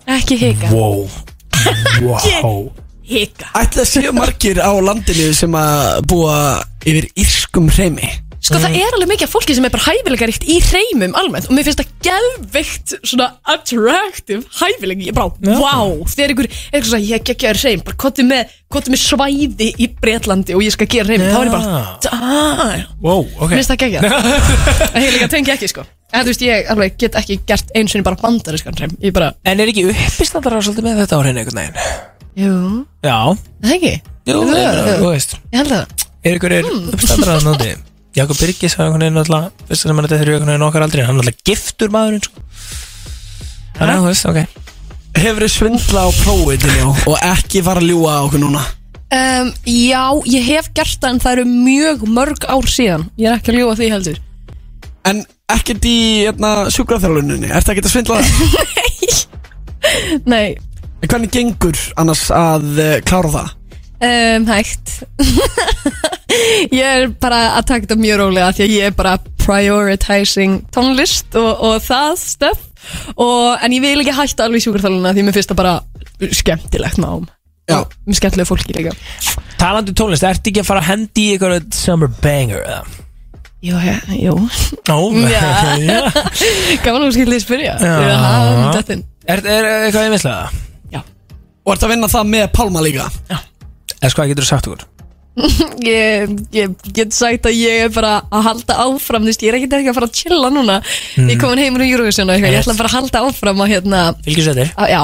[0.08, 0.70] Ekki hika.
[0.72, 1.08] Wow.
[2.00, 2.72] Wow.
[3.08, 3.50] Hika.
[3.56, 6.38] Ætli það séu margir á landinu sem að búa
[6.84, 8.08] yfir írskum hreimi
[8.38, 11.56] Sko það er alveg mikið af fólki sem er bara hæfileikaríkt í hreimum almennt og
[11.56, 17.24] mér finnst það gelveikt svona attractive hæfileik ég bara, wow, þegar ykkur eitthvað svona, ég
[17.26, 21.10] geggja þér hreim, bara kottu með kottu með svæði í Bretlandi og ég skal gera
[21.10, 22.12] hreim, þá er ég bara, dæ
[23.02, 23.50] Wow, ok.
[23.50, 25.84] Mér finnst það geggja Það hefur líka tengi ekki sko.
[26.08, 28.94] En þú veist, ég alveg get ekki gert einu sinni bara bandarískan hreim.
[29.02, 32.08] Ég bara En er ekki uppistandara svolítið með þetta á hreinu einhvern veginn?
[32.38, 32.54] Jú.
[33.04, 33.18] Já.
[33.66, 33.92] Það ekki?
[34.28, 35.36] Jú, er, þú veist.
[35.52, 36.08] Ég held það.
[36.28, 37.70] Er ykkur er uppstandara að nóti?
[38.18, 41.20] Jakob Birgis einhvern veginn alltaf Fyrst sem hann þetta er einhvern veginn okkar aldrei Hann
[41.20, 42.42] er alltaf giftur maðurinn sko.
[43.78, 44.64] Þannig að þú veist, ok.
[45.18, 48.62] Hefur þið svindla á prófið til já og ekki fara að ljúga á okkur núna?
[49.08, 53.06] Um, Já, ég hef gert það en það eru mjög mörg ár síðan.
[53.16, 54.18] Ég er ekki að ljúga því heldur.
[55.08, 55.22] En
[55.54, 59.28] ekkert í hérna, sjúkraþjálfuninni, ertu ekkert að svindla það?
[60.34, 60.58] Nei.
[60.98, 63.54] En Hvernig gengur annars að uh, klára það?
[64.02, 64.94] Um, Hægt
[66.74, 71.38] Ég er bara að taka þetta mjög rólega Því að ég er bara prioritizing tónlist
[71.38, 72.62] og, og það stöf
[73.16, 75.74] og, En ég vil ekki hætta alveg sjúkarþáluna Því mér finnst það bara
[76.42, 77.26] skemmtilegt nám
[77.68, 78.94] Já Með skemmtilegu fólki líka
[79.58, 83.04] Talandi um tónlist, ertu ekki að fara að hendi í ykkur summer banger eða?
[83.64, 84.36] Jú, já, jú
[84.94, 84.98] Ó,
[85.34, 85.42] Já.
[85.90, 86.00] já.
[86.84, 87.98] Gaman að skilja spyrja Já.
[88.22, 90.64] Hafa um Er, er eitthvað ég mislega?
[91.68, 93.06] Og ertu að vinna það með Pálma líka?
[93.98, 94.86] Eða sko, hvað getur þú sagt okkur?
[95.86, 99.58] ég, ég get sagt að ég er bara að halda áfram Þú veist, ég er
[99.60, 100.80] ekkert ekki að fara að chilla núna
[101.18, 101.28] Mm.
[101.30, 103.70] Ég er komin heim úr Eurovision og eitthvað Ég ætla bara að halda áfram að
[103.72, 104.00] hérna
[104.74, 105.00] að, Já,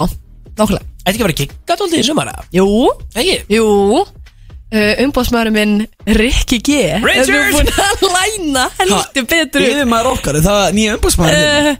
[0.58, 2.30] nákvæmlega Ætti ekki vera kikkat alltaf í sumar?
[2.54, 2.66] Jú
[3.14, 3.36] Ekki?
[3.52, 3.64] Jú
[4.00, 5.74] uh, Umbóðsmaðurinn minn
[6.18, 7.30] Rikki G Richard!
[7.30, 11.74] Er búin að læna heldur betur Yfir maður okkar, er það nýja umbúrsmaður uh,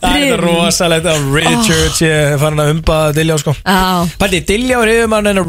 [0.00, 2.10] Það er rosalegt að Richard sé
[2.40, 3.52] farin að umbaða Dilljá sko.
[3.64, 3.80] Já.
[4.20, 5.46] Pæti, Dilljá er yfirmann hennar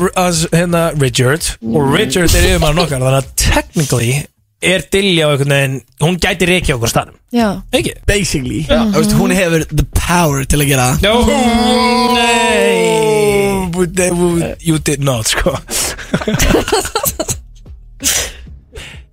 [0.56, 1.44] hérna Richard.
[1.68, 4.12] Og Richard er yfirmann okkar þannig að technically
[4.68, 7.18] er Dilljá einhvern veginn hún gæti reiki okkur staðnum.
[7.36, 7.50] Já.
[7.78, 7.94] Ekki?
[8.10, 8.62] Basically.
[8.70, 9.14] Mm -hmm.
[9.20, 11.14] Hún hefur the power til að gera No.
[12.14, 13.70] Nei.
[13.72, 15.58] But they- You did not sko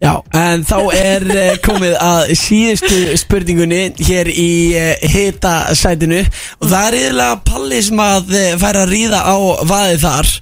[0.03, 6.67] Já, en þá er uh, komið að síðustu spurningunni hér í uh, hita sætinu og
[6.67, 9.37] það er yfirlega Palli sem að uh, færa að ríða á
[9.71, 10.33] vaðið þar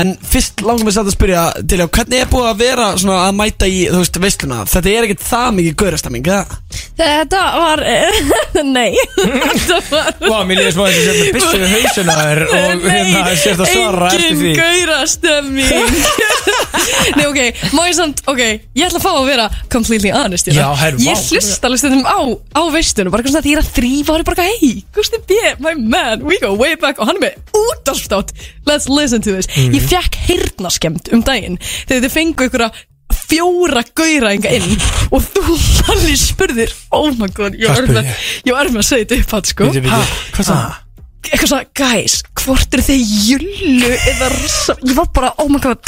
[0.00, 3.18] en fyrst langum við satt að spyrja til já, hvernig er búið að vera svona
[3.28, 6.58] að mæta í, þú veist, veisluna þetta er ekkert það mikið gaurastemming, eða?
[6.98, 7.82] Þetta var
[8.74, 12.86] Nei Þetta var Vá, mér líður smá þessi sem er byssu við hausuna þér og
[12.90, 15.94] hérna sért að svara eftir því Engin gaurastemming
[17.18, 17.38] Nei, ok,
[17.74, 20.50] má ég samt, ok Ég ætla að fá að vera completely honest.
[20.54, 21.22] Já, herru, Ég vá.
[21.34, 22.18] hlust alveg stundum á,
[22.58, 25.38] á veistunum Bara svona því ég er að þrýfa og er bara Hey, Gusti B,
[25.62, 28.34] my man, we go way back Og hann er með útdarfstátt
[28.66, 29.74] Let's listen to this Mhm.
[29.84, 32.66] Ég fekk heyrnaskemmt um daginn Þegar þið fengu ykkur
[33.24, 34.72] fjóra gauraðinga inn
[35.14, 35.58] Og þú
[35.94, 38.24] allir spurðir Oh my god, ég var með spurði ég?
[38.48, 40.08] Ég var með að segja þetta upp hatt sko Bíddu, bíddu.
[40.38, 40.80] Hvað sagði það?
[41.24, 45.80] eitthvað svona, guys, hvort eru þið jullu eða rosa ég var bara, oh my god,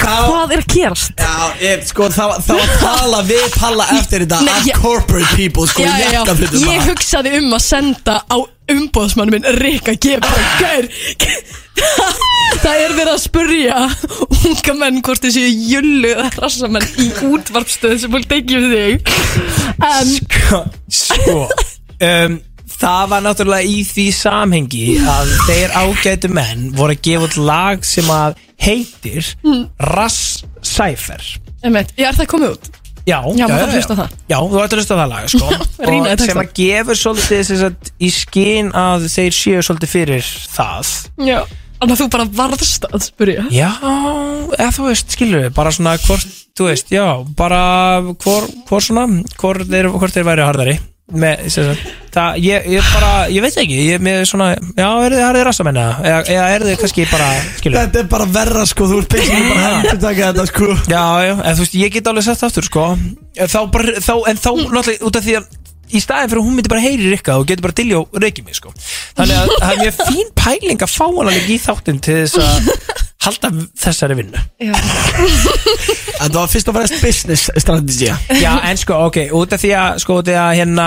[0.00, 1.20] hvað er að gerast?
[1.20, 4.70] Já, ég, sko, það, var- það var að tala við Palla eftir þetta Nei, að
[4.70, 8.36] ég- corporate people, sko, já, já, já, jakkafötum ég hugsaði um að senda á
[8.72, 10.88] umbóðsmann minn Rika G bara, gaur
[12.60, 13.78] það er verið að spurja
[14.40, 19.10] unga menn hvort þið séu jullu eða rassamenn í útvarpstöð sem fólk tekið þig
[19.90, 20.62] en Sko,
[21.00, 22.38] sko um,
[22.80, 27.82] Það var náttúrulega í því samhengi að þeir ágætu menn voru að gefa út lag
[27.84, 29.66] sem að heitir Mm.
[29.92, 31.20] Rass Cypher
[31.64, 32.70] Emmett, ég er það komið út
[33.08, 34.10] Já, Já, maður þarf að hlusta á það.
[34.30, 35.46] Já, þú ætti að hlusta á það lag sko.
[35.88, 36.28] Rýna í Og textann.
[36.30, 40.90] sem að gefur svolítið sem sagt, í skinn að þeir séu svolítið fyrir það
[41.30, 41.38] já,
[41.80, 43.70] þannig að þú bara varðst að spurja Já,
[44.58, 47.04] eða þú veist, skilur við bara svona hvort, þú veist, já
[47.38, 47.64] bara
[48.20, 49.08] hvor, hvor svona
[49.40, 50.78] hvort þeir, hvort þeir væri hardari
[51.10, 51.70] með, sem
[52.14, 55.80] það, ég, ég bara ég veit ekki, ég með svona já, er þið harðið rassamenn
[55.80, 59.48] eða, eða, er þið kannski bara, skilur Þetta er bara verra, sko, þú ert basically
[59.48, 60.68] bara að hendur taka þetta, sko.
[60.92, 62.86] Já, já, en þú veist, ég get alveg sett aftur, sko.
[63.40, 65.48] Þá bara, þá, en þá, náttúrulega, út af því að
[65.90, 68.46] í staðin fyrir að hún myndi bara heyri Rikka og getur bara dilja og reykja
[68.46, 68.72] mig, sko.
[69.18, 72.40] Þannig að það er mjög fín pæling að fá hana líka í þáttinn til þess
[72.40, 72.70] að
[73.20, 73.50] halda
[73.82, 74.44] þessari vinnu.
[74.62, 74.72] Já.
[76.20, 80.00] Þetta var fyrst og fremst business strategía Já, en sko, ok, út af því að
[80.04, 80.86] sko, út af því að hérna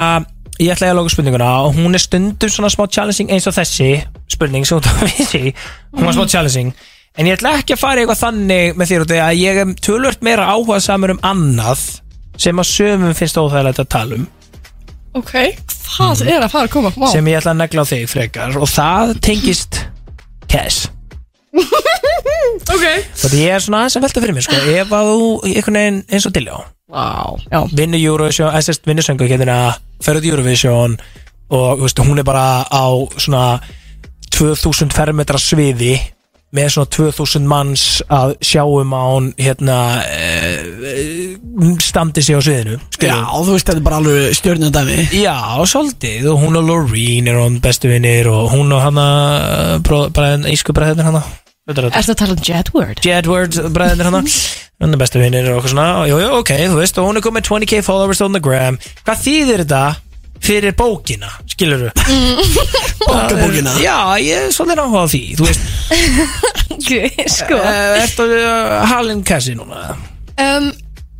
[0.61, 3.55] ég ætla ég að loka spurninguna og hún er stundum svona smá challenging eins og
[3.57, 3.89] þessi
[4.29, 5.53] spurning sem þú vissi,
[5.93, 6.73] hún var smá challenging.
[7.17, 9.59] En ég ætla ekki að fara eitthvað þannig með þér út af því að ég
[9.63, 11.83] er tölvört meira áhuga samur um annað
[12.41, 14.29] sem að sömum finnst óþægilegt að tala um
[15.13, 15.33] Ok,
[15.93, 16.91] hvað er að fara að koma?
[16.97, 17.07] Vá.
[17.13, 19.83] sem ég ætla að negla á þig frekar og það tengist
[20.49, 20.89] cash
[22.73, 22.83] Ok
[23.37, 26.25] ég er svona aðeins að velta fyrir mér sko, ef að þú einhvern veginn eins
[26.29, 26.57] og Diljá
[26.93, 27.05] Vá
[27.51, 29.59] Já vinnur Eurovision, eða sérst vinnur söngu hérna,
[30.01, 30.97] fer út í Eurovision
[31.53, 32.85] og veist, hún er bara á
[33.21, 33.59] svona
[34.33, 35.99] 2000 fermetra sviði
[36.53, 41.37] með svona 2000 manns að sjáum að hún hérna e,
[41.81, 45.37] standi sig á sviðinu Já, þú veist þetta er bara alveg stjórnum dæmi Já,
[45.69, 49.07] svolítið og hún og Loreen er hún bestu vinnir og hún og hana
[49.83, 51.23] bara ísku bræðin hana.
[51.69, 53.01] Ertu að tala um Jedward?
[53.05, 54.23] Jedward bræðinir hana.
[54.83, 56.07] Hann er bestu vinnir og eitthvað svona.
[56.09, 58.79] Jú, jú, ok, þú veist, og hún er komið 20k followers on the gram.
[59.07, 59.83] Hvað þýðir þetta
[60.43, 61.89] fyrir bókina, skilur
[63.07, 63.73] Bókabókina?
[63.85, 65.63] Já, ég er svolítið áhuga á því, þú veist
[66.77, 66.91] Ok,
[67.31, 69.93] sko uh, Ertu uh, halin kassi núna?
[70.39, 70.71] um,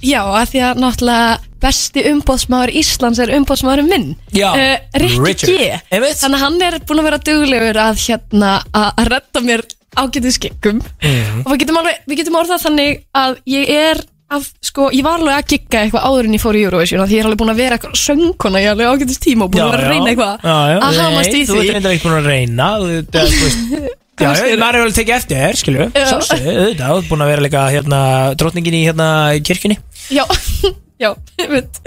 [0.04, 5.54] Já, að því að náttúrulega besti umbóðsmaður Íslands er umbóðsmaðurinn minn Já, uh, Rikki Richard.
[5.54, 9.64] G Þannig að hann er búin að vera duglegur að hérna að að redda mér
[9.94, 11.44] ágætið skikkum Mhm.
[11.46, 14.02] og við getum, alveg, við getum orðað þannig að ég er
[14.34, 17.10] að, sko, ég var alveg að gigga eitthvað áður en ég fór í Eurovision af
[17.10, 19.66] því ég er alveg búin að vera eitthvað söngkona í alveg ágætist tíma og búin
[19.66, 20.78] að vera að reyna eitthvað já, já.
[20.80, 24.30] að hamast í Nei, Þú ert reyndar búin að reyna þú, það, þú veist Já,
[24.38, 26.04] já, maður er vel tekið eftir þér, skilju Já.
[26.12, 28.02] Sálsög, auðvitað, þú ert búin að vera líka hérna,
[28.38, 29.08] drottningin í hérna
[29.42, 29.78] kirkjunni.
[30.14, 30.22] Já,
[31.04, 31.10] já,
[31.42, 31.80] ég veit.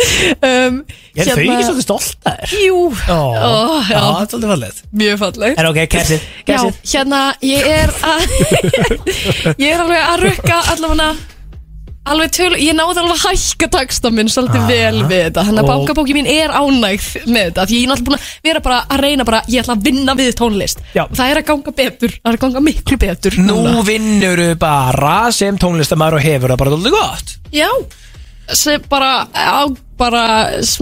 [0.43, 0.81] Um,
[1.15, 2.57] Ég er þau ekki svolítið stolt að þér?
[2.67, 3.53] Jú, Ó, Ó,
[3.87, 3.95] já.
[3.95, 5.63] já, það er svolítið fallið mjög fallegt.
[5.63, 8.27] En ok, kessið, Já, kessið hérna, ég er að
[9.63, 11.09] Ég er alveg að rukka allavega
[12.07, 14.69] Alveg töl, ég náði alveg að hækka taksta minn svolítið Ah.
[14.71, 17.91] vel við þetta Þannig að Og- bankabóki mín er ánægð með þetta Því ég er
[17.91, 21.03] náttúrulega búin að vera bara að reyna bara Ég ætla að vinna við tónlist Já.
[21.03, 23.83] Og það er að ganga betur, það er að ganga miklu betur Nú núna.
[23.85, 27.69] vinnur bara sem tónlistamæður og hefur það bara doldið gott Já,
[28.55, 29.67] sem bara, á,
[29.99, 30.23] bara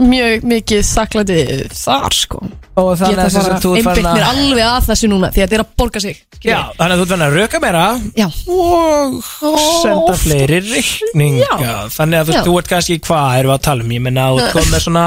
[0.02, 1.38] mjög mikið þakklæti
[1.72, 2.42] þar sko.
[2.74, 5.44] Og þannig að bara þú ert farin mér að alveg að þessu núna Því að
[5.44, 7.84] þetta er að borga sig Já, þannig að þú ert fann að röka meira
[8.18, 8.26] Já.
[8.50, 12.42] Og senda fleiri reikninga Þannig að þú, Já.
[12.48, 13.94] þú ert kannski hvað erum við að tala um?
[13.94, 15.06] Ég menna að þú ert komið með svona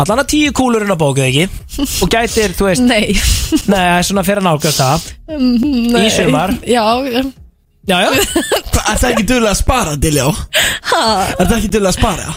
[0.00, 1.44] Allan að tíu kúlur inn á bókið ekki?
[2.06, 3.10] Og gætir, þú veist Nei.
[3.70, 5.04] Nei, svona fyrir að nálgast það.
[5.36, 6.06] Nei.
[6.06, 6.54] Í sumar.
[6.66, 6.82] Já,
[7.88, 8.10] já Já,
[8.90, 10.26] Er það ekki duglega að spara, Diljá?
[10.90, 11.02] Ha?
[11.38, 12.32] Er það ekki duglega að spara?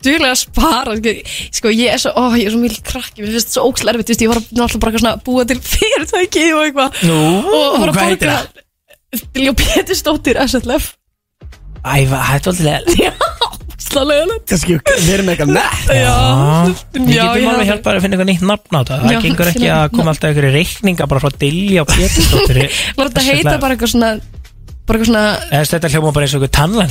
[0.00, 1.12] Duglega að spara sko,
[1.58, 3.92] sko ég er svo, ó, ég er svo mjög krakki Mér finnst þetta svo ókslega
[3.98, 7.02] erfitt, þú veist, ég var að- náttúrulega bara eitthvað svona búa til fyrirtæki og eitthvað.
[7.10, 7.18] Nú,
[7.58, 10.90] Og hvað heitir borga Diljá Pétursdóttir, SLF
[11.80, 13.12] Æ, þetta er alltaf leðilega Já,
[13.80, 16.16] slálega Kannski við erum eitthvað nett Já, Já,
[16.94, 19.70] getum ég alveg hef- hjálpað að finna eitthvað nýtt nafn á það Það gengur ekki
[19.76, 23.76] að koma alltaf einhverju reikninga bara frá Dilja og Pétursdóttir Var þetta að heita bara
[23.76, 24.12] eitthvað svona
[24.90, 26.90] Bara eitthvað svona Eða þetta hljóma bara eins og eitthvað tannlæns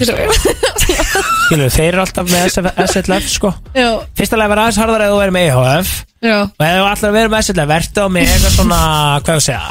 [1.49, 5.11] Skilur, þeir eru alltaf með SF, SLF sko Já, Fyrsta lega verður aðeins harðar eða
[5.11, 5.91] þú verður með EHF
[6.23, 8.80] já Og ef þú að vera með SLF, verður á með eitthvað svona,
[9.27, 9.63] hvað ég segja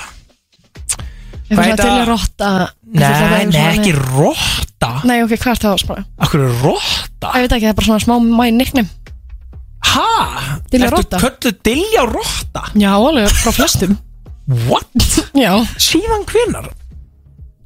[1.48, 2.50] Eitthvað heita- svona Dilja Rotta
[2.98, 6.04] Nei, nei, ekki rotta Nei, ok, hvað er það að spara?
[6.26, 7.30] Akkur er rotta?
[7.38, 8.90] Ég veit ekki, það er bara svona smá mæ nickname
[9.88, 10.04] Ha?
[10.68, 12.66] Dilja Ertu Rotta kölluð Dilja rotta?
[12.76, 13.96] Já, alveg, frá flestum
[14.68, 15.08] What?
[15.36, 16.68] Já, Síðan hvenar?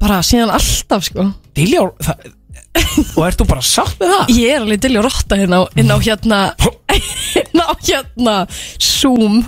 [0.02, 1.30] Bara síðan alltaf, sko.
[1.56, 2.30] Dilja, það
[3.16, 4.30] Og ert þú bara sátt með það?
[4.38, 6.38] Ég er alveg Dilja Rotta hérna á, inn á hérna
[7.42, 8.36] inn á hérna
[8.80, 9.42] Zoom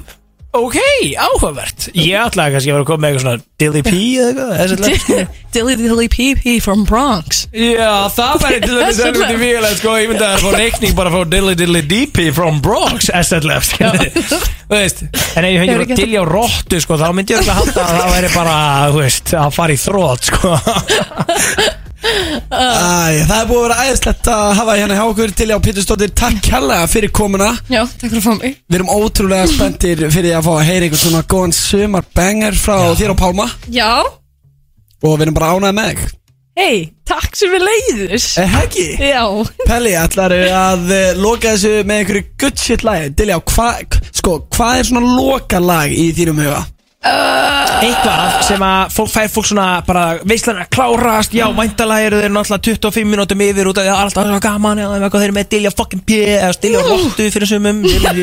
[0.55, 0.77] Ok,
[1.19, 4.93] áhugavert Ég ætlaði kannski að vera að koma með eitthvað svona Dilly P eða eitthvað
[5.03, 5.33] skilur.
[5.57, 9.09] Dilly Dilly PP from Bronx Já, það væri til dæmis SLF.
[9.09, 12.61] erfitt í fíla sko, ég myndi að fá reikning bara frá Dilly Dilly DP from
[12.63, 13.73] Bronx SLF.
[13.83, 15.03] Þú veist,
[15.35, 17.99] en ef ég fengi ekki- Dilly á róttu sko, þá myndi ég örugglega halda að
[17.99, 18.57] það væri bara
[18.95, 20.55] þú veist, að fara í þrótt sko.
[22.05, 26.13] Æ, það er búið að vera æðislegt að hafa hérna hjá okkur til á Pétursdóttir
[26.19, 27.53] Takk kærlega fyrir komuna.
[27.73, 28.59] Já, takk fyrir að fá mig.
[28.69, 32.77] Við erum ótrúlega spenntir fyrir að fá að heyra einhvern svona góðan sumar banger frá
[32.99, 33.49] þér og Pálma.
[33.73, 33.89] Já,
[35.05, 36.13] Og við erum bara ánægð með þig.
[36.55, 36.77] Hei,
[37.09, 38.27] takk sem við leiðis.
[38.39, 38.85] Eh, ekki?
[39.11, 39.25] Já,
[39.67, 43.11] Pelli, ætlar að uh, loka þessu með einhverju good shit lagi?
[43.19, 46.63] Dilja, hvað, sko, hvað er svona loka lag í þínum huga?
[47.05, 51.35] Eitthvað sem að fólk fær fólk svona bara veislan að klárast.
[51.37, 54.81] Já, væntalega eru þeir náttúrulega 25 mínútum yfir út af því að alltaf svo gaman
[54.81, 57.83] eða eitthvað þeir eru með Dilja fucking P eða Dilja Rottu fyrir sumum.
[57.85, 58.15] Dilja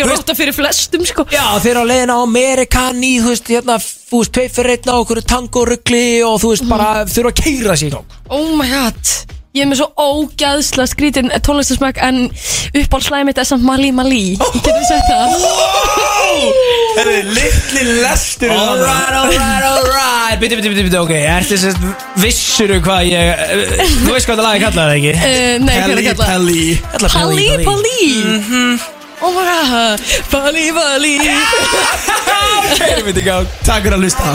[0.00, 1.26] ég rótta fyrir flestum sko.
[1.30, 4.34] Já, þeir eru á leiðina á Amerikani þú veist, hérna, þú veist,
[4.74, 9.41] einn á okkur tangorugli og þú veist, bara þurfa að keira gang Oh my god
[9.52, 12.22] Ég er með svo ógæðsla skrítin tónlistasmæk en
[12.72, 15.28] uppáhaldslæði mitt er samt Mali Mali Getur þið sett það?
[16.96, 21.84] Þetta er litli lestur Alright, alright, alright Biti, biti, biti, biti, ok Ertu sérst,
[22.22, 25.12] vissuru hvað ég eh, Þú veist hvað þetta lagi kallaði það ekki?
[25.20, 26.28] Uh, nei, hvað er það kallað?
[26.32, 26.64] Pelli
[26.94, 28.00] Kallað Pali Pali
[29.22, 30.00] Oh my god
[30.32, 31.12] Pali Pali
[32.80, 34.32] Keirum við þetta í gang Takk fyrir að hlusta